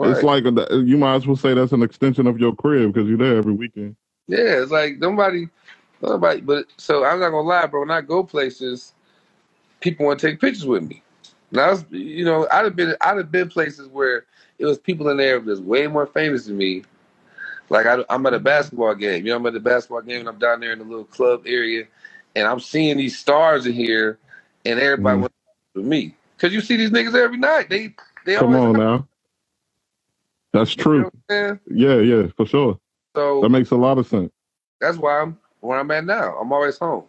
It's 0.00 0.22
like 0.22 0.44
you 0.44 0.96
might 0.96 1.16
as 1.16 1.26
well 1.26 1.36
say 1.36 1.54
that's 1.54 1.72
an 1.72 1.82
extension 1.82 2.26
of 2.26 2.38
your 2.38 2.54
crib 2.54 2.92
because 2.92 3.08
you're 3.08 3.18
there 3.18 3.36
every 3.36 3.54
weekend. 3.54 3.96
Yeah, 4.28 4.62
it's 4.62 4.70
like 4.70 4.98
nobody, 4.98 5.48
nobody. 6.00 6.40
But 6.40 6.66
so 6.76 7.04
I'm 7.04 7.18
not 7.18 7.30
gonna 7.30 7.48
lie, 7.48 7.66
bro. 7.66 7.80
When 7.80 7.90
I 7.90 8.02
go 8.02 8.22
places, 8.22 8.94
people 9.80 10.06
want 10.06 10.20
to 10.20 10.28
take 10.28 10.40
pictures 10.40 10.66
with 10.66 10.86
me. 10.86 11.02
Now, 11.50 11.78
you 11.90 12.24
know, 12.24 12.46
I'd 12.52 12.64
have 12.64 12.76
been, 12.76 12.94
I'd 13.00 13.16
have 13.16 13.32
been 13.32 13.48
places 13.48 13.88
where 13.88 14.26
it 14.58 14.66
was 14.66 14.78
people 14.78 15.08
in 15.08 15.16
there 15.16 15.40
that's 15.40 15.60
way 15.60 15.86
more 15.86 16.06
famous 16.06 16.46
than 16.46 16.58
me. 16.58 16.84
Like 17.70 17.86
I, 17.86 18.04
I'm 18.10 18.24
at 18.26 18.34
a 18.34 18.38
basketball 18.38 18.94
game. 18.94 19.24
You 19.26 19.32
know, 19.32 19.36
I'm 19.36 19.46
at 19.46 19.54
the 19.54 19.60
basketball 19.60 20.02
game 20.02 20.20
and 20.20 20.28
I'm 20.28 20.38
down 20.38 20.60
there 20.60 20.72
in 20.72 20.78
the 20.78 20.84
little 20.84 21.04
club 21.04 21.42
area, 21.46 21.86
and 22.36 22.46
I'm 22.46 22.60
seeing 22.60 22.98
these 22.98 23.18
stars 23.18 23.66
in 23.66 23.72
here, 23.72 24.18
and 24.64 24.78
everybody 24.80 25.18
Mhm. 25.18 25.20
wants 25.22 25.34
with 25.74 25.84
me 25.84 26.14
because 26.36 26.52
you 26.52 26.60
see 26.60 26.76
these 26.76 26.90
niggas 26.90 27.14
every 27.14 27.38
night. 27.38 27.68
They, 27.68 27.94
they 28.24 28.36
Come 28.36 28.54
always. 28.54 28.62
on 28.62 28.76
now. 28.76 29.08
That's 30.52 30.76
You 30.76 30.84
know 30.84 30.90
true. 30.90 31.02
what 31.04 31.12
I'm 31.14 31.22
saying? 31.30 31.60
Yeah, 31.66 31.96
yeah, 31.96 32.26
for 32.36 32.46
sure. 32.46 32.78
So 33.14 33.42
That 33.42 33.50
makes 33.50 33.70
a 33.70 33.76
lot 33.76 33.98
of 33.98 34.06
sense. 34.06 34.32
That's 34.80 34.96
why 34.98 35.20
I'm 35.20 35.38
where 35.60 35.78
I'm 35.78 35.90
at 35.90 36.04
now. 36.04 36.36
I'm 36.38 36.52
always 36.52 36.78
home. 36.78 37.04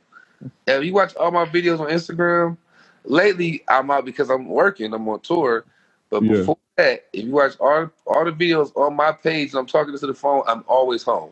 And 0.68 0.84
you 0.84 0.94
watch 0.94 1.16
all 1.16 1.32
my 1.32 1.46
videos 1.46 1.80
on 1.80 1.88
Instagram, 1.90 2.58
lately 3.04 3.64
I'm 3.68 3.92
out 3.92 4.06
because 4.06 4.30
I'm 4.30 4.48
working, 4.48 4.94
I'm 4.94 5.08
on 5.10 5.20
tour. 5.22 5.66
But 6.10 6.24
Yeah. 6.24 6.38
before 6.38 6.58
that, 6.78 7.06
if 7.14 7.26
you 7.26 7.32
watch 7.32 7.58
all 7.60 7.90
all 8.08 8.26
the 8.26 8.32
videos 8.32 8.76
on 8.76 8.96
my 8.96 9.12
page 9.12 9.52
and 9.52 9.60
I'm 9.60 9.66
talking 9.66 9.98
to 9.98 10.08
the 10.08 10.14
phone, 10.14 10.44
I'm 10.48 10.64
always 10.68 11.04
home. 11.04 11.32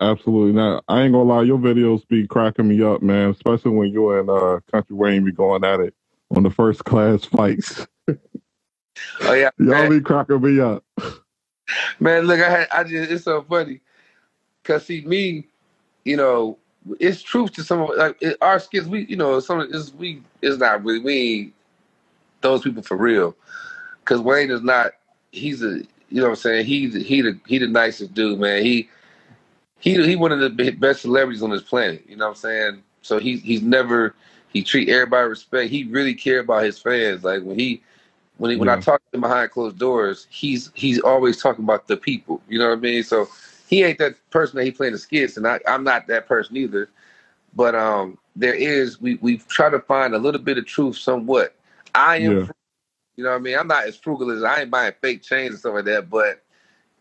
Absolutely 0.00 0.52
not. 0.52 0.84
I 0.88 1.02
ain't 1.02 1.12
gonna 1.12 1.24
lie, 1.24 1.42
your 1.42 1.58
videos 1.58 2.06
be 2.06 2.26
cracking 2.26 2.68
me 2.68 2.82
up, 2.82 3.02
man. 3.02 3.30
Especially 3.30 3.70
when 3.70 3.90
you 3.90 4.12
and 4.12 4.28
uh 4.28 4.60
Country 4.70 4.94
Wayne 4.94 5.24
be 5.24 5.32
going 5.32 5.64
at 5.64 5.80
it 5.80 5.94
on 6.34 6.42
the 6.42 6.50
first 6.50 6.84
class 6.84 7.24
fights. 7.24 7.86
Oh 9.20 9.34
yeah. 9.34 9.50
Y'all 9.58 9.88
Man, 9.88 9.90
be 9.90 10.00
cracking 10.00 10.40
me 10.40 10.58
up. 10.58 10.82
man 12.00 12.26
look, 12.26 12.40
I 12.40 12.50
had 12.50 12.68
I 12.72 12.82
just 12.84 13.10
it's 13.10 13.24
so 13.24 13.42
funny. 13.42 13.80
Cause 14.64 14.86
see 14.86 15.02
me, 15.02 15.46
you 16.04 16.16
know, 16.16 16.58
it's 16.98 17.22
truth 17.22 17.52
to 17.52 17.62
some 17.62 17.82
of 17.82 17.90
like 17.96 18.16
it, 18.22 18.38
our 18.40 18.58
skits, 18.58 18.86
we 18.86 19.04
you 19.06 19.16
know, 19.16 19.38
some 19.40 19.60
of 19.60 19.68
it's 19.70 19.92
we 19.92 20.22
it's 20.40 20.58
not 20.58 20.82
really 20.82 21.00
we 21.00 21.12
ain't 21.14 21.54
those 22.40 22.62
people 22.62 22.82
for 22.82 22.96
real. 22.96 23.36
Cause 24.06 24.20
Wayne 24.20 24.50
is 24.50 24.62
not 24.62 24.92
he's 25.30 25.62
a 25.62 25.80
you 26.08 26.20
know 26.20 26.24
what 26.24 26.28
I'm 26.30 26.36
saying, 26.36 26.64
he's 26.66 26.94
he 26.94 27.20
the 27.20 27.38
he 27.46 27.58
the 27.58 27.66
nicest 27.66 28.14
dude, 28.14 28.40
man. 28.40 28.62
He 28.64 28.88
he 29.78 30.02
he 30.06 30.16
one 30.16 30.32
of 30.32 30.40
the 30.40 30.70
best 30.72 31.02
celebrities 31.02 31.42
on 31.42 31.50
this 31.50 31.62
planet. 31.62 32.04
You 32.08 32.16
know 32.16 32.26
what 32.26 32.30
I'm 32.30 32.36
saying? 32.36 32.82
So 33.02 33.18
he's 33.18 33.42
he's 33.42 33.62
never 33.62 34.14
he 34.52 34.62
treat 34.62 34.88
everybody 34.88 35.28
respect. 35.28 35.70
He 35.70 35.84
really 35.84 36.14
care 36.14 36.40
about 36.40 36.64
his 36.64 36.78
fans. 36.78 37.24
Like 37.24 37.42
when 37.42 37.58
he 37.58 37.82
when 38.38 38.50
he, 38.50 38.56
when 38.56 38.68
I 38.68 38.80
talk 38.80 39.00
to 39.10 39.16
him 39.16 39.20
behind 39.22 39.50
closed 39.50 39.78
doors, 39.78 40.26
he's 40.30 40.70
he's 40.74 40.98
always 41.00 41.40
talking 41.40 41.64
about 41.64 41.88
the 41.88 41.96
people. 41.96 42.40
You 42.48 42.58
know 42.58 42.68
what 42.68 42.78
I 42.78 42.80
mean? 42.80 43.02
So 43.02 43.28
he 43.66 43.82
ain't 43.82 43.98
that 43.98 44.14
person 44.30 44.56
that 44.56 44.64
he 44.64 44.70
playing 44.70 44.92
the 44.92 44.98
skits, 44.98 45.36
and 45.36 45.46
I, 45.46 45.60
I'm 45.66 45.84
not 45.84 46.06
that 46.08 46.26
person 46.26 46.56
either. 46.56 46.88
But 47.54 47.74
um, 47.74 48.18
there 48.34 48.54
is 48.54 49.00
we 49.00 49.16
we 49.16 49.38
try 49.38 49.70
to 49.70 49.80
find 49.80 50.14
a 50.14 50.18
little 50.18 50.40
bit 50.40 50.58
of 50.58 50.66
truth, 50.66 50.96
somewhat. 50.96 51.54
I 51.94 52.16
am, 52.18 52.38
yeah. 52.38 52.46
you 53.16 53.24
know 53.24 53.30
what 53.30 53.36
I 53.36 53.40
mean. 53.40 53.58
I'm 53.58 53.68
not 53.68 53.84
as 53.84 53.96
frugal 53.96 54.30
as 54.30 54.42
I 54.42 54.62
ain't 54.62 54.70
buying 54.70 54.92
fake 55.00 55.22
chains 55.22 55.50
and 55.50 55.58
stuff 55.58 55.74
like 55.74 55.86
that, 55.86 56.10
but 56.10 56.42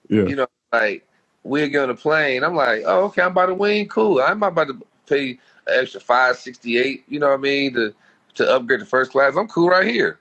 yeah. 0.08 0.24
you 0.24 0.36
know, 0.36 0.48
like 0.72 1.06
we're 1.46 1.70
going 1.70 1.90
to 1.90 1.96
plane. 1.96 2.44
I'm 2.44 2.56
like, 2.56 2.84
oh, 2.88 3.06
okay, 3.06 3.24
I'm 3.24 3.32
about 3.34 3.48
to 3.48 3.56
win. 3.56 3.88
Cool. 3.90 4.22
I'm 4.22 4.44
about 4.44 4.70
to 4.70 4.82
pay 5.08 5.32
an 5.68 5.82
extra 5.82 6.02
five 6.02 6.38
sixty 6.38 6.80
eight. 6.80 7.06
You 7.10 7.20
know 7.20 7.30
what 7.30 7.36
I 7.40 7.44
mean 7.44 7.76
to 7.76 7.96
to 8.36 8.52
upgrade 8.52 8.82
to 8.82 8.88
first 8.88 9.12
class. 9.14 9.36
I'm 9.38 9.50
cool 9.50 9.70
right 9.70 9.88
here. 9.88 10.20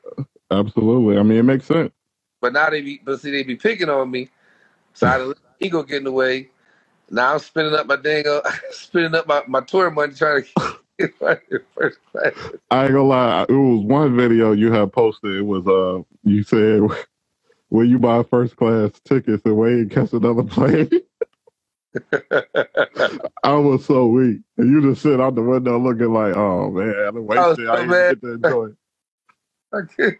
Absolutely. 0.50 1.18
I 1.18 1.24
mean, 1.24 1.38
it 1.38 1.44
makes 1.44 1.66
sense. 1.66 1.92
But 2.40 2.54
now 2.54 2.70
they 2.70 2.82
be, 2.82 3.00
but 3.04 3.20
see, 3.20 3.32
they 3.32 3.44
be 3.44 3.56
picking 3.56 3.90
on 3.90 4.10
me. 4.10 4.30
So 4.94 5.06
I 5.08 5.18
let 5.18 5.38
ego 5.60 5.82
get 5.84 5.98
in 5.98 6.04
the 6.04 6.12
way. 6.12 6.50
Now 7.10 7.34
I'm 7.34 7.38
spinning 7.40 7.74
up 7.74 7.86
my 7.86 7.96
dang, 7.96 8.24
spinning 8.72 9.14
up 9.14 9.26
my, 9.28 9.42
my 9.48 9.60
tour 9.62 9.90
money 9.90 10.14
trying 10.14 10.44
to 10.44 10.78
get 10.98 11.14
first 11.74 11.98
class. 12.12 12.34
I 12.70 12.84
ain't 12.84 12.92
gonna 12.92 13.04
lie. 13.04 13.42
It 13.48 13.52
was 13.52 13.84
one 13.84 14.16
video 14.16 14.52
you 14.52 14.72
had 14.72 14.92
posted. 14.92 15.36
It 15.36 15.42
was 15.42 15.66
uh, 15.68 16.02
you 16.24 16.42
said, 16.44 16.82
"Will 17.70 17.86
you 17.86 17.98
buy 17.98 18.22
first 18.24 18.56
class 18.56 18.92
tickets 19.04 19.42
and 19.46 19.56
wait 19.56 19.74
and 19.74 19.90
catch 19.90 20.12
another 20.14 20.44
plane?" 20.44 20.90
I 23.42 23.52
was 23.52 23.84
so 23.86 24.06
weak, 24.06 24.40
and 24.56 24.70
you 24.70 24.82
just 24.82 25.02
sit 25.02 25.20
out 25.20 25.34
the 25.34 25.42
window 25.42 25.78
looking 25.78 26.12
like, 26.12 26.36
"Oh 26.36 26.70
man, 26.70 26.94
I 27.06 27.10
wasted. 27.10 27.36
I, 27.38 27.54
so 27.54 27.72
I 27.72 27.86
didn't 27.86 28.10
get 28.10 28.20
to 28.22 28.32
enjoy 28.32 28.66
it." 28.66 30.18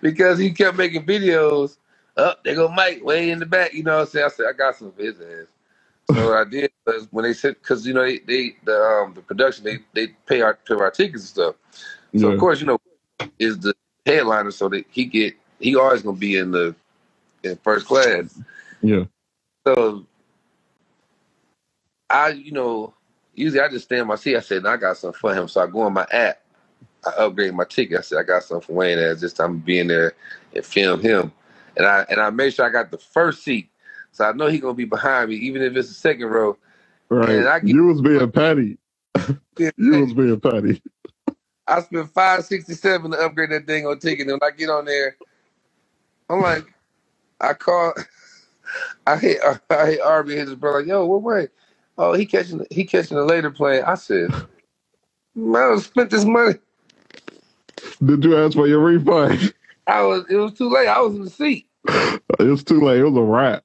because 0.00 0.38
he 0.38 0.50
kept 0.50 0.76
making 0.76 1.04
videos. 1.06 1.76
Up, 2.16 2.38
oh, 2.38 2.40
they 2.44 2.54
go 2.54 2.68
Mike 2.68 3.04
way 3.04 3.30
in 3.30 3.38
the 3.38 3.46
back. 3.46 3.74
You 3.74 3.82
know 3.82 3.96
what 3.96 4.02
I'm 4.02 4.06
saying? 4.08 4.24
I 4.24 4.28
said 4.28 4.46
I 4.46 4.52
got 4.52 4.76
some 4.76 4.88
of 4.88 4.96
his 4.96 5.20
ass. 5.20 5.46
So 6.14 6.28
what 6.28 6.38
I 6.38 6.44
did 6.50 6.70
was 6.86 7.08
when 7.10 7.24
they 7.24 7.34
said 7.34 7.56
because 7.60 7.86
you 7.86 7.94
know 7.94 8.02
they, 8.02 8.18
they 8.20 8.56
the 8.64 8.80
um 8.82 9.14
the 9.14 9.22
production 9.22 9.64
they 9.64 9.78
they 9.92 10.08
pay 10.26 10.40
our 10.40 10.58
pay 10.66 10.74
our 10.74 10.90
tickets 10.90 11.22
and 11.22 11.28
stuff. 11.28 11.54
So 12.16 12.28
yeah. 12.28 12.34
of 12.34 12.40
course 12.40 12.60
you 12.60 12.66
know 12.66 12.78
is 13.38 13.58
the 13.58 13.74
headliner, 14.06 14.50
so 14.50 14.68
that 14.70 14.86
he 14.90 15.04
get 15.04 15.34
he 15.60 15.76
always 15.76 16.02
gonna 16.02 16.16
be 16.16 16.36
in 16.36 16.50
the 16.52 16.74
in 17.42 17.56
first 17.58 17.86
class. 17.86 18.40
Yeah. 18.82 19.04
So 19.66 20.06
I 22.10 22.30
you 22.30 22.52
know 22.52 22.94
usually 23.34 23.60
I 23.60 23.68
just 23.68 23.86
stand 23.86 24.02
in 24.02 24.08
my 24.08 24.16
seat. 24.16 24.36
I 24.36 24.40
said 24.40 24.66
I 24.66 24.76
got 24.76 24.96
something 24.96 25.18
for 25.18 25.34
him, 25.34 25.48
so 25.48 25.60
I 25.60 25.66
go 25.66 25.82
on 25.82 25.92
my 25.92 26.06
app 26.10 26.40
I 27.06 27.10
upgrade 27.10 27.54
my 27.54 27.64
ticket. 27.64 27.98
I 27.98 28.02
said 28.02 28.18
I 28.18 28.22
got 28.24 28.42
something 28.42 28.66
for 28.66 28.72
Wayne 28.72 28.98
as 28.98 29.20
this 29.20 29.32
time 29.32 29.58
being 29.58 29.86
there 29.86 30.14
and 30.54 30.64
film 30.64 31.00
him. 31.00 31.32
And 31.76 31.86
I 31.86 32.04
and 32.08 32.20
I 32.20 32.30
made 32.30 32.54
sure 32.54 32.66
I 32.66 32.70
got 32.70 32.90
the 32.90 32.98
first 32.98 33.44
seat. 33.44 33.70
So 34.12 34.24
I 34.24 34.32
know 34.32 34.46
he's 34.46 34.60
gonna 34.60 34.74
be 34.74 34.84
behind 34.84 35.30
me, 35.30 35.36
even 35.36 35.62
if 35.62 35.76
it's 35.76 35.88
the 35.88 35.94
second 35.94 36.26
row. 36.26 36.56
Right. 37.08 37.46
I 37.46 37.60
get, 37.60 37.68
you 37.68 37.84
was 37.86 38.00
being 38.02 38.30
petty. 38.32 38.78
you 39.58 40.00
was 40.00 40.12
being 40.12 40.40
petty. 40.40 40.82
I 41.68 41.82
spent 41.82 42.12
five 42.12 42.44
sixty 42.44 42.74
seven 42.74 43.12
to 43.12 43.18
upgrade 43.18 43.50
that 43.50 43.66
thing 43.66 43.86
on 43.86 43.98
ticket. 43.98 44.28
And 44.28 44.40
when 44.40 44.52
I 44.52 44.56
get 44.56 44.70
on 44.70 44.84
there, 44.84 45.16
I'm 46.28 46.40
like, 46.40 46.64
I 47.40 47.52
call 47.52 47.92
I 49.06 49.16
hit 49.16 49.40
I 49.70 49.86
hit 49.86 50.00
Arby 50.00 50.36
his 50.36 50.54
brother 50.54 50.80
like, 50.80 50.88
yo, 50.88 51.04
what 51.06 51.22
way? 51.22 51.48
Oh, 51.98 52.12
he 52.12 52.26
catching 52.26 52.66
he 52.70 52.84
catching 52.84 53.16
a 53.16 53.24
later 53.24 53.50
plane. 53.50 53.82
I 53.86 53.94
said, 53.94 54.30
man, 55.34 55.72
I 55.72 55.78
spent 55.78 56.10
this 56.10 56.24
money. 56.24 56.54
Did 58.04 58.24
you 58.24 58.36
ask 58.36 58.54
for 58.54 58.66
your 58.66 58.80
refund? 58.80 59.54
I 59.86 60.02
was. 60.02 60.24
It 60.28 60.36
was 60.36 60.52
too 60.52 60.68
late. 60.68 60.88
I 60.88 61.00
was 61.00 61.14
in 61.14 61.24
the 61.24 61.30
seat. 61.30 61.68
it 61.88 62.22
was 62.38 62.64
too 62.64 62.80
late. 62.80 62.98
It 62.98 63.04
was 63.04 63.16
a 63.16 63.22
wrap. 63.22 63.64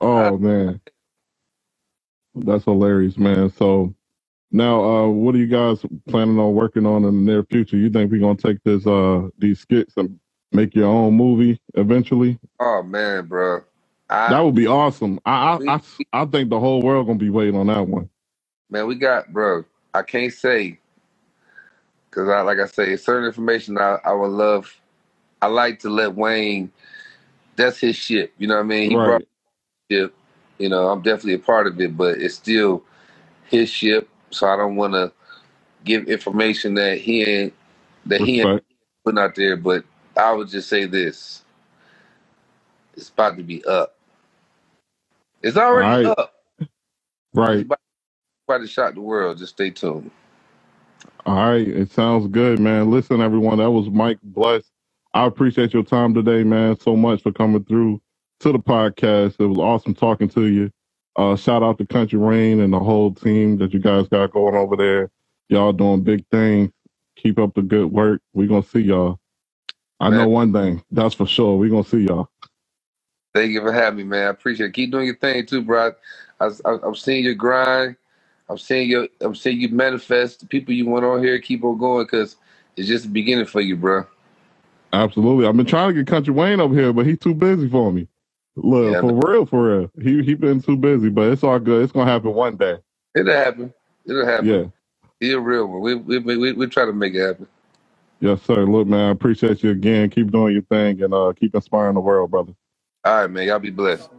Oh 0.00 0.36
man, 0.38 0.80
that's 2.34 2.64
hilarious, 2.64 3.16
man. 3.16 3.50
So 3.50 3.94
now, 4.52 4.82
uh, 4.82 5.08
what 5.08 5.34
are 5.34 5.38
you 5.38 5.46
guys 5.46 5.84
planning 6.08 6.38
on 6.38 6.54
working 6.54 6.86
on 6.86 7.04
in 7.04 7.24
the 7.24 7.32
near 7.32 7.44
future? 7.44 7.76
You 7.76 7.90
think 7.90 8.10
we're 8.10 8.20
gonna 8.20 8.36
take 8.36 8.62
this 8.64 8.86
uh 8.86 9.28
these 9.38 9.60
skits 9.60 9.94
and 9.96 10.18
make 10.52 10.74
your 10.74 10.86
own 10.86 11.14
movie 11.14 11.60
eventually? 11.74 12.38
Oh 12.58 12.82
man, 12.82 13.26
bro. 13.26 13.62
I, 14.10 14.30
that 14.30 14.40
would 14.40 14.56
be 14.56 14.66
awesome. 14.68 15.20
I, 15.26 15.60
I, 15.66 15.74
I 15.76 15.80
I 16.12 16.26
think 16.26 16.50
the 16.50 16.60
whole 16.60 16.82
world 16.82 17.06
gonna 17.08 17.18
be 17.18 17.30
waiting 17.30 17.56
on 17.56 17.68
that 17.68 17.88
one. 17.88 18.10
Man, 18.70 18.86
we 18.86 18.96
got, 18.96 19.32
bro. 19.32 19.64
I 19.94 20.02
can't 20.02 20.32
say 20.32 20.78
because 22.10 22.28
I 22.28 22.42
like 22.42 22.58
I 22.58 22.66
say, 22.66 22.96
certain 22.96 23.26
information 23.26 23.78
I, 23.78 23.98
I 24.04 24.12
would 24.12 24.28
love. 24.30 24.74
I 25.42 25.46
like 25.48 25.80
to 25.80 25.90
let 25.90 26.14
Wayne. 26.14 26.72
That's 27.56 27.78
his 27.78 27.96
ship. 27.96 28.32
You 28.38 28.48
know 28.48 28.56
what 28.56 28.62
I 28.64 28.68
mean? 28.68 28.90
He 28.90 28.96
right. 28.96 29.04
brought 29.04 29.22
ship. 29.90 30.14
You 30.58 30.68
know, 30.70 30.88
I'm 30.88 31.02
definitely 31.02 31.34
a 31.34 31.38
part 31.40 31.66
of 31.66 31.80
it, 31.80 31.96
but 31.96 32.18
it's 32.18 32.34
still 32.36 32.84
his 33.46 33.70
ship. 33.70 34.08
So 34.30 34.48
I 34.48 34.56
don't 34.56 34.76
want 34.76 34.94
to 34.94 35.12
give 35.84 36.08
information 36.08 36.74
that 36.74 36.98
he 36.98 37.22
ain't 37.24 37.54
that 38.06 38.20
Respect. 38.20 38.26
he 38.28 38.40
ain't 38.42 38.50
putting 39.04 39.20
out 39.20 39.34
there. 39.36 39.56
But 39.56 39.84
I 40.16 40.32
would 40.32 40.48
just 40.48 40.68
say 40.68 40.86
this: 40.86 41.42
it's 42.96 43.10
about 43.10 43.36
to 43.38 43.42
be 43.44 43.64
up. 43.66 43.96
It's 45.42 45.56
already 45.56 46.06
right. 46.06 46.18
up. 46.18 46.34
Right. 47.34 47.58
It's 47.58 47.66
about, 47.66 47.80
about 48.48 48.58
to 48.58 48.66
shock 48.66 48.94
the 48.94 49.00
world. 49.00 49.38
Just 49.38 49.54
stay 49.54 49.70
tuned. 49.70 50.10
All 51.26 51.36
right, 51.36 51.66
it 51.68 51.92
sounds 51.92 52.26
good, 52.28 52.58
man. 52.58 52.90
Listen, 52.90 53.20
everyone, 53.20 53.58
that 53.58 53.70
was 53.70 53.88
Mike 53.90 54.18
Bless. 54.22 54.64
I 55.14 55.26
appreciate 55.26 55.72
your 55.74 55.84
time 55.84 56.14
today, 56.14 56.44
man, 56.44 56.78
so 56.80 56.96
much 56.96 57.22
for 57.22 57.32
coming 57.32 57.64
through 57.64 58.00
to 58.40 58.52
the 58.52 58.58
podcast. 58.58 59.36
It 59.38 59.46
was 59.46 59.58
awesome 59.58 59.94
talking 59.94 60.28
to 60.30 60.46
you. 60.46 60.70
Uh, 61.16 61.36
shout 61.36 61.62
out 61.62 61.78
to 61.78 61.86
Country 61.86 62.18
Wayne 62.18 62.60
and 62.60 62.72
the 62.72 62.80
whole 62.80 63.14
team 63.14 63.58
that 63.58 63.72
you 63.72 63.80
guys 63.80 64.08
got 64.08 64.32
going 64.32 64.54
over 64.56 64.76
there. 64.76 65.10
Y'all 65.48 65.72
doing 65.72 66.02
big 66.02 66.24
things. 66.30 66.70
Keep 67.16 67.38
up 67.38 67.54
the 67.54 67.62
good 67.62 67.92
work. 67.92 68.20
We're 68.32 68.48
going 68.48 68.62
to 68.62 68.68
see 68.68 68.80
y'all. 68.80 69.20
I 70.00 70.10
man. 70.10 70.20
know 70.20 70.28
one 70.28 70.52
thing, 70.52 70.82
that's 70.90 71.14
for 71.14 71.26
sure. 71.26 71.56
We're 71.58 71.70
going 71.70 71.84
to 71.84 71.90
see 71.90 72.06
y'all. 72.06 72.30
Thank 73.34 73.52
you 73.52 73.60
for 73.60 73.72
having 73.72 73.98
me, 73.98 74.04
man. 74.04 74.26
I 74.26 74.30
appreciate 74.30 74.66
it. 74.66 74.74
Keep 74.74 74.90
doing 74.90 75.06
your 75.06 75.16
thing 75.16 75.46
too, 75.46 75.62
bro. 75.62 75.92
I, 76.40 76.46
I, 76.46 76.76
I'm 76.82 76.96
seeing 76.96 77.24
your 77.24 77.34
grind. 77.34 77.96
I'm 78.48 78.58
seeing 78.58 78.90
you. 78.90 79.08
I'm 79.20 79.34
saying 79.34 79.60
you 79.60 79.68
manifest 79.68 80.40
the 80.40 80.46
people 80.46 80.74
you 80.74 80.86
want 80.86 81.04
on 81.04 81.22
here. 81.22 81.38
Keep 81.38 81.62
on 81.64 81.78
going 81.78 82.04
because 82.06 82.36
it's 82.76 82.88
just 82.88 83.04
the 83.04 83.10
beginning 83.10 83.46
for 83.46 83.60
you, 83.60 83.76
bro. 83.76 84.04
Absolutely. 84.92 85.46
I've 85.46 85.56
been 85.56 85.66
trying 85.66 85.90
to 85.90 85.94
get 85.94 86.08
Country 86.08 86.34
Wayne 86.34 86.60
over 86.60 86.74
here, 86.74 86.92
but 86.92 87.06
he's 87.06 87.18
too 87.18 87.34
busy 87.34 87.68
for 87.68 87.92
me. 87.92 88.08
Look, 88.56 88.94
yeah, 88.94 89.00
for 89.00 89.12
man. 89.12 89.20
real, 89.20 89.46
for 89.46 89.78
real. 89.78 89.90
He 90.02 90.22
he 90.24 90.34
been 90.34 90.60
too 90.60 90.76
busy, 90.76 91.08
but 91.08 91.30
it's 91.30 91.44
all 91.44 91.60
good. 91.60 91.84
It's 91.84 91.92
gonna 91.92 92.10
happen 92.10 92.34
one 92.34 92.56
day. 92.56 92.78
It'll 93.14 93.32
happen. 93.32 93.72
It'll 94.06 94.26
happen. 94.26 94.46
Yeah. 94.46 94.64
He's 95.20 95.34
a 95.34 95.40
real 95.40 95.66
one. 95.66 95.80
We 95.80 95.94
we 95.94 96.18
we 96.18 96.52
we 96.52 96.66
try 96.66 96.84
to 96.84 96.92
make 96.92 97.14
it 97.14 97.24
happen. 97.24 97.46
Yes, 98.18 98.42
sir. 98.42 98.66
Look, 98.66 98.86
man, 98.86 99.08
I 99.08 99.10
appreciate 99.10 99.62
you 99.62 99.70
again. 99.70 100.10
Keep 100.10 100.32
doing 100.32 100.52
your 100.52 100.62
thing 100.62 101.00
and 101.02 101.14
uh, 101.14 101.32
keep 101.38 101.54
inspiring 101.54 101.94
the 101.94 102.00
world, 102.00 102.30
brother. 102.30 102.52
All 103.02 103.22
right, 103.22 103.30
man. 103.30 103.46
Y'all 103.46 103.58
be 103.58 103.70
blessed. 103.70 104.10